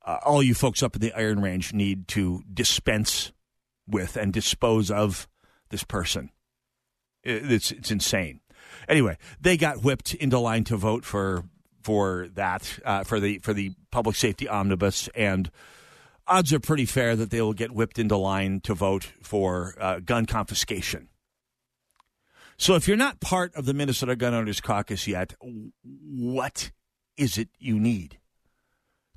Uh, 0.04 0.18
all 0.24 0.42
you 0.42 0.54
folks 0.54 0.82
up 0.82 0.96
in 0.96 1.00
the 1.00 1.12
Iron 1.12 1.40
Range 1.40 1.72
need 1.72 2.08
to 2.08 2.42
dispense 2.52 3.32
with 3.86 4.16
and 4.16 4.32
dispose 4.32 4.90
of 4.90 5.28
this 5.70 5.84
person. 5.84 6.30
It's, 7.22 7.70
it's 7.70 7.90
insane. 7.90 8.40
Anyway, 8.88 9.16
they 9.40 9.56
got 9.56 9.84
whipped 9.84 10.14
into 10.14 10.38
line 10.38 10.64
to 10.64 10.76
vote 10.76 11.04
for 11.04 11.44
for 11.82 12.28
that 12.34 12.78
uh, 12.84 13.04
for 13.04 13.20
the 13.20 13.38
for 13.38 13.52
the 13.52 13.72
public 13.90 14.16
safety 14.16 14.48
omnibus, 14.48 15.08
and 15.14 15.50
odds 16.26 16.52
are 16.52 16.60
pretty 16.60 16.86
fair 16.86 17.16
that 17.16 17.30
they 17.30 17.42
will 17.42 17.52
get 17.52 17.72
whipped 17.72 17.98
into 17.98 18.16
line 18.16 18.60
to 18.60 18.74
vote 18.74 19.12
for 19.22 19.74
uh, 19.80 20.00
gun 20.00 20.26
confiscation. 20.26 21.08
So 22.62 22.76
if 22.76 22.86
you're 22.86 22.96
not 22.96 23.18
part 23.18 23.52
of 23.56 23.64
the 23.64 23.74
Minnesota 23.74 24.14
Gun 24.14 24.34
Owners 24.34 24.60
Caucus 24.60 25.08
yet, 25.08 25.34
what 25.82 26.70
is 27.16 27.36
it 27.36 27.48
you 27.58 27.80
need 27.80 28.20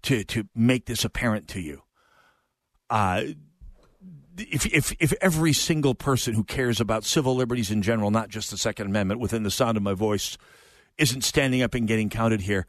to 0.02 0.24
to 0.24 0.50
make 0.56 0.88
this 0.88 1.06
apparent 1.06 1.48
to 1.50 1.62
you? 1.62 1.84
Uh, 2.90 3.22
if, 4.36 4.66
if, 4.66 4.94
if 5.00 5.14
every 5.22 5.54
single 5.54 5.94
person 5.94 6.34
who 6.34 6.44
cares 6.44 6.82
about 6.82 7.04
civil 7.04 7.36
liberties 7.36 7.70
in 7.70 7.84
general, 7.84 8.10
not 8.10 8.30
just 8.30 8.50
the 8.50 8.58
Second 8.58 8.88
Amendment, 8.88 9.20
within 9.20 9.44
the 9.44 9.52
sound 9.52 9.78
of 9.78 9.84
my 9.84 9.94
voice, 9.94 10.40
isn't 10.98 11.24
standing 11.24 11.62
up 11.62 11.76
and 11.76 11.88
getting 11.88 12.10
counted 12.10 12.42
here, 12.42 12.66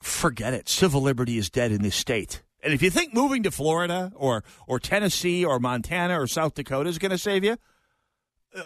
forget 0.00 0.54
it. 0.54 0.68
Civil 0.68 1.02
liberty 1.02 1.38
is 1.38 1.50
dead 1.50 1.72
in 1.72 1.82
this 1.82 1.96
state. 1.96 2.44
And 2.62 2.72
if 2.72 2.82
you 2.82 2.90
think 2.90 3.12
moving 3.12 3.42
to 3.42 3.50
Florida 3.50 4.12
or, 4.14 4.44
or 4.68 4.78
Tennessee 4.78 5.44
or 5.44 5.58
Montana 5.58 6.20
or 6.20 6.28
South 6.28 6.54
Dakota 6.54 6.88
is 6.88 6.98
going 6.98 7.10
to 7.10 7.18
save 7.18 7.42
you, 7.42 7.56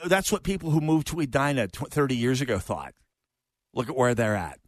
that's 0.06 0.32
what 0.32 0.42
people 0.42 0.70
who 0.70 0.80
moved 0.80 1.08
to 1.08 1.20
Edina 1.20 1.68
30 1.68 2.16
years 2.16 2.40
ago 2.40 2.58
thought. 2.58 2.94
Look 3.72 3.88
at 3.88 3.96
where 3.96 4.14
they're 4.14 4.36
at. 4.36 4.60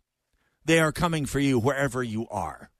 They 0.64 0.80
are 0.80 0.92
coming 0.92 1.26
for 1.26 1.38
you 1.38 1.58
wherever 1.58 2.02
you 2.02 2.26
are. 2.28 2.70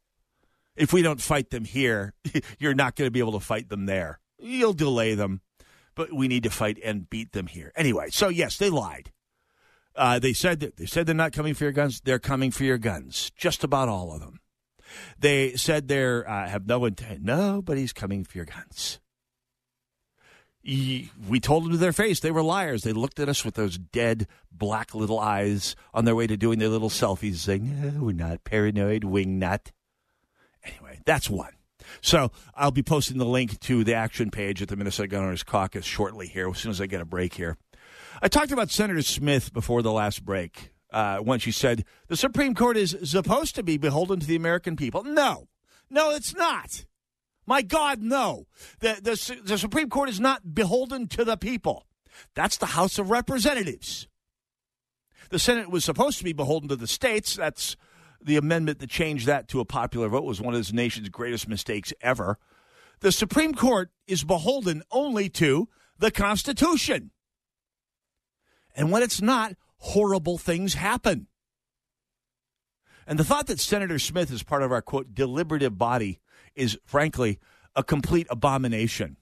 If 0.74 0.92
we 0.92 1.02
don't 1.02 1.20
fight 1.20 1.50
them 1.50 1.64
here, 1.64 2.14
you're 2.58 2.74
not 2.74 2.96
going 2.96 3.06
to 3.06 3.12
be 3.12 3.20
able 3.20 3.38
to 3.38 3.44
fight 3.44 3.68
them 3.68 3.86
there. 3.86 4.18
You'll 4.38 4.74
delay 4.74 5.14
them, 5.14 5.40
but 5.94 6.12
we 6.12 6.28
need 6.28 6.42
to 6.42 6.50
fight 6.50 6.78
and 6.84 7.08
beat 7.08 7.32
them 7.32 7.46
here. 7.46 7.72
Anyway, 7.76 8.08
so 8.10 8.28
yes, 8.28 8.58
they 8.58 8.70
lied. 8.70 9.12
Uh, 9.94 10.18
they 10.18 10.34
said 10.34 10.60
that 10.60 10.76
they 10.76 10.84
said 10.84 11.06
they're 11.06 11.14
not 11.14 11.32
coming 11.32 11.54
for 11.54 11.64
your 11.64 11.72
guns. 11.72 12.02
They're 12.02 12.18
coming 12.18 12.50
for 12.50 12.64
your 12.64 12.76
guns. 12.76 13.32
Just 13.34 13.64
about 13.64 13.88
all 13.88 14.12
of 14.12 14.20
them. 14.20 14.40
They 15.18 15.54
said 15.56 15.88
they're 15.88 16.28
uh, 16.28 16.48
have 16.48 16.66
no 16.66 16.84
intent. 16.84 17.22
Nobody's 17.22 17.94
coming 17.94 18.24
for 18.24 18.36
your 18.36 18.44
guns. 18.44 19.00
We 20.66 21.40
told 21.40 21.64
them 21.64 21.72
to 21.72 21.78
their 21.78 21.92
face 21.92 22.20
they 22.20 22.32
were 22.32 22.42
liars. 22.42 22.82
They 22.82 22.92
looked 22.92 23.20
at 23.20 23.28
us 23.28 23.44
with 23.44 23.54
those 23.54 23.78
dead 23.78 24.26
black 24.50 24.94
little 24.94 25.20
eyes 25.20 25.76
on 25.94 26.04
their 26.04 26.16
way 26.16 26.26
to 26.26 26.36
doing 26.36 26.58
their 26.58 26.68
little 26.68 26.90
selfies, 26.90 27.36
saying, 27.36 27.94
no, 27.94 28.02
"We're 28.02 28.12
not 28.12 28.42
paranoid, 28.42 29.04
wing 29.04 29.38
nut." 29.38 29.70
Anyway, 30.64 31.00
that's 31.04 31.30
one. 31.30 31.52
So 32.00 32.32
I'll 32.54 32.72
be 32.72 32.82
posting 32.82 33.18
the 33.18 33.24
link 33.24 33.60
to 33.60 33.84
the 33.84 33.94
action 33.94 34.30
page 34.30 34.60
at 34.60 34.68
the 34.68 34.76
Minnesota 34.76 35.16
Owners 35.16 35.44
Caucus 35.44 35.84
shortly 35.84 36.26
here, 36.26 36.50
as 36.50 36.58
soon 36.58 36.70
as 36.70 36.80
I 36.80 36.86
get 36.86 37.00
a 37.00 37.04
break 37.04 37.34
here. 37.34 37.56
I 38.20 38.28
talked 38.28 38.50
about 38.50 38.70
Senator 38.70 39.02
Smith 39.02 39.52
before 39.52 39.82
the 39.82 39.92
last 39.92 40.24
break 40.24 40.72
uh, 40.90 41.18
when 41.18 41.38
she 41.38 41.52
said 41.52 41.84
the 42.08 42.16
Supreme 42.16 42.54
Court 42.54 42.76
is 42.76 42.96
supposed 43.04 43.54
to 43.54 43.62
be 43.62 43.76
beholden 43.76 44.18
to 44.20 44.26
the 44.26 44.36
American 44.36 44.74
people. 44.74 45.04
No, 45.04 45.48
no, 45.90 46.10
it's 46.10 46.34
not. 46.34 46.86
My 47.46 47.62
God, 47.62 48.02
no. 48.02 48.46
The, 48.80 48.98
the, 49.00 49.40
the 49.44 49.58
Supreme 49.58 49.88
Court 49.88 50.08
is 50.08 50.20
not 50.20 50.54
beholden 50.54 51.06
to 51.08 51.24
the 51.24 51.36
people. 51.36 51.86
That's 52.34 52.56
the 52.56 52.66
House 52.66 52.98
of 52.98 53.10
Representatives. 53.10 54.08
The 55.30 55.38
Senate 55.38 55.70
was 55.70 55.84
supposed 55.84 56.18
to 56.18 56.24
be 56.24 56.32
beholden 56.32 56.68
to 56.68 56.76
the 56.76 56.86
states. 56.86 57.36
That's 57.36 57.76
the 58.20 58.36
amendment 58.36 58.80
that 58.80 58.90
changed 58.90 59.26
that 59.26 59.48
to 59.48 59.60
a 59.60 59.64
popular 59.64 60.08
vote 60.08 60.24
was 60.24 60.40
one 60.40 60.54
of 60.54 60.60
this 60.60 60.72
nation's 60.72 61.08
greatest 61.08 61.48
mistakes 61.48 61.92
ever. 62.00 62.38
The 63.00 63.12
Supreme 63.12 63.54
Court 63.54 63.90
is 64.06 64.24
beholden 64.24 64.82
only 64.90 65.28
to 65.30 65.68
the 65.98 66.10
Constitution. 66.10 67.10
And 68.74 68.90
when 68.90 69.02
it's 69.02 69.22
not, 69.22 69.54
horrible 69.78 70.38
things 70.38 70.74
happen. 70.74 71.28
And 73.06 73.18
the 73.18 73.24
thought 73.24 73.46
that 73.46 73.60
Senator 73.60 73.98
Smith 73.98 74.32
is 74.32 74.42
part 74.42 74.62
of 74.62 74.72
our, 74.72 74.82
quote, 74.82 75.14
deliberative 75.14 75.78
body 75.78 76.20
is, 76.56 76.78
frankly, 76.84 77.38
a 77.74 77.84
complete 77.84 78.26
abomination. 78.30 79.16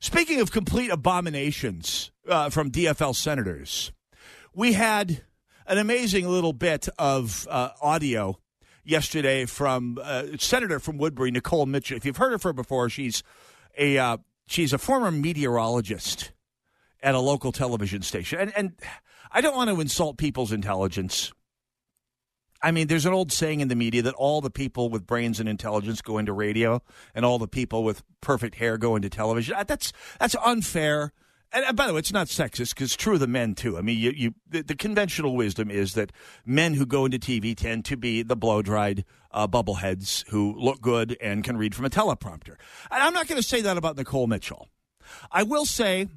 Speaking 0.00 0.40
of 0.40 0.52
complete 0.52 0.90
abominations 0.90 2.10
uh, 2.28 2.50
from 2.50 2.70
DFL 2.70 3.14
senators, 3.16 3.92
we 4.54 4.74
had 4.74 5.22
an 5.66 5.78
amazing 5.78 6.28
little 6.28 6.52
bit 6.52 6.88
of 6.98 7.48
uh, 7.50 7.70
audio 7.82 8.38
yesterday 8.84 9.46
from 9.46 9.98
uh, 10.02 10.24
senator 10.38 10.78
from 10.78 10.98
Woodbury, 10.98 11.30
Nicole 11.30 11.66
Mitchell. 11.66 11.96
If 11.96 12.04
you've 12.04 12.18
heard 12.18 12.34
of 12.34 12.42
her 12.42 12.52
before, 12.52 12.88
she's 12.88 13.22
a 13.76 13.98
uh, 13.98 14.18
she's 14.46 14.72
a 14.72 14.78
former 14.78 15.10
meteorologist 15.10 16.32
at 17.02 17.14
a 17.14 17.20
local 17.20 17.52
television 17.52 18.02
station, 18.02 18.38
and 18.38 18.52
and 18.56 18.72
I 19.32 19.40
don't 19.40 19.56
want 19.56 19.70
to 19.70 19.80
insult 19.80 20.18
people's 20.18 20.52
intelligence. 20.52 21.32
I 22.64 22.70
mean, 22.70 22.86
there's 22.86 23.06
an 23.06 23.12
old 23.12 23.30
saying 23.30 23.60
in 23.60 23.68
the 23.68 23.74
media 23.74 24.02
that 24.02 24.14
all 24.14 24.40
the 24.40 24.50
people 24.50 24.88
with 24.88 25.06
brains 25.06 25.38
and 25.38 25.48
intelligence 25.48 26.00
go 26.00 26.18
into 26.18 26.32
radio, 26.32 26.82
and 27.14 27.24
all 27.24 27.38
the 27.38 27.48
people 27.48 27.84
with 27.84 28.02
perfect 28.20 28.54
hair 28.56 28.78
go 28.78 28.96
into 28.96 29.10
television. 29.10 29.54
That's 29.66 29.92
that's 30.18 30.34
unfair 30.44 31.12
and 31.54 31.76
by 31.76 31.86
the 31.86 31.92
way, 31.92 32.00
it's 32.00 32.12
not 32.12 32.26
sexist 32.26 32.70
because 32.70 32.86
it's 32.86 32.96
true 32.96 33.14
of 33.14 33.20
the 33.20 33.28
men 33.28 33.54
too. 33.54 33.78
I 33.78 33.80
mean, 33.80 33.96
you, 33.98 34.10
you 34.10 34.34
the, 34.48 34.62
the, 34.62 34.74
conventional 34.74 35.36
wisdom 35.36 35.70
is 35.70 35.94
that 35.94 36.10
men 36.44 36.74
who 36.74 36.84
go 36.84 37.04
into 37.04 37.18
TV 37.18 37.56
tend 37.56 37.84
to 37.84 37.96
be 37.96 38.22
the 38.22 38.34
blow 38.34 38.60
dried 38.60 39.04
uh, 39.30 39.46
bubbleheads 39.46 40.26
who 40.28 40.54
look 40.58 40.80
good 40.80 41.16
and 41.20 41.44
can 41.44 41.56
read 41.56 41.74
from 41.74 41.84
a 41.84 41.90
teleprompter. 41.90 42.56
And 42.90 43.02
I'm 43.02 43.14
not 43.14 43.28
going 43.28 43.40
to 43.40 43.46
say 43.46 43.60
that 43.60 43.76
about 43.76 43.96
Nicole 43.96 44.26
Mitchell. 44.26 44.68
I 45.30 45.44
will 45.44 45.64
say 45.64 46.08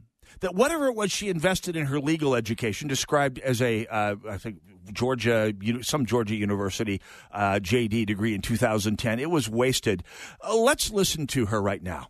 that 0.41 0.55
whatever 0.55 0.87
it 0.87 0.95
was 0.95 1.11
she 1.11 1.29
invested 1.29 1.75
in 1.75 1.87
her 1.87 1.99
legal 1.99 2.35
education, 2.35 2.87
described 2.87 3.39
as 3.39 3.61
a, 3.61 3.85
uh, 3.87 4.15
I 4.29 4.37
think 4.37 4.61
Georgia, 4.91 5.53
some 5.81 6.05
Georgia 6.05 6.35
University 6.35 7.01
uh, 7.31 7.59
JD 7.61 8.05
degree 8.05 8.33
in 8.33 8.41
2010, 8.41 9.19
it 9.19 9.29
was 9.29 9.49
wasted. 9.49 10.03
Uh, 10.41 10.55
let's 10.55 10.91
listen 10.91 11.27
to 11.27 11.47
her 11.47 11.61
right 11.61 11.83
now 11.83 12.09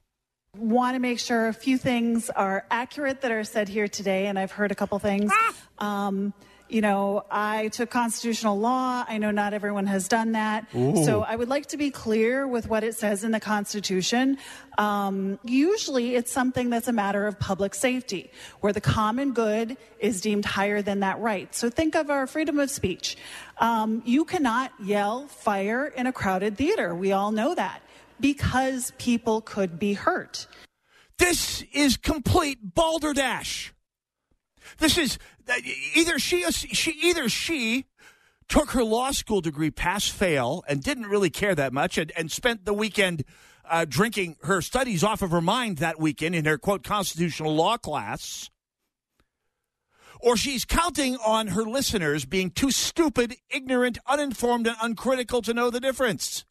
want 0.58 0.96
to 0.96 1.00
make 1.00 1.20
sure 1.20 1.48
a 1.48 1.54
few 1.54 1.78
things 1.78 2.30
are 2.32 2.66
accurate 2.72 3.22
that 3.22 3.32
are 3.32 3.44
said 3.44 3.70
here 3.70 3.88
today, 3.88 4.28
and 4.28 4.40
I've 4.40 4.52
heard 4.52 4.72
a 4.72 4.76
couple 4.76 4.98
things. 5.00 5.32
Um, 5.78 6.34
you 6.70 6.82
know, 6.82 7.26
I 7.32 7.70
took 7.70 7.90
constitutional 7.90 8.60
law. 8.60 9.06
I 9.08 9.18
know 9.18 9.32
not 9.32 9.54
everyone 9.54 9.88
has 9.88 10.08
done 10.08 10.34
that. 10.34 10.68
Ooh. 10.76 11.04
So 11.06 11.22
I 11.22 11.36
would 11.36 11.50
like 11.50 11.68
to 11.68 11.78
be 11.78 11.92
clear 11.92 12.48
with 12.48 12.68
what 12.68 12.84
it 12.84 12.96
says 12.96 13.24
in 13.24 13.32
the 13.32 13.40
Constitution. 13.40 14.38
Um, 14.78 15.40
usually 15.44 16.16
it's 16.16 16.32
something 16.32 16.70
that's 16.70 16.88
a 16.88 16.94
matter 16.94 17.26
of 17.28 17.40
public 17.40 17.74
safety, 17.74 18.32
where 18.60 18.74
the 18.74 18.82
common 18.82 19.34
good 19.34 19.78
is 20.00 20.22
deemed 20.22 20.46
higher 20.46 20.82
than 20.82 21.00
that 21.00 21.20
right. 21.20 21.54
So 21.56 21.70
think 21.70 21.96
of 21.96 22.10
our 22.10 22.28
freedom 22.28 22.60
of 22.60 22.70
speech. 22.70 23.18
Um, 23.60 24.02
you 24.06 24.26
cannot 24.26 24.72
yell 24.84 25.28
fire 25.28 25.88
in 25.88 26.06
a 26.06 26.14
crowded 26.14 26.58
theater. 26.58 26.94
We 26.94 27.12
all 27.12 27.32
know 27.32 27.56
that 27.56 27.82
because 28.20 28.92
people 28.98 29.42
could 29.42 29.80
be 29.80 29.94
hurt. 29.94 30.48
This 31.18 31.64
is 31.74 31.98
complete 31.98 32.76
balderdash. 32.76 33.74
This 34.80 34.98
is 34.98 35.18
either 35.96 36.20
she, 36.20 36.44
she 36.52 36.92
either 37.04 37.30
she 37.30 37.86
took 38.48 38.72
her 38.72 38.84
law 38.84 39.12
school 39.12 39.42
degree 39.42 39.72
pass 39.72 40.08
fail 40.08 40.64
and 40.68 40.84
didn't 40.84 41.08
really 41.08 41.30
care 41.30 41.56
that 41.56 41.74
much 41.74 41.98
and, 41.98 42.12
and 42.16 42.32
spent 42.32 42.66
the 42.66 42.74
weekend 42.74 43.24
uh, 43.70 43.86
drinking 43.88 44.38
her 44.44 44.62
studies 44.62 45.04
off 45.04 45.22
of 45.22 45.32
her 45.32 45.42
mind 45.42 45.78
that 45.78 46.00
weekend 46.00 46.34
in 46.36 46.46
her 46.46 46.58
quote 46.58 46.84
constitutional 46.84 47.54
law 47.54 47.78
class 47.78 48.50
or 50.20 50.38
she's 50.38 50.66
counting 50.66 51.16
on 51.18 51.48
her 51.48 51.64
listeners 51.64 52.26
being 52.26 52.50
too 52.50 52.72
stupid, 52.72 53.36
ignorant, 53.50 53.98
uninformed, 54.08 54.68
and 54.68 54.76
uncritical 54.82 55.42
to 55.44 55.54
know 55.54 55.70
the 55.70 55.80
difference. 55.80 56.46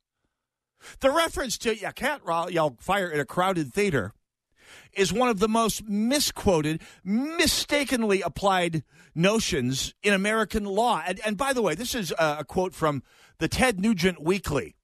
The 1.01 1.11
reference 1.11 1.59
to 1.59 1.76
you 1.76 1.90
can't 1.94 2.22
yell 2.51 2.76
fire 2.80 3.11
in 3.11 3.18
a 3.18 3.24
crowded 3.24 3.72
theater 3.72 4.12
is 4.93 5.12
one 5.12 5.28
of 5.28 5.39
the 5.39 5.49
most 5.49 5.89
misquoted, 5.89 6.80
mistakenly 7.05 8.22
applied 8.22 8.82
notions 9.14 9.95
in 10.03 10.12
American 10.12 10.64
law. 10.64 11.03
And, 11.07 11.20
and 11.24 11.37
by 11.37 11.53
the 11.53 11.62
way, 11.62 11.74
this 11.74 11.95
is 11.95 12.12
a, 12.12 12.39
a 12.41 12.45
quote 12.45 12.74
from 12.74 13.03
the 13.39 13.49
Ted 13.49 13.80
Nugent 13.80 14.22
Weekly 14.22 14.76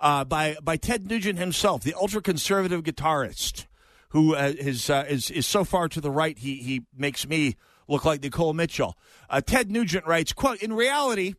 uh, 0.00 0.24
by 0.24 0.56
by 0.62 0.76
Ted 0.76 1.06
Nugent 1.08 1.38
himself, 1.38 1.82
the 1.82 1.94
ultra 1.94 2.22
conservative 2.22 2.82
guitarist 2.82 3.66
who 4.10 4.34
uh, 4.34 4.52
is, 4.56 4.90
uh, 4.90 5.04
is 5.08 5.30
is 5.30 5.46
so 5.46 5.64
far 5.64 5.88
to 5.88 6.00
the 6.00 6.10
right 6.10 6.36
he 6.38 6.56
he 6.56 6.82
makes 6.96 7.28
me 7.28 7.56
look 7.86 8.04
like 8.04 8.22
Nicole 8.22 8.54
Mitchell. 8.54 8.96
Uh, 9.28 9.40
Ted 9.40 9.70
Nugent 9.70 10.06
writes, 10.06 10.32
"quote 10.32 10.62
In 10.62 10.72
reality." 10.72 11.34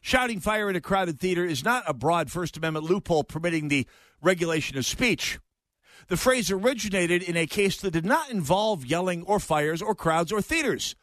Shouting 0.00 0.38
fire 0.38 0.68
in 0.68 0.76
a 0.76 0.82
crowded 0.82 1.18
theater 1.18 1.46
is 1.46 1.64
not 1.64 1.82
a 1.86 1.94
broad 1.94 2.30
First 2.30 2.58
Amendment 2.58 2.84
loophole 2.84 3.24
permitting 3.24 3.68
the 3.68 3.86
regulation 4.20 4.76
of 4.76 4.84
speech. 4.84 5.38
The 6.08 6.16
phrase 6.16 6.50
originated 6.50 7.22
in 7.22 7.36
a 7.36 7.46
case 7.46 7.80
that 7.80 7.92
did 7.92 8.04
not 8.04 8.30
involve 8.30 8.84
yelling 8.84 9.22
or 9.22 9.40
fires 9.40 9.80
or 9.80 9.94
crowds 9.94 10.32
or 10.32 10.42
theaters. 10.42 10.94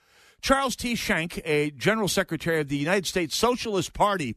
Charles 0.41 0.75
T. 0.75 0.95
Schenck, 0.95 1.39
a 1.45 1.71
general 1.71 2.07
secretary 2.07 2.59
of 2.59 2.67
the 2.67 2.77
United 2.77 3.05
States 3.05 3.35
Socialist 3.35 3.93
Party, 3.93 4.35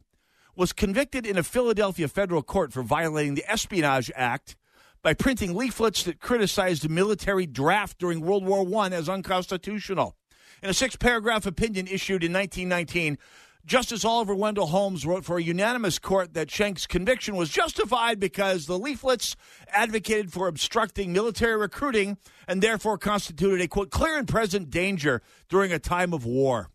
was 0.57 0.73
convicted 0.73 1.27
in 1.27 1.37
a 1.37 1.43
Philadelphia 1.43 2.09
federal 2.09 2.43
court 2.43 2.73
for 2.73 2.83
violating 2.83 3.35
the 3.35 3.51
Espionage 3.51 4.11
Act 4.15 4.57
by 5.03 5.13
printing 5.13 5.55
leaflets 5.55 6.03
that 6.05 6.21
criticized 6.21 6.83
the 6.83 6.89
military 6.89 7.47
draft 7.47 7.99
during 7.99 8.21
World 8.21 8.45
War 8.45 8.67
I 8.83 8.89
as 8.89 9.09
unconstitutional. 9.09 10.17
In 10.63 10.71
a 10.71 10.75
six 10.75 10.97
paragraph 10.97 11.45
opinion 11.45 11.87
issued 11.87 12.25
in 12.25 12.33
1919, 12.33 13.19
Justice 13.67 14.05
Oliver 14.05 14.35
Wendell 14.35 14.67
Holmes 14.67 15.07
wrote 15.07 15.25
for 15.25 15.39
a 15.39 15.43
unanimous 15.43 15.99
court 15.99 16.35
that 16.35 16.51
Schenck's 16.51 16.87
conviction 16.87 17.35
was 17.35 17.49
justified 17.49 18.21
because 18.21 18.67
the 18.67 18.79
leaflets 18.79 19.37
advocated 19.69 20.33
for 20.33 20.49
obstructing 20.49 21.13
military 21.13 21.57
recruiting 21.57 22.19
and 22.47 22.63
therefore 22.63 22.99
constituted 22.99 23.63
a, 23.63 23.69
quote, 23.69 23.91
clear 23.91 24.19
and 24.19 24.29
present 24.29 24.69
danger 24.69 25.23
during 25.49 25.73
a 25.73 25.79
time 25.79 26.13
of 26.13 26.27
war. 26.27 26.69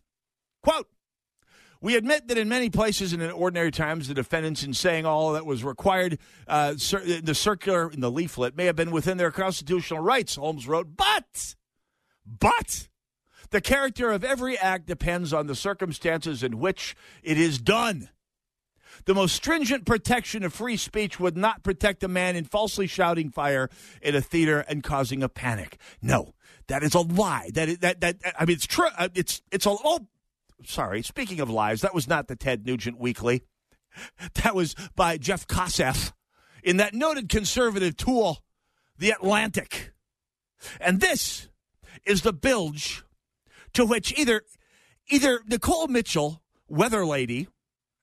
Quote, 0.62 0.88
we 1.80 1.96
admit 1.96 2.28
that 2.28 2.36
in 2.36 2.48
many 2.48 2.68
places 2.68 3.12
and 3.12 3.22
in 3.22 3.30
ordinary 3.30 3.70
times, 3.70 4.08
the 4.08 4.14
defendants, 4.14 4.62
in 4.62 4.74
saying 4.74 5.06
all 5.06 5.32
that 5.32 5.46
was 5.46 5.64
required, 5.64 6.18
uh, 6.46 6.72
the 6.72 7.34
circular 7.34 7.90
in 7.90 8.00
the 8.00 8.10
leaflet 8.10 8.54
may 8.54 8.66
have 8.66 8.76
been 8.76 8.90
within 8.90 9.16
their 9.16 9.30
constitutional 9.30 10.00
rights, 10.00 10.34
Holmes 10.34 10.68
wrote. 10.68 10.88
But, 10.94 11.54
but, 12.26 12.88
the 13.50 13.60
character 13.60 14.10
of 14.10 14.24
every 14.24 14.56
act 14.58 14.86
depends 14.86 15.32
on 15.32 15.46
the 15.46 15.54
circumstances 15.54 16.42
in 16.42 16.58
which 16.58 16.94
it 17.22 17.38
is 17.38 17.58
done. 17.58 18.08
The 19.06 19.14
most 19.14 19.34
stringent 19.34 19.86
protection 19.86 20.42
of 20.44 20.52
free 20.52 20.76
speech 20.76 21.18
would 21.18 21.36
not 21.36 21.62
protect 21.62 22.02
a 22.04 22.08
man 22.08 22.36
in 22.36 22.44
falsely 22.44 22.86
shouting 22.86 23.30
fire 23.30 23.68
in 24.02 24.14
a 24.14 24.20
theater 24.20 24.60
and 24.68 24.82
causing 24.82 25.22
a 25.22 25.28
panic. 25.28 25.78
No, 26.02 26.34
that 26.68 26.82
is 26.82 26.94
a 26.94 27.00
lie. 27.00 27.50
That 27.54 27.80
that 27.80 28.00
that 28.00 28.16
I 28.38 28.44
mean, 28.44 28.56
it's 28.56 28.66
true. 28.66 28.88
uh, 28.98 29.08
It's 29.14 29.42
it's 29.50 29.64
a 29.66 29.70
oh, 29.70 30.06
sorry. 30.64 31.02
Speaking 31.02 31.40
of 31.40 31.48
lies, 31.48 31.80
that 31.80 31.94
was 31.94 32.08
not 32.08 32.28
the 32.28 32.36
Ted 32.36 32.66
Nugent 32.66 32.98
Weekly. 32.98 33.42
That 34.34 34.54
was 34.54 34.76
by 34.94 35.16
Jeff 35.18 35.48
Kosseff 35.48 36.12
in 36.62 36.76
that 36.76 36.94
noted 36.94 37.28
conservative 37.28 37.96
tool, 37.96 38.38
The 38.96 39.10
Atlantic. 39.10 39.92
And 40.80 41.00
this 41.00 41.48
is 42.04 42.22
the 42.22 42.32
bilge 42.32 43.02
to 43.74 43.84
which 43.84 44.18
either 44.18 44.42
either 45.08 45.40
Nicole 45.46 45.88
Mitchell, 45.88 46.42
weather 46.68 47.04
lady, 47.04 47.48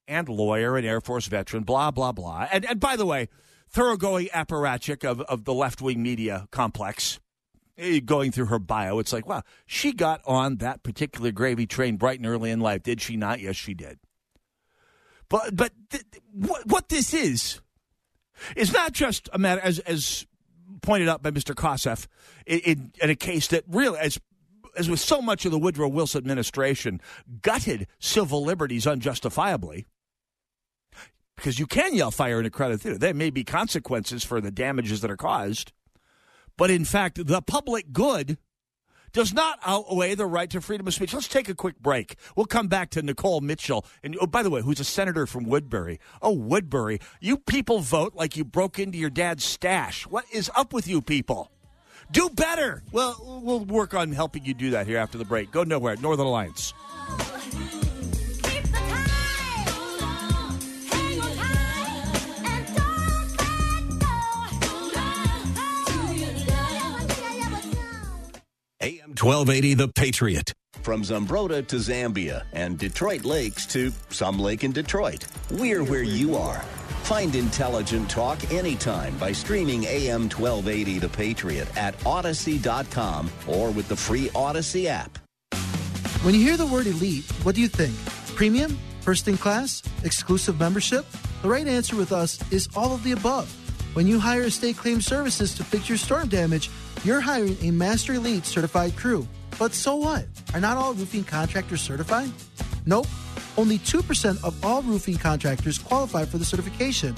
and 0.07 0.29
lawyer 0.29 0.77
and 0.77 0.85
Air 0.85 1.01
Force 1.01 1.27
veteran, 1.27 1.63
blah, 1.63 1.91
blah, 1.91 2.11
blah. 2.11 2.47
And, 2.51 2.65
and 2.65 2.79
by 2.79 2.95
the 2.95 3.05
way, 3.05 3.29
thoroughgoing 3.69 4.27
apparatchik 4.33 5.03
of, 5.03 5.21
of 5.21 5.45
the 5.45 5.53
left 5.53 5.81
wing 5.81 6.01
media 6.01 6.47
complex. 6.51 7.19
Eh, 7.77 7.99
Going 7.99 8.31
through 8.31 8.47
her 8.47 8.59
bio, 8.59 8.99
it's 8.99 9.13
like, 9.13 9.27
wow, 9.27 9.43
she 9.65 9.93
got 9.93 10.21
on 10.25 10.57
that 10.57 10.83
particular 10.83 11.31
gravy 11.31 11.67
train 11.67 11.97
bright 11.97 12.19
and 12.19 12.27
early 12.27 12.49
in 12.49 12.59
life, 12.59 12.83
did 12.83 13.01
she 13.01 13.17
not? 13.17 13.39
Yes, 13.39 13.55
she 13.55 13.73
did. 13.73 13.99
But 15.29 15.55
but 15.55 15.73
th- 15.89 16.03
what, 16.31 16.65
what 16.65 16.89
this 16.89 17.13
is 17.13 17.59
is 18.55 18.71
not 18.71 18.93
just 18.93 19.29
a 19.33 19.37
matter, 19.37 19.61
as 19.61 19.79
as 19.79 20.25
pointed 20.81 21.09
out 21.09 21.21
by 21.21 21.31
Mr. 21.31 21.53
Kosseff, 21.53 22.07
in, 22.45 22.59
in, 22.59 22.91
in 23.01 23.09
a 23.09 23.15
case 23.15 23.47
that 23.47 23.63
really, 23.67 23.99
as 23.99 24.19
as 24.77 24.89
with 24.89 24.99
so 24.99 25.21
much 25.21 25.45
of 25.45 25.51
the 25.51 25.59
Woodrow 25.59 25.87
Wilson 25.87 26.19
administration, 26.19 27.01
gutted 27.41 27.87
civil 27.99 28.43
liberties 28.43 28.87
unjustifiably. 28.87 29.85
Because 31.35 31.59
you 31.59 31.67
can 31.67 31.93
yell 31.93 32.11
fire 32.11 32.39
in 32.39 32.45
a 32.45 32.49
crowded 32.49 32.81
theater. 32.81 32.97
There 32.97 33.13
may 33.13 33.29
be 33.29 33.43
consequences 33.43 34.23
for 34.23 34.41
the 34.41 34.51
damages 34.51 35.01
that 35.01 35.11
are 35.11 35.17
caused. 35.17 35.71
But 36.57 36.71
in 36.71 36.85
fact, 36.85 37.27
the 37.27 37.41
public 37.41 37.93
good 37.93 38.37
does 39.13 39.33
not 39.33 39.59
outweigh 39.65 40.15
the 40.15 40.25
right 40.25 40.49
to 40.49 40.61
freedom 40.61 40.87
of 40.87 40.93
speech. 40.93 41.13
Let's 41.13 41.27
take 41.27 41.49
a 41.49 41.55
quick 41.55 41.79
break. 41.79 42.17
We'll 42.35 42.45
come 42.45 42.67
back 42.67 42.89
to 42.91 43.01
Nicole 43.01 43.41
Mitchell. 43.41 43.85
And 44.03 44.17
oh, 44.19 44.27
by 44.27 44.43
the 44.43 44.49
way, 44.49 44.61
who's 44.61 44.79
a 44.79 44.83
senator 44.83 45.25
from 45.25 45.45
Woodbury? 45.45 45.99
Oh, 46.21 46.33
Woodbury. 46.33 46.99
You 47.19 47.37
people 47.37 47.79
vote 47.79 48.15
like 48.15 48.35
you 48.35 48.43
broke 48.43 48.79
into 48.79 48.97
your 48.97 49.09
dad's 49.09 49.43
stash. 49.43 50.05
What 50.07 50.25
is 50.31 50.51
up 50.55 50.73
with 50.73 50.87
you 50.87 51.01
people? 51.01 51.51
Do 52.11 52.29
better. 52.29 52.83
Well, 52.91 53.41
we'll 53.43 53.65
work 53.65 53.93
on 53.93 54.11
helping 54.11 54.45
you 54.45 54.53
do 54.53 54.71
that 54.71 54.87
here 54.87 54.97
after 54.97 55.17
the 55.17 55.25
break. 55.25 55.51
Go 55.51 55.63
nowhere. 55.63 55.95
Northern 55.97 56.25
Alliance. 56.25 56.73
AM 68.79 69.09
1280, 69.09 69.73
The 69.73 69.87
Patriot. 69.89 70.53
From 70.83 71.01
Zumbrota 71.01 71.65
to 71.67 71.75
Zambia 71.77 72.45
and 72.53 72.77
Detroit 72.77 73.25
Lakes 73.25 73.65
to 73.67 73.91
some 74.09 74.39
lake 74.39 74.63
in 74.63 74.71
Detroit, 74.71 75.25
we're 75.51 75.83
where 75.83 76.03
you 76.03 76.37
are. 76.37 76.63
Find 77.07 77.33
intelligent 77.37 78.09
talk 78.09 78.51
anytime 78.51 79.17
by 79.17 79.31
streaming 79.31 79.85
AM 79.85 80.23
1280 80.23 80.99
The 80.99 81.07
Patriot 81.07 81.77
at 81.77 81.97
Audacy.com 81.99 83.31
or 83.47 83.71
with 83.71 83.87
the 83.87 83.95
free 83.95 84.29
Odyssey 84.35 84.89
app. 84.89 85.17
When 86.23 86.33
you 86.33 86.41
hear 86.41 86.57
the 86.57 86.65
word 86.65 86.85
elite, 86.85 87.23
what 87.43 87.55
do 87.55 87.61
you 87.61 87.69
think? 87.69 87.95
Premium? 88.35 88.77
First 88.99 89.29
in 89.29 89.37
class? 89.37 89.81
Exclusive 90.03 90.59
membership? 90.59 91.05
The 91.43 91.47
right 91.47 91.65
answer 91.65 91.95
with 91.95 92.11
us 92.11 92.41
is 92.51 92.67
all 92.75 92.93
of 92.93 93.03
the 93.03 93.13
above. 93.13 93.55
When 93.93 94.05
you 94.05 94.19
hire 94.19 94.41
Estate 94.41 94.75
Claim 94.75 94.99
Services 94.99 95.53
to 95.53 95.63
fix 95.63 95.87
your 95.87 95.97
storm 95.97 96.27
damage, 96.27 96.69
you're 97.05 97.21
hiring 97.21 97.57
a 97.61 97.71
Master 97.71 98.15
Elite 98.15 98.45
certified 98.45 98.97
crew. 98.97 99.25
But 99.57 99.73
so 99.73 99.95
what? 99.95 100.25
Are 100.53 100.59
not 100.59 100.75
all 100.75 100.93
roofing 100.93 101.23
contractors 101.23 101.79
certified? 101.79 102.33
Nope. 102.85 103.07
Only 103.57 103.79
2% 103.79 104.43
of 104.43 104.63
all 104.63 104.81
roofing 104.83 105.17
contractors 105.17 105.77
qualify 105.79 106.25
for 106.25 106.37
the 106.37 106.45
certification. 106.45 107.15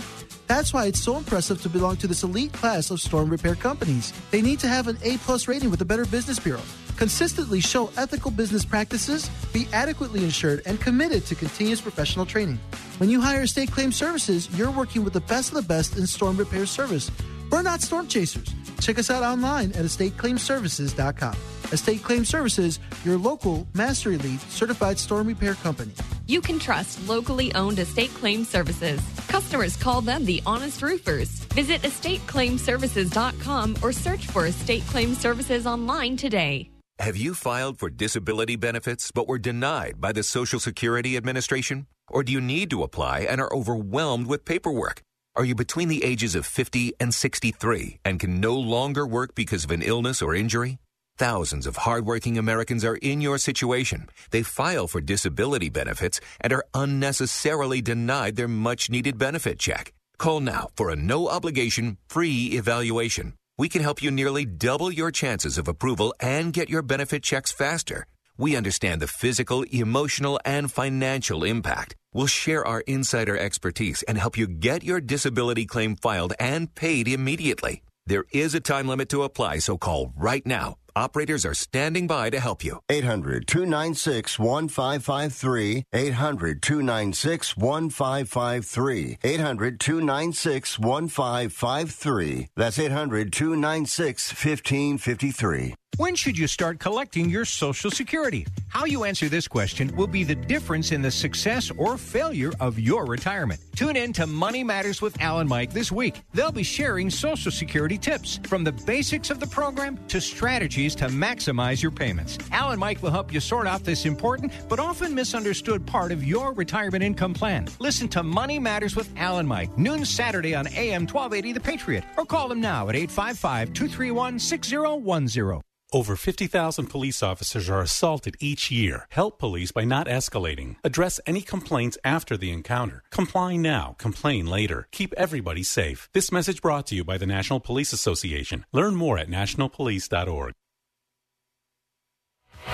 That's 0.47 0.73
why 0.73 0.85
it's 0.85 0.99
so 0.99 1.17
impressive 1.17 1.61
to 1.61 1.69
belong 1.69 1.97
to 1.97 2.07
this 2.07 2.23
elite 2.23 2.53
class 2.53 2.89
of 2.89 2.99
storm 2.99 3.29
repair 3.29 3.55
companies. 3.55 4.13
They 4.31 4.41
need 4.41 4.59
to 4.61 4.67
have 4.67 4.87
an 4.87 4.97
A 5.03 5.17
plus 5.17 5.47
rating 5.47 5.69
with 5.69 5.79
the 5.79 5.85
Better 5.85 6.05
Business 6.05 6.39
Bureau, 6.39 6.61
consistently 6.97 7.59
show 7.59 7.91
ethical 7.97 8.31
business 8.31 8.65
practices, 8.65 9.29
be 9.53 9.67
adequately 9.73 10.23
insured, 10.23 10.63
and 10.65 10.79
committed 10.81 11.25
to 11.27 11.35
continuous 11.35 11.81
professional 11.81 12.25
training. 12.25 12.59
When 12.97 13.09
you 13.09 13.21
hire 13.21 13.45
State 13.45 13.71
Claim 13.71 13.91
Services, 13.91 14.49
you're 14.57 14.71
working 14.71 15.03
with 15.03 15.13
the 15.13 15.21
best 15.21 15.51
of 15.51 15.55
the 15.55 15.61
best 15.61 15.97
in 15.97 16.07
storm 16.07 16.37
repair 16.37 16.65
service. 16.65 17.11
We're 17.51 17.61
not 17.61 17.81
storm 17.81 18.07
chasers. 18.07 18.53
Check 18.79 18.99
us 18.99 19.09
out 19.09 19.23
online 19.23 19.71
at 19.73 19.85
estateclaimservices.com. 19.85 21.35
Estate 21.71 22.03
Claim 22.03 22.25
Services, 22.25 22.79
your 23.05 23.17
local 23.17 23.67
Master 23.73 24.11
Elite 24.11 24.41
certified 24.41 24.97
storm 24.97 25.27
repair 25.27 25.53
company. 25.55 25.91
You 26.25 26.41
can 26.41 26.59
trust 26.59 27.07
locally 27.07 27.53
owned 27.55 27.79
estate 27.79 28.09
claim 28.15 28.43
services. 28.43 29.01
Customers 29.27 29.75
call 29.75 30.01
them 30.01 30.25
the 30.25 30.41
honest 30.45 30.81
roofers. 30.81 31.29
Visit 31.55 31.81
estateclaimservices.com 31.81 33.77
or 33.81 33.91
search 33.91 34.25
for 34.27 34.47
Estate 34.47 34.83
Claim 34.87 35.13
Services 35.13 35.65
online 35.67 36.17
today. 36.17 36.69
Have 36.99 37.15
you 37.15 37.33
filed 37.33 37.79
for 37.79 37.89
disability 37.89 38.57
benefits 38.57 39.11
but 39.11 39.27
were 39.27 39.39
denied 39.39 40.01
by 40.01 40.11
the 40.11 40.21
Social 40.23 40.59
Security 40.59 41.15
Administration? 41.15 41.87
Or 42.09 42.23
do 42.23 42.31
you 42.33 42.41
need 42.41 42.69
to 42.71 42.83
apply 42.83 43.21
and 43.21 43.39
are 43.39 43.53
overwhelmed 43.53 44.27
with 44.27 44.43
paperwork? 44.43 45.01
Are 45.39 45.45
you 45.45 45.55
between 45.55 45.87
the 45.87 46.03
ages 46.03 46.35
of 46.35 46.45
50 46.45 46.95
and 46.99 47.13
63 47.13 47.99
and 48.03 48.19
can 48.19 48.41
no 48.41 48.55
longer 48.59 49.07
work 49.07 49.35
because 49.35 49.63
of 49.63 49.71
an 49.71 49.81
illness 49.81 50.21
or 50.21 50.35
injury? 50.35 50.79
Thousands 51.17 51.65
of 51.65 51.77
hardworking 51.77 52.37
Americans 52.37 52.83
are 52.83 52.97
in 52.97 53.21
your 53.21 53.37
situation. 53.37 54.09
They 54.31 54.43
file 54.43 54.85
for 54.89 54.99
disability 54.99 55.69
benefits 55.69 56.19
and 56.41 56.51
are 56.51 56.65
unnecessarily 56.73 57.81
denied 57.81 58.35
their 58.35 58.49
much 58.49 58.89
needed 58.89 59.17
benefit 59.17 59.59
check. 59.59 59.93
Call 60.17 60.41
now 60.41 60.71
for 60.75 60.89
a 60.89 60.97
no 60.97 61.29
obligation 61.29 61.99
free 62.09 62.47
evaluation. 62.59 63.35
We 63.57 63.69
can 63.69 63.81
help 63.81 64.03
you 64.03 64.11
nearly 64.11 64.43
double 64.43 64.91
your 64.91 65.09
chances 65.09 65.57
of 65.57 65.69
approval 65.69 66.13
and 66.19 66.51
get 66.51 66.69
your 66.69 66.81
benefit 66.81 67.23
checks 67.23 67.53
faster. 67.53 68.07
We 68.39 68.55
understand 68.55 69.01
the 69.01 69.07
physical, 69.07 69.63
emotional, 69.63 70.39
and 70.45 70.71
financial 70.71 71.43
impact. 71.43 71.97
We'll 72.13 72.27
share 72.27 72.65
our 72.65 72.79
insider 72.87 73.37
expertise 73.37 74.01
and 74.03 74.17
help 74.17 74.37
you 74.37 74.47
get 74.47 74.81
your 74.81 75.01
disability 75.01 75.65
claim 75.65 75.97
filed 75.97 76.31
and 76.39 76.73
paid 76.73 77.09
immediately. 77.09 77.83
There 78.05 78.23
is 78.31 78.55
a 78.55 78.61
time 78.61 78.87
limit 78.87 79.09
to 79.09 79.23
apply, 79.23 79.59
so 79.59 79.77
call 79.77 80.13
right 80.15 80.45
now. 80.45 80.75
Operators 80.95 81.45
are 81.45 81.53
standing 81.53 82.07
by 82.07 82.29
to 82.29 82.39
help 82.39 82.63
you. 82.63 82.79
800 82.87 83.45
296 83.45 84.39
1553. 84.39 85.83
800 85.91 86.61
296 86.61 87.57
1553. 87.57 89.17
800 89.21 89.79
296 89.81 90.79
1553. 90.79 92.47
That's 92.55 92.79
800 92.79 93.33
296 93.33 94.31
1553. 94.31 95.75
When 95.99 96.15
should 96.15 96.37
you 96.37 96.47
start 96.47 96.79
collecting 96.79 97.29
your 97.29 97.43
Social 97.43 97.91
Security? 97.91 98.47
How 98.69 98.85
you 98.85 99.03
answer 99.03 99.27
this 99.27 99.49
question 99.49 99.93
will 99.97 100.07
be 100.07 100.23
the 100.23 100.33
difference 100.33 100.93
in 100.93 101.01
the 101.01 101.11
success 101.11 101.71
or 101.77 101.97
failure 101.97 102.53
of 102.61 102.79
your 102.79 103.05
retirement. 103.05 103.59
Tune 103.75 103.97
in 103.97 104.13
to 104.13 104.25
Money 104.25 104.63
Matters 104.63 105.01
with 105.01 105.21
Alan 105.21 105.45
Mike 105.45 105.73
this 105.73 105.91
week. 105.91 106.21
They'll 106.33 106.53
be 106.53 106.63
sharing 106.63 107.09
Social 107.09 107.51
Security 107.51 107.97
tips 107.97 108.39
from 108.45 108.63
the 108.63 108.71
basics 108.71 109.29
of 109.29 109.41
the 109.41 109.47
program 109.47 109.99
to 110.07 110.21
strategies 110.21 110.95
to 110.95 111.09
maximize 111.09 111.81
your 111.81 111.91
payments. 111.91 112.37
Alan 112.53 112.79
Mike 112.79 113.03
will 113.03 113.11
help 113.11 113.33
you 113.33 113.41
sort 113.41 113.67
out 113.67 113.83
this 113.83 114.05
important 114.05 114.53
but 114.69 114.79
often 114.79 115.13
misunderstood 115.13 115.85
part 115.85 116.13
of 116.13 116.23
your 116.23 116.53
retirement 116.53 117.03
income 117.03 117.33
plan. 117.33 117.67
Listen 117.79 118.07
to 118.07 118.23
Money 118.23 118.57
Matters 118.57 118.95
with 118.95 119.09
Alan 119.17 119.45
Mike, 119.45 119.77
noon 119.77 120.05
Saturday 120.05 120.55
on 120.55 120.65
AM 120.67 121.01
1280 121.01 121.51
The 121.51 121.59
Patriot, 121.59 122.05
or 122.15 122.25
call 122.25 122.49
him 122.49 122.61
now 122.61 122.87
at 122.87 122.95
855 122.95 123.73
231 123.73 124.39
6010. 124.39 125.61
Over 125.91 126.15
50,000 126.15 126.85
police 126.85 127.23
officers 127.23 127.67
are 127.67 127.81
assaulted 127.81 128.37
each 128.39 128.69
year. 128.69 129.07
Help 129.09 129.39
police 129.39 129.71
by 129.71 129.85
not 129.85 130.05
escalating. 130.05 130.75
Address 130.83 131.19
any 131.25 131.41
complaints 131.41 131.97
after 132.03 132.37
the 132.37 132.51
encounter. 132.51 133.01
Comply 133.09 133.55
now, 133.55 133.95
complain 133.97 134.45
later. 134.45 134.87
Keep 134.91 135.15
everybody 135.17 135.63
safe. 135.63 136.07
This 136.13 136.31
message 136.31 136.61
brought 136.61 136.85
to 136.87 136.95
you 136.95 137.03
by 137.03 137.17
the 137.17 137.25
National 137.25 137.59
Police 137.59 137.91
Association. 137.91 138.65
Learn 138.71 138.95
more 138.95 139.17
at 139.17 139.29
nationalpolice.org. 139.29 140.53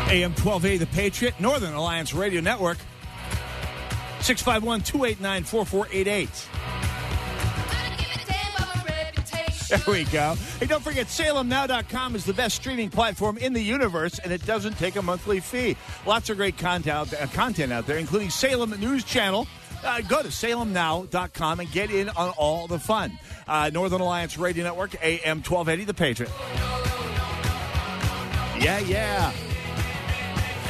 AM 0.08 0.34
12A, 0.34 0.80
The 0.80 0.88
Patriot, 0.88 1.40
Northern 1.40 1.74
Alliance 1.74 2.14
Radio 2.14 2.42
Network. 2.42 2.80
651 4.20 4.82
289 4.82 5.44
4488. 5.46 6.50
There 9.70 9.82
we 9.88 10.04
go. 10.06 10.36
Hey, 10.60 10.68
don't 10.68 10.84
forget, 10.84 11.08
salemnow.com 11.08 12.16
is 12.16 12.24
the 12.24 12.34
best 12.34 12.56
streaming 12.56 12.90
platform 12.90 13.38
in 13.38 13.54
the 13.54 13.62
universe, 13.62 14.20
and 14.20 14.32
it 14.32 14.46
doesn't 14.46 14.78
take 14.78 14.96
a 14.96 15.02
monthly 15.02 15.40
fee. 15.40 15.76
Lots 16.06 16.30
of 16.30 16.38
great 16.38 16.58
content, 16.58 17.14
uh, 17.14 17.28
content 17.28 17.74
out 17.74 17.88
there, 17.88 17.98
including 17.98 18.30
Salem 18.30 18.72
News 18.80 19.04
Channel. 19.04 19.48
Uh, 19.84 20.02
go 20.02 20.22
to 20.22 20.30
salemnow.com 20.30 21.60
and 21.60 21.72
get 21.72 21.90
in 21.90 22.10
on 22.10 22.30
all 22.38 22.68
the 22.68 22.80
fun. 22.80 23.18
Uh, 23.48 23.70
Northern 23.74 24.02
Alliance 24.02 24.38
Radio 24.38 24.64
Network, 24.64 24.96
AM 25.04 25.42
1280, 25.42 25.86
The 25.86 25.94
Patriot. 25.94 26.32
Yeah, 28.64 28.80
yeah. 28.80 29.32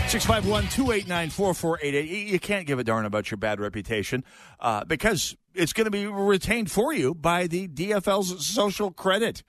651 0.07 0.67
289 0.69 1.29
4488. 1.31 2.27
You 2.27 2.39
can't 2.39 2.67
give 2.67 2.79
a 2.79 2.83
darn 2.83 3.05
about 3.05 3.31
your 3.31 3.37
bad 3.37 3.59
reputation 3.59 4.23
uh, 4.59 4.85
because 4.85 5.35
it's 5.55 5.73
going 5.73 5.85
to 5.85 5.91
be 5.91 6.05
retained 6.05 6.71
for 6.71 6.93
you 6.93 7.13
by 7.13 7.47
the 7.47 7.67
DFL's 7.67 8.45
social 8.45 8.91
credit 8.91 9.43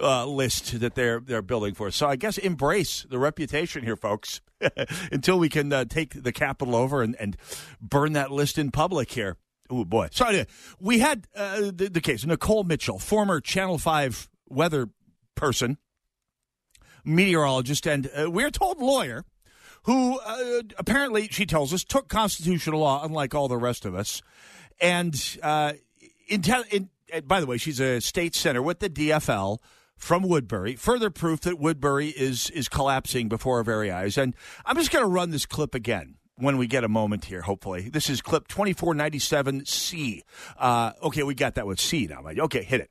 uh, 0.00 0.26
list 0.26 0.80
that 0.80 0.94
they're 0.94 1.20
they're 1.20 1.42
building 1.42 1.74
for. 1.74 1.90
So 1.90 2.06
I 2.06 2.16
guess 2.16 2.38
embrace 2.38 3.06
the 3.08 3.18
reputation 3.18 3.84
here, 3.84 3.96
folks, 3.96 4.40
until 5.12 5.38
we 5.38 5.48
can 5.48 5.72
uh, 5.72 5.84
take 5.84 6.22
the 6.22 6.32
capital 6.32 6.76
over 6.76 7.02
and, 7.02 7.16
and 7.18 7.36
burn 7.80 8.12
that 8.12 8.30
list 8.30 8.58
in 8.58 8.70
public 8.70 9.12
here. 9.12 9.36
Oh 9.70 9.84
boy! 9.84 10.08
So 10.12 10.44
we 10.80 11.00
had 11.00 11.26
uh, 11.34 11.72
the, 11.74 11.88
the 11.90 12.00
case 12.00 12.24
Nicole 12.24 12.64
Mitchell, 12.64 12.98
former 12.98 13.40
Channel 13.40 13.78
Five 13.78 14.28
weather 14.48 14.90
person, 15.34 15.78
meteorologist, 17.04 17.86
and 17.86 18.10
uh, 18.16 18.30
we're 18.30 18.50
told 18.50 18.78
lawyer 18.78 19.24
who 19.86 20.18
uh, 20.18 20.62
apparently, 20.78 21.28
she 21.28 21.46
tells 21.46 21.72
us, 21.72 21.84
took 21.84 22.08
constitutional 22.08 22.80
law, 22.80 23.04
unlike 23.04 23.34
all 23.34 23.46
the 23.46 23.56
rest 23.56 23.84
of 23.84 23.94
us. 23.94 24.20
And 24.80 25.38
uh, 25.42 25.72
in, 26.28 26.42
in, 26.70 26.88
by 27.26 27.40
the 27.40 27.46
way, 27.46 27.58
she's 27.58 27.80
a 27.80 28.00
state 28.00 28.34
senator 28.34 28.62
with 28.62 28.80
the 28.80 28.90
DFL 28.90 29.58
from 29.96 30.22
Woodbury. 30.22 30.76
Further 30.76 31.10
proof 31.10 31.40
that 31.40 31.58
Woodbury 31.58 32.08
is 32.08 32.50
is 32.50 32.68
collapsing 32.68 33.28
before 33.28 33.58
our 33.58 33.64
very 33.64 33.90
eyes. 33.90 34.18
And 34.18 34.34
I'm 34.64 34.76
just 34.76 34.90
going 34.90 35.04
to 35.04 35.10
run 35.10 35.30
this 35.30 35.46
clip 35.46 35.74
again 35.74 36.16
when 36.38 36.58
we 36.58 36.66
get 36.66 36.84
a 36.84 36.88
moment 36.88 37.24
here, 37.24 37.42
hopefully. 37.42 37.88
This 37.88 38.10
is 38.10 38.20
clip 38.20 38.46
2497C. 38.48 40.20
Uh, 40.58 40.92
okay, 41.02 41.22
we 41.22 41.34
got 41.34 41.54
that 41.54 41.66
with 41.66 41.80
C 41.80 42.06
now. 42.06 42.22
Okay, 42.26 42.62
hit 42.62 42.80
it 42.80 42.90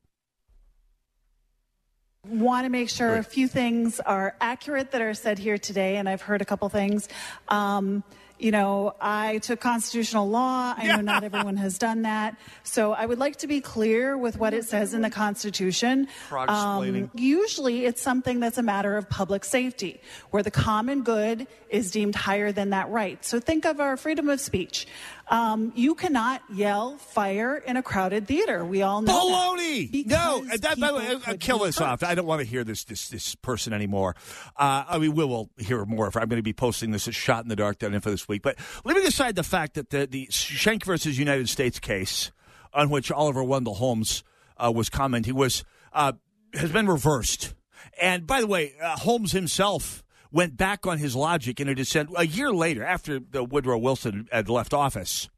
want 2.28 2.66
to 2.66 2.70
make 2.70 2.90
sure 2.90 3.16
a 3.16 3.24
few 3.24 3.48
things 3.48 4.00
are 4.00 4.36
accurate 4.42 4.92
that 4.92 5.02
are 5.02 5.14
said 5.14 5.38
here 5.38 5.58
today, 5.58 5.98
and 5.98 6.10
I've 6.10 6.22
heard 6.22 6.42
a 6.42 6.46
couple 6.46 6.68
things. 6.70 7.08
Um, 7.50 8.04
you 8.38 8.52
know, 8.52 8.96
I 9.00 9.38
took 9.40 9.60
constitutional 9.60 10.30
law. 10.30 10.74
I 10.76 10.88
know 10.88 11.02
not 11.02 11.24
everyone 11.24 11.58
has 11.58 11.78
done 11.78 12.02
that. 12.02 12.36
So 12.64 12.92
I 12.94 13.06
would 13.06 13.20
like 13.20 13.38
to 13.38 13.48
be 13.48 13.62
clear 13.62 14.18
with 14.18 14.38
what 14.38 14.54
it 14.54 14.66
says 14.66 14.94
in 14.94 15.02
the 15.02 15.10
Constitution. 15.10 16.08
Um, 16.50 17.12
usually 17.16 17.86
it's 17.86 18.02
something 18.02 18.40
that's 18.40 18.58
a 18.58 18.64
matter 18.64 18.98
of 18.98 19.10
public 19.10 19.46
safety, 19.46 20.02
where 20.32 20.44
the 20.44 20.52
common 20.52 21.04
good 21.04 21.48
is 21.70 21.92
deemed 21.92 22.16
higher 22.16 22.52
than 22.52 22.72
that 22.72 22.90
right. 22.90 23.24
So 23.24 23.40
think 23.40 23.66
of 23.66 23.80
our 23.80 23.98
freedom 23.98 24.30
of 24.30 24.40
speech. 24.40 24.88
Um, 25.28 25.74
you 25.76 25.96
cannot 25.96 26.44
yell 26.54 26.98
fire 26.98 27.58
in 27.58 27.78
a 27.78 27.84
crowded 27.84 28.28
theater. 28.28 28.64
We 28.64 28.84
all 28.84 29.02
know 29.02 29.14
baloney. 29.14 30.06
No, 30.06 30.46
that, 30.58 30.80
by 30.80 30.92
the 30.92 30.98
way, 30.98 31.18
I'll 31.26 31.38
kill 31.38 31.60
this 31.60 31.82
off. 31.82 32.04
I 32.04 32.14
don't 32.14 32.28
want 32.28 32.42
to 32.42 32.48
hear 32.48 32.64
this 32.64 32.84
this 32.84 33.10
this 33.10 33.34
person 33.36 33.74
anymore. 33.74 34.16
Uh, 34.56 34.86
I 34.88 34.98
mean, 35.00 35.16
we 35.16 35.26
will 35.26 35.50
hear 35.58 35.84
more. 35.86 36.08
If 36.08 36.16
I'm 36.16 36.28
going 36.28 36.40
to 36.40 36.44
be 36.44 36.54
posting 36.54 36.92
this 36.92 37.08
as 37.08 37.16
shot 37.16 37.44
in 37.44 37.50
the 37.50 37.56
dark 37.56 37.80
down 37.80 37.94
info 37.94 38.12
this 38.12 38.28
week. 38.28 38.44
But 38.44 38.58
leaving 38.84 39.06
aside 39.06 39.36
the 39.36 39.44
fact 39.44 39.74
that 39.74 39.90
the 39.90 40.06
the 40.06 40.28
Schenck 40.30 40.86
versus 40.86 41.18
United 41.18 41.50
States 41.50 41.80
case, 41.80 42.32
on 42.74 42.90
which 42.90 43.12
Oliver 43.12 43.44
Wendell 43.44 43.76
Holmes 43.76 44.24
uh, 44.58 44.72
was 44.72 44.90
commenting, 44.90 45.34
was 45.34 45.64
uh, 45.92 46.14
has 46.54 46.72
been 46.72 46.88
reversed. 46.88 47.56
And 48.00 48.28
by 48.28 48.42
the 48.42 48.48
way, 48.48 48.74
uh, 48.82 48.98
Holmes 48.98 49.32
himself 49.32 50.04
went 50.36 50.58
back 50.58 50.86
on 50.86 50.98
his 50.98 51.16
logic 51.16 51.62
in 51.62 51.70
a 51.70 51.74
dissent 51.74 52.10
a 52.18 52.28
year 52.28 52.52
later, 52.52 52.84
after 52.84 53.22
Woodrow 53.34 53.78
Wilson 53.78 54.28
had 54.34 54.50
left 54.50 54.74
office. 54.74 55.30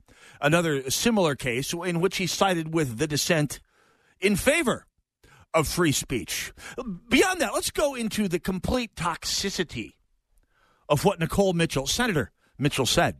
Another 0.42 0.90
similar 0.90 1.36
case 1.36 1.72
in 1.72 2.02
which 2.02 2.18
he 2.18 2.26
sided 2.26 2.74
with 2.74 2.98
the 2.98 3.06
dissent 3.06 3.60
in 4.20 4.36
favor 4.36 4.88
of 5.54 5.68
free 5.68 5.92
speech. 5.92 6.52
Beyond 7.10 7.40
that, 7.42 7.54
let's 7.54 7.70
go 7.70 7.94
into 7.94 8.28
the 8.28 8.40
complete 8.40 8.96
toxicity 8.96 9.94
of 10.90 11.06
what 11.06 11.20
Nicole 11.20 11.54
Mitchell, 11.54 11.86
Senator 11.86 12.32
Mitchell, 12.58 12.88
said. 12.88 13.18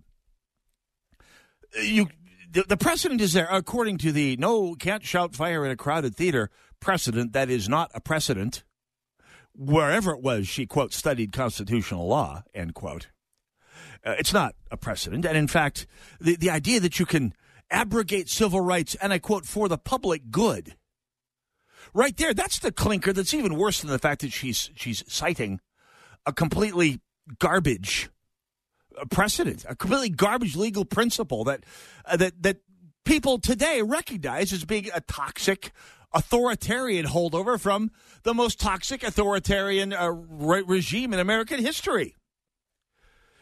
You, 1.80 2.08
the, 2.50 2.64
the 2.64 2.78
precedent 2.78 3.22
is 3.22 3.34
there, 3.34 3.48
according 3.52 4.00
to 4.00 4.12
the 4.12 4.36
no 4.38 4.74
can't 4.74 5.04
shout 5.04 5.36
fire 5.36 5.64
in 5.64 5.72
a 5.72 5.76
crowded 5.76 6.16
theater 6.16 6.50
precedent. 6.80 7.34
That 7.34 7.52
is 7.52 7.70
not 7.70 7.92
a 7.94 8.02
precedent 8.02 8.64
wherever 9.58 10.12
it 10.12 10.22
was 10.22 10.48
she, 10.48 10.66
quote, 10.66 10.94
studied 10.94 11.32
constitutional 11.32 12.08
law, 12.08 12.44
end 12.54 12.74
quote. 12.74 13.08
Uh, 14.06 14.16
it's 14.20 14.34
not 14.34 14.56
a 14.72 14.78
precedent. 14.78 15.26
And 15.26 15.38
in 15.38 15.48
fact, 15.48 15.88
the, 16.20 16.36
the 16.36 16.50
idea 16.50 16.80
that 16.80 17.00
you 17.00 17.06
can 17.06 17.34
abrogate 17.70 18.30
civil 18.30 18.62
rights, 18.62 18.96
and 19.02 19.12
I 19.12 19.20
quote, 19.20 19.46
for 19.46 19.68
the 19.68 19.78
public 19.78 20.30
good, 20.32 20.76
right 21.94 22.16
there, 22.16 22.34
that's 22.34 22.60
the 22.60 22.72
clinker 22.72 23.12
that's 23.12 23.34
even 23.34 23.58
worse 23.58 23.82
than 23.82 23.90
the 23.90 24.00
fact 24.00 24.22
that 24.22 24.32
she's, 24.32 24.70
she's 24.76 25.04
citing 25.08 25.60
a 26.26 26.32
completely 26.32 27.02
garbage 27.40 28.10
precedent, 29.10 29.66
a 29.68 29.76
completely 29.76 30.10
garbage 30.10 30.56
legal 30.56 30.86
principle 30.86 31.44
that, 31.44 31.64
uh, 32.06 32.18
that, 32.18 32.42
that 32.42 32.58
people 33.06 33.40
today 33.40 33.82
recognize 33.82 34.54
as 34.54 34.66
being 34.66 34.90
a 34.94 35.02
toxic 35.02 35.72
authoritarian 36.14 37.06
holdover 37.06 37.60
from 37.60 37.92
the 38.24 38.34
most 38.34 38.60
toxic 38.60 39.04
authoritarian 39.04 39.94
uh, 39.94 40.10
re- 40.10 40.64
regime 40.66 41.14
in 41.14 41.20
American 41.20 41.60
history. 41.60 42.16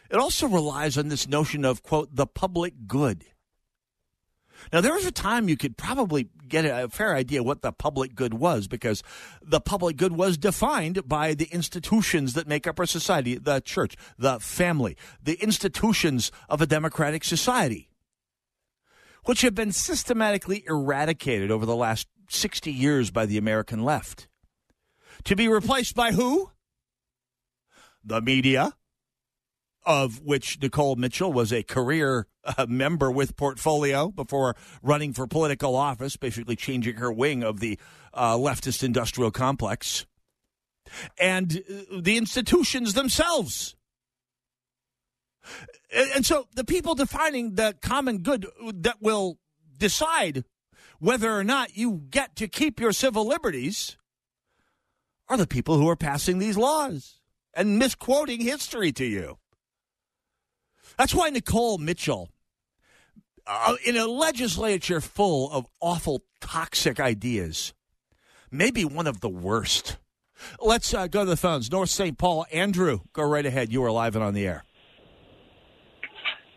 It 0.10 0.18
also 0.18 0.48
relies 0.48 0.98
on 0.98 1.08
this 1.08 1.28
notion 1.28 1.66
of, 1.66 1.84
quote, 1.84 2.16
the 2.16 2.28
public 2.28 2.74
good. 2.88 3.26
Now, 4.72 4.82
there 4.82 4.94
was 4.94 5.06
a 5.06 5.12
time 5.12 5.50
you 5.50 5.58
could 5.58 5.78
probably 5.78 6.30
get 6.48 6.66
a 6.66 6.88
fair 6.90 7.16
idea 7.16 7.44
what 7.44 7.62
the 7.62 7.72
public 7.72 8.16
good 8.16 8.34
was 8.34 8.68
because 8.68 9.04
the 9.42 9.60
public 9.60 9.98
good 9.98 10.14
was 10.14 10.38
defined 10.38 11.08
by 11.08 11.34
the 11.34 11.46
institutions 11.46 12.34
that 12.34 12.48
make 12.48 12.68
up 12.68 12.80
our 12.80 12.86
society 12.86 13.36
the 13.36 13.60
church, 13.62 13.96
the 14.18 14.40
family, 14.40 14.96
the 15.22 15.36
institutions 15.36 16.32
of 16.50 16.62
a 16.62 16.66
democratic 16.66 17.24
society, 17.24 17.90
which 19.26 19.42
have 19.42 19.56
been 19.56 19.72
systematically 19.72 20.64
eradicated 20.68 21.52
over 21.52 21.66
the 21.66 21.76
last 21.76 22.08
60 22.30 22.72
years 22.72 23.12
by 23.12 23.26
the 23.26 23.38
American 23.38 23.84
left. 23.84 24.28
To 25.26 25.36
be 25.36 25.48
replaced 25.48 25.96
by 25.96 26.12
who? 26.12 26.52
The 28.04 28.22
media, 28.22 28.74
of 29.86 30.22
which 30.22 30.62
Nicole 30.62 30.96
Mitchell 30.96 31.32
was 31.32 31.52
a 31.52 31.64
career 31.64 32.28
uh, 32.44 32.66
member 32.68 33.10
with 33.10 33.36
Portfolio 33.36 34.10
before 34.10 34.56
running 34.82 35.14
for 35.14 35.28
political 35.28 35.76
office, 35.76 36.18
basically 36.18 36.56
changing 36.56 36.96
her 36.98 37.12
wing 37.12 37.44
of 37.44 37.60
the 37.60 37.80
uh, 38.14 38.36
leftist 38.36 38.84
industrial 38.84 39.32
complex, 39.32 40.06
and 41.20 41.64
uh, 41.70 42.00
the 42.02 42.18
institutions 42.18 42.94
themselves. 42.94 43.76
And 45.94 46.26
so 46.26 46.48
the 46.56 46.64
people 46.64 46.96
defining 46.96 47.56
the 47.56 47.76
common 47.82 48.20
good 48.20 48.48
that 48.74 49.02
will 49.02 49.38
decide 49.78 50.44
whether 51.00 51.32
or 51.32 51.44
not 51.44 51.78
you 51.78 52.04
get 52.10 52.36
to 52.38 52.48
keep 52.48 52.80
your 52.80 52.92
civil 52.92 53.28
liberties 53.28 53.98
are 55.28 55.38
the 55.38 55.48
people 55.48 55.78
who 55.78 55.90
are 55.90 55.96
passing 55.96 56.40
these 56.40 56.58
laws 56.58 57.20
and 57.54 57.80
misquoting 57.80 58.42
history 58.42 58.92
to 58.92 59.06
you. 59.06 59.38
That's 60.98 61.16
why 61.16 61.30
Nicole 61.30 61.78
Mitchell, 61.78 62.30
uh, 63.48 63.76
in 63.86 63.98
a 63.98 64.06
legislature 64.06 65.02
full 65.02 65.52
of 65.52 65.66
awful, 65.82 66.22
toxic 66.42 67.00
ideas, 67.00 67.74
maybe 68.52 68.86
one 68.86 69.08
of 69.08 69.22
the 69.22 69.30
worst. 69.30 69.98
Let's 70.60 70.94
uh, 70.94 71.08
go 71.08 71.24
to 71.24 71.30
the 71.30 71.38
phones. 71.38 71.72
North 71.72 71.90
St. 71.90 72.18
Paul, 72.18 72.46
Andrew, 72.52 73.00
go 73.14 73.24
right 73.24 73.46
ahead. 73.46 73.72
You 73.72 73.84
are 73.84 73.92
live 73.92 74.16
and 74.16 74.24
on 74.24 74.34
the 74.34 74.46
air. 74.48 74.64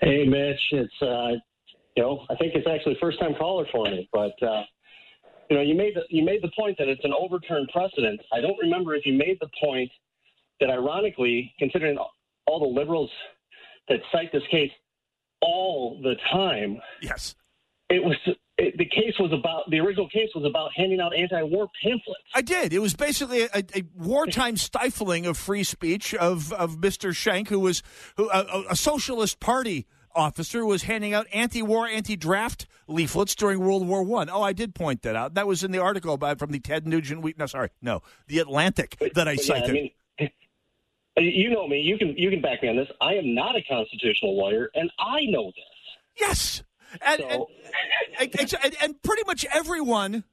Hey, 0.01 0.25
Mitch. 0.25 0.61
It's 0.73 1.03
uh, 1.03 1.39
you 1.99 2.05
know, 2.05 2.25
I 2.31 2.37
think 2.37 2.53
it's 2.55 2.69
actually 2.69 2.97
first 3.01 3.19
time 3.19 3.35
caller 3.35 3.67
for 3.73 3.85
me. 3.87 4.09
But 4.13 4.41
uh, 4.41 4.63
you 5.51 5.57
know, 5.57 5.63
you 5.63 5.75
made 5.75 5.97
the 5.97 6.03
you 6.11 6.25
made 6.25 6.43
the 6.43 6.51
point 6.57 6.79
that 6.79 6.87
it's 6.87 7.03
an 7.03 7.13
overturned 7.13 7.69
precedent. 7.73 8.21
I 8.33 8.41
don't 8.41 8.57
remember 8.63 8.95
if 8.95 9.05
you 9.05 9.15
made 9.15 9.39
the 9.41 9.49
point 9.61 9.91
that 10.61 10.71
ironically, 10.71 11.53
considering 11.59 11.99
all 12.47 12.61
the 12.61 12.81
liberals 12.81 13.11
that 13.89 13.99
cite 14.13 14.31
this 14.33 14.45
case 14.49 14.71
all 15.43 16.01
the 16.01 16.15
time, 16.33 16.79
yes, 17.03 17.35
it 17.91 18.05
was 18.05 18.17
it, 18.59 18.79
the 18.79 18.85
case 18.85 19.15
was 19.19 19.33
about 19.33 19.69
the 19.69 19.81
original 19.81 20.09
case 20.09 20.29
was 20.37 20.45
about 20.49 20.71
handing 20.77 21.01
out 21.01 21.17
anti-war 21.17 21.67
pamphlets. 21.83 22.23
I 22.33 22.43
did. 22.43 22.73
It 22.73 22.79
was 22.79 22.95
basically 22.95 23.43
a, 23.43 23.65
a 23.75 23.83
wartime 23.97 24.57
stifling 24.57 25.27
of 25.27 25.37
free 25.37 25.65
speech 25.65 26.15
of, 26.15 26.53
of 26.53 26.77
Mr. 26.77 27.13
Schenck, 27.13 27.49
who 27.49 27.59
was 27.59 27.83
who, 28.17 28.31
a, 28.31 28.67
a 28.71 28.77
socialist 28.77 29.41
party 29.41 29.89
officer 30.15 30.65
was 30.65 30.83
handing 30.85 31.15
out 31.15 31.27
anti-war, 31.33 31.87
anti-draft 31.87 32.67
leaflets 32.87 33.35
during 33.35 33.61
World 33.61 33.87
War 33.87 34.03
One. 34.03 34.29
Oh, 34.31 34.43
I 34.43 34.53
did 34.53 34.75
point 34.75 35.03
that 35.03 35.15
out. 35.17 35.35
That 35.35 35.47
was 35.47 35.63
in 35.63 35.71
the 35.73 35.79
article 35.79 36.15
about 36.15 36.39
from 36.39 36.51
the 36.51 36.61
Ted 36.61 36.87
Nugent 36.87 37.23
week. 37.23 37.39
No, 37.39 37.47
sorry, 37.47 37.71
no, 37.83 38.03
the 38.27 38.39
Atlantic 38.39 38.97
But- 38.99 39.15
that 39.15 39.29
I 39.29 39.37
but 39.37 39.47
yeah, 39.47 39.55
cited. 39.55 39.73
mean, 39.75 39.91
you 41.17 41.51
know 41.51 41.67
me. 41.67 41.81
You 41.81 41.99
can 41.99 42.17
you 42.17 42.31
can 42.31 42.41
back 42.41 42.63
me 42.63 42.69
on 42.69 42.77
this. 42.77 42.89
I 43.01 43.15
am 43.15 43.35
not 43.35 43.57
a 43.57 43.63
constitutional 43.63 44.37
lawyer, 44.37 44.71
and 44.75 44.91
I 44.99 45.23
know 45.29 45.47
this. 45.47 45.65
Yes, 46.21 46.63
and, 47.05 47.21
and, 47.21 47.45
and, 48.21 48.55
and, 48.65 48.77
and 48.81 49.03
pretty 49.03 49.23
much 49.27 49.45
everyone 49.53 50.25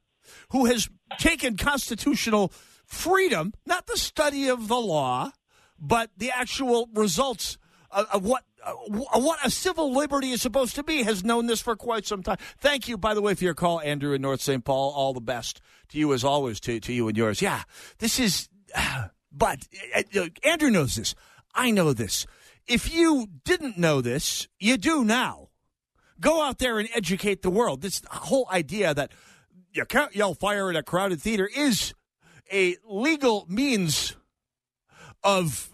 who 0.50 0.66
has 0.66 0.88
taken 1.18 1.56
constitutional 1.56 2.52
freedom, 2.84 3.52
not 3.66 3.86
the 3.86 3.96
study 3.96 4.48
of 4.48 4.68
the 4.68 4.76
law, 4.76 5.32
but 5.78 6.10
the 6.16 6.30
actual 6.30 6.88
results 6.94 7.58
of, 7.90 8.06
of 8.12 8.24
what 8.24 8.44
what 8.66 9.38
a 9.44 9.50
civil 9.50 9.92
liberty 9.92 10.30
is 10.30 10.42
supposed 10.42 10.74
to 10.74 10.82
be, 10.82 11.02
has 11.02 11.24
known 11.24 11.46
this 11.46 11.60
for 11.60 11.76
quite 11.76 12.06
some 12.06 12.22
time. 12.22 12.38
Thank 12.58 12.88
you, 12.88 12.98
by 12.98 13.14
the 13.14 13.22
way, 13.22 13.34
for 13.34 13.44
your 13.44 13.54
call, 13.54 13.80
Andrew 13.80 14.12
in 14.12 14.22
North 14.22 14.40
St. 14.40 14.64
Paul. 14.64 14.92
All 14.92 15.12
the 15.12 15.20
best 15.20 15.60
to 15.90 15.98
you 15.98 16.12
as 16.12 16.24
always, 16.24 16.58
to, 16.60 16.80
to 16.80 16.92
you 16.92 17.08
and 17.08 17.16
yours. 17.16 17.40
Yeah, 17.40 17.62
this 17.98 18.18
is, 18.18 18.48
but 19.32 19.68
uh, 19.94 20.02
uh, 20.20 20.28
Andrew 20.44 20.70
knows 20.70 20.96
this. 20.96 21.14
I 21.54 21.70
know 21.70 21.92
this. 21.92 22.26
If 22.66 22.92
you 22.92 23.28
didn't 23.44 23.78
know 23.78 24.00
this, 24.00 24.48
you 24.58 24.76
do 24.76 25.04
now. 25.04 25.48
Go 26.18 26.42
out 26.42 26.58
there 26.58 26.78
and 26.78 26.88
educate 26.94 27.42
the 27.42 27.50
world. 27.50 27.82
This 27.82 28.02
whole 28.10 28.48
idea 28.50 28.94
that 28.94 29.12
you 29.72 29.84
can't 29.84 30.16
yell 30.16 30.34
fire 30.34 30.70
in 30.70 30.76
a 30.76 30.82
crowded 30.82 31.20
theater 31.20 31.48
is 31.54 31.94
a 32.52 32.76
legal 32.88 33.46
means 33.48 34.16
of 35.22 35.70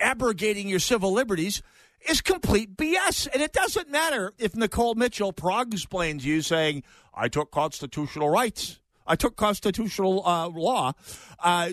abrogating 0.00 0.68
your 0.68 0.80
civil 0.80 1.12
liberties 1.12 1.62
is 2.08 2.20
complete 2.20 2.76
BS. 2.76 3.28
And 3.32 3.42
it 3.42 3.52
doesn't 3.52 3.90
matter 3.90 4.32
if 4.38 4.54
Nicole 4.54 4.94
Mitchell 4.94 5.32
Prague 5.32 5.72
explains 5.72 6.24
you 6.24 6.42
saying, 6.42 6.82
I 7.14 7.28
took 7.28 7.50
constitutional 7.50 8.28
rights. 8.28 8.80
I 9.06 9.16
took 9.16 9.36
constitutional 9.36 10.26
uh, 10.26 10.48
law. 10.48 10.92
Uh, 11.38 11.70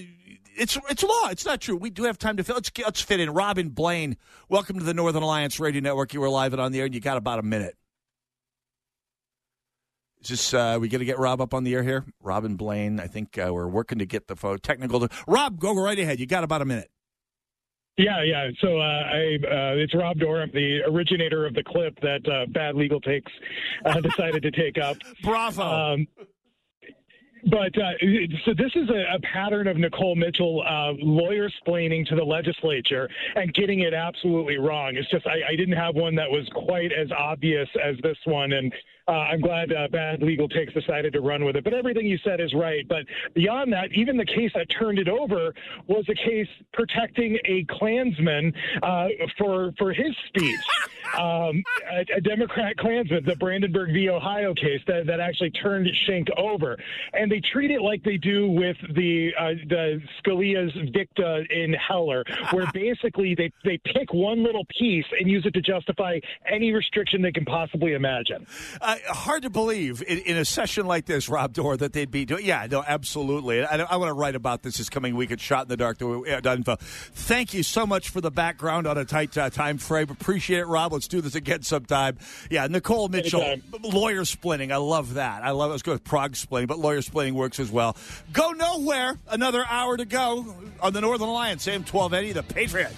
it's 0.56 0.78
it's 0.90 1.04
law. 1.04 1.30
It's 1.30 1.46
not 1.46 1.62
true. 1.62 1.78
We 1.78 1.90
do 1.90 2.04
have 2.04 2.18
time 2.18 2.38
to 2.38 2.44
fill. 2.44 2.56
Let's, 2.56 2.72
let's 2.84 3.02
fit 3.02 3.20
in. 3.20 3.30
Robin 3.30 3.70
Blaine, 3.70 4.18
welcome 4.50 4.78
to 4.80 4.84
the 4.84 4.94
Northern 4.94 5.24
Alliance 5.24 5.60
Radio 5.60 5.82
Network. 5.82 6.14
You 6.14 6.20
were 6.20 6.30
live 6.30 6.52
and 6.54 6.62
on 6.62 6.72
the 6.74 6.80
air, 6.80 6.86
and 6.86 6.94
you 6.94 7.00
got 7.00 7.18
about 7.18 7.40
a 7.40 7.44
minute. 7.44 7.78
Is 10.22 10.30
this, 10.30 10.54
uh, 10.54 10.78
we 10.80 10.88
going 10.88 11.00
to 11.00 11.06
get 11.06 11.18
Rob 11.18 11.42
up 11.42 11.54
on 11.54 11.64
the 11.64 11.74
air 11.74 11.82
here? 11.82 12.06
Robin 12.22 12.56
Blaine, 12.56 13.00
I 13.00 13.08
think 13.08 13.40
uh, 13.40 13.50
we're 13.52 13.68
working 13.68 13.98
to 14.00 14.06
get 14.06 14.28
the 14.28 14.36
phone 14.36 14.60
technical. 14.60 15.08
Rob, 15.26 15.60
go 15.60 15.74
right 15.74 15.98
ahead. 15.98 16.20
You 16.20 16.28
got 16.28 16.44
about 16.44 16.62
a 16.62 16.66
minute. 16.66 16.92
Yeah, 18.02 18.24
yeah. 18.24 18.50
So 18.62 18.80
uh, 18.80 18.82
I, 18.82 19.36
uh, 19.36 19.76
it's 19.78 19.94
Rob 19.94 20.18
Dorham, 20.18 20.50
the 20.54 20.82
originator 20.88 21.46
of 21.46 21.54
the 21.54 21.64
clip 21.64 22.00
that 22.02 22.28
uh, 22.28 22.48
Bad 22.52 22.76
Legal 22.76 23.00
Takes 23.00 23.32
uh, 23.86 24.02
decided 24.02 24.42
to 24.42 24.52
take 24.52 24.78
up. 24.80 24.98
Bravo. 25.24 25.62
Um, 25.62 26.08
but 27.50 27.76
uh, 27.78 27.92
so 28.46 28.54
this 28.56 28.72
is 28.76 28.90
a, 28.90 29.16
a 29.16 29.20
pattern 29.34 29.68
of 29.68 29.78
Nicole 29.78 30.16
Mitchell 30.16 30.64
uh, 30.68 30.94
lawyer 31.00 31.50
splaining 31.66 32.06
to 32.08 32.16
the 32.16 32.24
legislature 32.24 33.10
and 33.36 33.54
getting 33.54 33.80
it 33.80 33.94
absolutely 33.94 34.58
wrong. 34.58 34.96
It's 34.96 35.10
just 35.10 35.26
I, 35.26 35.54
I 35.54 35.56
didn't 35.56 35.78
have 35.78 35.96
one 35.96 36.16
that 36.16 36.30
was 36.30 36.48
quite 36.54 36.92
as 36.92 37.08
obvious 37.18 37.68
as 37.84 37.96
this 38.04 38.18
one, 38.26 38.54
and 38.54 38.72
uh, 39.08 39.12
I'm 39.12 39.42
glad 39.42 39.72
uh, 39.74 39.88
Bad 39.92 40.22
Legal 40.22 40.48
Takes 40.48 40.74
decided 40.74 41.14
to 41.14 41.22
run 41.22 41.44
with 41.46 41.56
it. 41.56 41.64
But 41.64 41.74
everything 41.74 42.06
you 42.06 42.18
said 42.24 42.40
is 42.40 42.54
right. 42.54 42.88
But 42.88 43.06
beyond 43.34 43.74
that, 43.74 43.92
even 43.94 44.18
the 44.18 44.26
case 44.26 44.52
that 44.56 44.68
turned 44.70 45.00
it 45.00 45.10
over 45.10 45.54
was 45.88 46.06
a 46.10 46.16
case 46.16 46.48
protecting 46.74 47.38
a 47.46 47.66
Klansman 47.70 48.54
uh, 48.84 49.08
for 49.38 49.74
for 49.78 49.94
his 49.94 50.16
speech. 50.28 50.60
Um, 51.20 51.62
a, 51.92 52.06
a 52.16 52.22
Democrat 52.22 52.78
Klansman, 52.78 53.26
the 53.26 53.36
Brandenburg 53.36 53.92
v. 53.92 54.10
Ohio 54.10 54.54
case 54.54 54.80
that, 54.88 55.06
that 55.08 55.20
actually 55.20 55.52
turned 55.52 55.88
Schenck 56.06 56.28
over, 56.38 56.78
and 57.14 57.30
they 57.30 57.42
treat 57.52 57.72
it 57.72 57.82
like 57.82 58.04
they 58.04 58.18
do 58.18 58.50
with 58.50 58.78
the 58.96 59.32
uh, 59.38 59.50
the 59.68 60.02
Scalia's 60.24 60.74
dicta 60.92 61.44
in 61.50 61.74
Heller, 61.74 62.24
where 62.52 62.66
basically 62.74 63.36
they 63.36 63.52
they 63.66 63.78
pick 63.80 64.14
one 64.14 64.44
little 64.44 64.66
piece 64.78 65.06
and 65.20 65.30
use 65.30 65.46
it 65.46 65.54
to 65.54 65.62
justify 65.62 66.20
any 66.50 66.72
restriction 66.72 67.22
they 67.22 67.32
can 67.32 67.46
possibly 67.46 67.94
imagine. 67.94 68.48
Uh, 68.80 68.91
hard 69.08 69.44
to 69.44 69.50
believe 69.50 70.04
in, 70.08 70.20
in 70.20 70.38
a 70.38 70.46
session 70.46 70.86
like 70.86 71.06
this, 71.06 71.30
Rob 71.30 71.54
Doar, 71.54 71.78
that 71.80 71.94
they'd 71.94 72.10
be 72.12 72.26
doing. 72.26 72.46
Yeah, 72.46 72.68
no, 72.70 72.84
absolutely. 72.86 73.64
I, 73.64 73.78
I 73.78 73.96
want 73.98 74.10
to 74.10 74.14
write 74.14 74.36
about 74.36 74.64
this 74.64 74.78
this 74.78 74.90
coming 74.90 75.16
week 75.16 75.32
at 75.32 75.40
Shot 75.40 75.64
in 75.64 75.68
the 75.70 75.78
Dark. 75.78 76.02
uh, 76.02 76.52
Info. 76.52 76.76
Thank 76.80 77.54
you 77.54 77.64
so 77.64 77.86
much 77.86 78.10
for 78.10 78.22
the 78.22 78.32
background 78.32 78.88
on 78.88 78.98
a 78.98 79.06
tight 79.06 79.38
uh, 79.38 79.50
time 79.50 79.78
frame. 79.78 80.10
Appreciate 80.10 80.60
it, 80.60 80.66
Rob. 80.66 80.94
Let's 80.94 81.08
do 81.08 81.22
this 81.22 81.36
again 81.36 81.62
sometime. 81.64 82.18
Yeah, 82.50 82.68
Nicole 82.68 83.08
Mitchell, 83.10 83.42
Anytime. 83.42 83.82
lawyer 83.84 84.26
splitting. 84.26 84.72
I 84.72 84.78
love 84.78 85.16
that. 85.16 85.44
I 85.44 85.52
love. 85.52 85.72
Was 85.72 85.84
going 85.84 85.96
with 85.96 86.04
Prague 86.04 86.36
splitting, 86.36 86.68
but 86.68 86.80
lawyer 86.80 87.02
splitting 87.02 87.34
works 87.34 87.60
as 87.60 87.72
well. 87.72 87.96
Go 88.34 88.52
nowhere. 88.52 89.18
Another 89.30 89.64
hour 89.68 89.96
to 89.98 90.06
go 90.06 90.56
on 90.82 90.94
the 90.94 91.02
Northern 91.02 91.30
Alliance. 91.30 91.68
AM 91.68 91.84
twelve 91.84 92.14
eighty, 92.14 92.34
the 92.34 92.44
Patriot. 92.44 92.92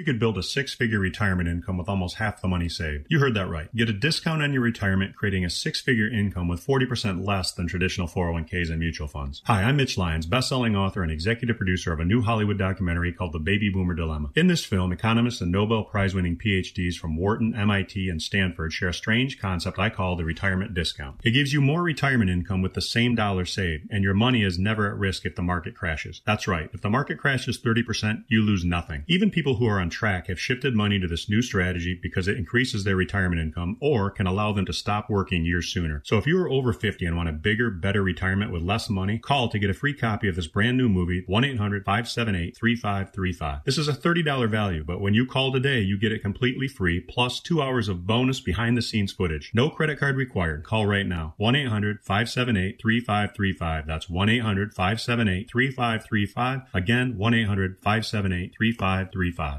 You 0.00 0.06
could 0.06 0.18
build 0.18 0.38
a 0.38 0.42
six 0.42 0.72
figure 0.72 0.98
retirement 0.98 1.46
income 1.46 1.76
with 1.76 1.86
almost 1.86 2.16
half 2.16 2.40
the 2.40 2.48
money 2.48 2.70
saved. 2.70 3.06
You 3.10 3.18
heard 3.18 3.34
that 3.34 3.50
right. 3.50 3.68
Get 3.76 3.90
a 3.90 3.92
discount 3.92 4.42
on 4.42 4.50
your 4.54 4.62
retirement, 4.62 5.14
creating 5.14 5.44
a 5.44 5.50
six 5.50 5.78
figure 5.78 6.08
income 6.08 6.48
with 6.48 6.66
40% 6.66 7.26
less 7.26 7.52
than 7.52 7.68
traditional 7.68 8.08
401ks 8.08 8.70
and 8.70 8.78
mutual 8.78 9.08
funds. 9.08 9.42
Hi, 9.44 9.62
I'm 9.62 9.76
Mitch 9.76 9.98
Lyons, 9.98 10.24
best-selling 10.24 10.74
author 10.74 11.02
and 11.02 11.12
executive 11.12 11.58
producer 11.58 11.92
of 11.92 12.00
a 12.00 12.06
new 12.06 12.22
Hollywood 12.22 12.56
documentary 12.56 13.12
called 13.12 13.34
The 13.34 13.38
Baby 13.38 13.68
Boomer 13.68 13.92
Dilemma. 13.92 14.30
In 14.34 14.46
this 14.46 14.64
film, 14.64 14.90
economists 14.90 15.42
and 15.42 15.52
Nobel 15.52 15.84
Prize 15.84 16.14
winning 16.14 16.38
PhDs 16.38 16.94
from 16.94 17.18
Wharton, 17.18 17.54
MIT, 17.54 18.08
and 18.08 18.22
Stanford 18.22 18.72
share 18.72 18.88
a 18.88 18.94
strange 18.94 19.38
concept 19.38 19.78
I 19.78 19.90
call 19.90 20.16
the 20.16 20.24
retirement 20.24 20.72
discount. 20.72 21.20
It 21.22 21.32
gives 21.32 21.52
you 21.52 21.60
more 21.60 21.82
retirement 21.82 22.30
income 22.30 22.62
with 22.62 22.72
the 22.72 22.80
same 22.80 23.14
dollar 23.14 23.44
saved, 23.44 23.86
and 23.90 24.02
your 24.02 24.14
money 24.14 24.44
is 24.44 24.58
never 24.58 24.90
at 24.90 24.96
risk 24.96 25.26
if 25.26 25.36
the 25.36 25.42
market 25.42 25.74
crashes. 25.74 26.22
That's 26.24 26.48
right. 26.48 26.70
If 26.72 26.80
the 26.80 26.88
market 26.88 27.18
crashes 27.18 27.60
30%, 27.60 28.24
you 28.28 28.40
lose 28.40 28.64
nothing. 28.64 29.04
Even 29.06 29.30
people 29.30 29.56
who 29.56 29.66
are 29.66 29.78
on 29.78 29.89
track 29.90 30.28
have 30.28 30.40
shifted 30.40 30.74
money 30.74 30.98
to 30.98 31.06
this 31.06 31.28
new 31.28 31.42
strategy 31.42 31.98
because 32.00 32.28
it 32.28 32.36
increases 32.36 32.84
their 32.84 32.96
retirement 32.96 33.40
income 33.40 33.76
or 33.80 34.10
can 34.10 34.26
allow 34.26 34.52
them 34.52 34.66
to 34.66 34.72
stop 34.72 35.10
working 35.10 35.44
years 35.44 35.68
sooner. 35.68 36.02
So 36.04 36.18
if 36.18 36.26
you 36.26 36.40
are 36.40 36.48
over 36.48 36.72
50 36.72 37.04
and 37.04 37.16
want 37.16 37.28
a 37.28 37.32
bigger, 37.32 37.70
better 37.70 38.02
retirement 38.02 38.52
with 38.52 38.62
less 38.62 38.88
money, 38.88 39.18
call 39.18 39.48
to 39.48 39.58
get 39.58 39.70
a 39.70 39.74
free 39.74 39.94
copy 39.94 40.28
of 40.28 40.36
this 40.36 40.46
brand 40.46 40.78
new 40.78 40.88
movie, 40.88 41.24
1-800-578-3535. 41.28 43.64
This 43.64 43.78
is 43.78 43.88
a 43.88 43.92
$30 43.92 44.48
value, 44.48 44.84
but 44.84 45.00
when 45.00 45.14
you 45.14 45.26
call 45.26 45.50
today, 45.52 45.80
you 45.80 45.98
get 45.98 46.12
it 46.12 46.22
completely 46.22 46.68
free 46.68 47.00
plus 47.00 47.40
two 47.40 47.60
hours 47.60 47.88
of 47.88 48.06
bonus 48.06 48.38
behind 48.40 48.76
the 48.76 48.82
scenes 48.82 49.12
footage. 49.12 49.50
No 49.54 49.70
credit 49.70 49.98
card 49.98 50.14
required. 50.16 50.62
Call 50.64 50.86
right 50.86 51.06
now. 51.06 51.34
1-800-578-3535. 51.40 53.86
That's 53.86 54.06
1-800-578-3535. 54.06 56.66
Again, 56.74 57.16
1-800-578-3535. 57.18 59.58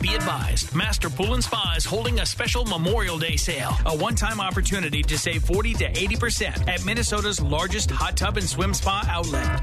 Be 0.00 0.14
advised, 0.14 0.74
Master 0.74 1.08
Pool 1.08 1.34
and 1.34 1.44
Spa 1.44 1.74
is 1.76 1.84
holding 1.84 2.18
a 2.20 2.26
special 2.26 2.64
Memorial 2.64 3.18
Day 3.18 3.36
sale, 3.36 3.72
a 3.86 3.96
one-time 3.96 4.40
opportunity 4.40 5.02
to 5.02 5.16
save 5.16 5.44
40 5.44 5.74
to 5.74 5.92
80% 5.92 6.68
at 6.68 6.84
Minnesota's 6.84 7.40
largest 7.40 7.90
hot 7.90 8.16
tub 8.16 8.36
and 8.36 8.48
swim 8.48 8.74
spa 8.74 9.04
outlet. 9.08 9.62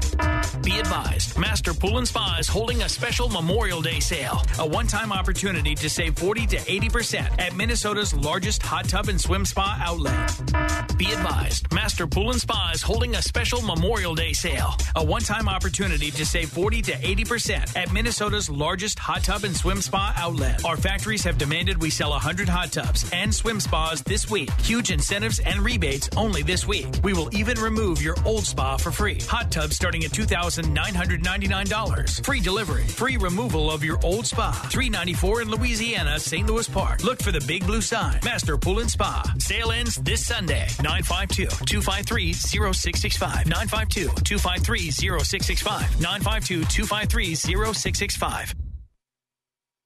Be 0.62 0.78
advised, 0.78 1.38
Master 1.38 1.74
Pool 1.74 1.98
and 1.98 2.08
Spa 2.08 2.38
is 2.38 2.48
holding 2.48 2.82
a 2.82 2.88
special 2.88 3.28
Memorial 3.28 3.82
Day 3.82 4.00
sale, 4.00 4.42
a 4.58 4.66
one-time 4.66 5.12
opportunity 5.12 5.74
to 5.74 5.90
save 5.90 6.16
40 6.16 6.46
to 6.48 6.56
80% 6.56 7.38
at 7.40 7.54
Minnesota's 7.54 8.14
largest 8.14 8.62
hot 8.62 8.86
tub 8.88 9.08
and 9.08 9.20
swim 9.20 9.44
spa 9.44 9.78
outlet. 9.80 10.96
Be 10.96 11.12
advised, 11.12 11.72
Master 11.72 12.06
Pool 12.06 12.30
and 12.30 12.40
Spa 12.40 12.72
is 12.74 12.82
holding 12.82 13.14
a 13.14 13.22
special 13.22 13.62
Memorial 13.62 14.14
Day 14.14 14.32
sale, 14.32 14.74
a 14.96 15.04
one-time 15.04 15.48
opportunity 15.48 16.10
to 16.10 16.24
save 16.26 16.48
40 16.48 16.82
to 16.82 16.92
80% 16.92 17.76
at 17.76 17.92
Minnesota's 17.92 18.50
largest 18.50 18.98
hot 18.98 19.22
tub 19.22 19.39
and 19.44 19.56
swim 19.56 19.80
spa 19.80 20.12
outlet. 20.16 20.64
Our 20.64 20.76
factories 20.76 21.24
have 21.24 21.38
demanded 21.38 21.80
we 21.80 21.90
sell 21.90 22.10
100 22.10 22.48
hot 22.48 22.72
tubs 22.72 23.08
and 23.12 23.34
swim 23.34 23.60
spas 23.60 24.02
this 24.02 24.30
week. 24.30 24.50
Huge 24.62 24.90
incentives 24.90 25.38
and 25.40 25.60
rebates 25.60 26.08
only 26.16 26.42
this 26.42 26.66
week. 26.66 26.86
We 27.02 27.12
will 27.12 27.34
even 27.34 27.58
remove 27.60 28.02
your 28.02 28.16
old 28.24 28.44
spa 28.44 28.76
for 28.76 28.90
free. 28.90 29.18
Hot 29.28 29.50
tubs 29.50 29.76
starting 29.76 30.04
at 30.04 30.10
$2,999. 30.10 32.24
Free 32.24 32.40
delivery. 32.40 32.84
Free 32.84 33.16
removal 33.16 33.70
of 33.70 33.84
your 33.84 33.98
old 34.02 34.26
spa. 34.26 34.52
394 34.52 35.42
in 35.42 35.50
Louisiana, 35.50 36.18
St. 36.18 36.48
Louis 36.48 36.68
Park. 36.68 37.04
Look 37.04 37.22
for 37.22 37.32
the 37.32 37.44
big 37.46 37.66
blue 37.66 37.80
sign. 37.80 38.20
Master 38.24 38.56
Pool 38.56 38.80
and 38.80 38.90
Spa. 38.90 39.22
Sale 39.38 39.70
ends 39.72 39.96
this 39.96 40.24
Sunday. 40.26 40.66
952-253-0665. 40.78 43.44
952-253-0665. 43.46 46.00
952-253-0665. 46.00 48.59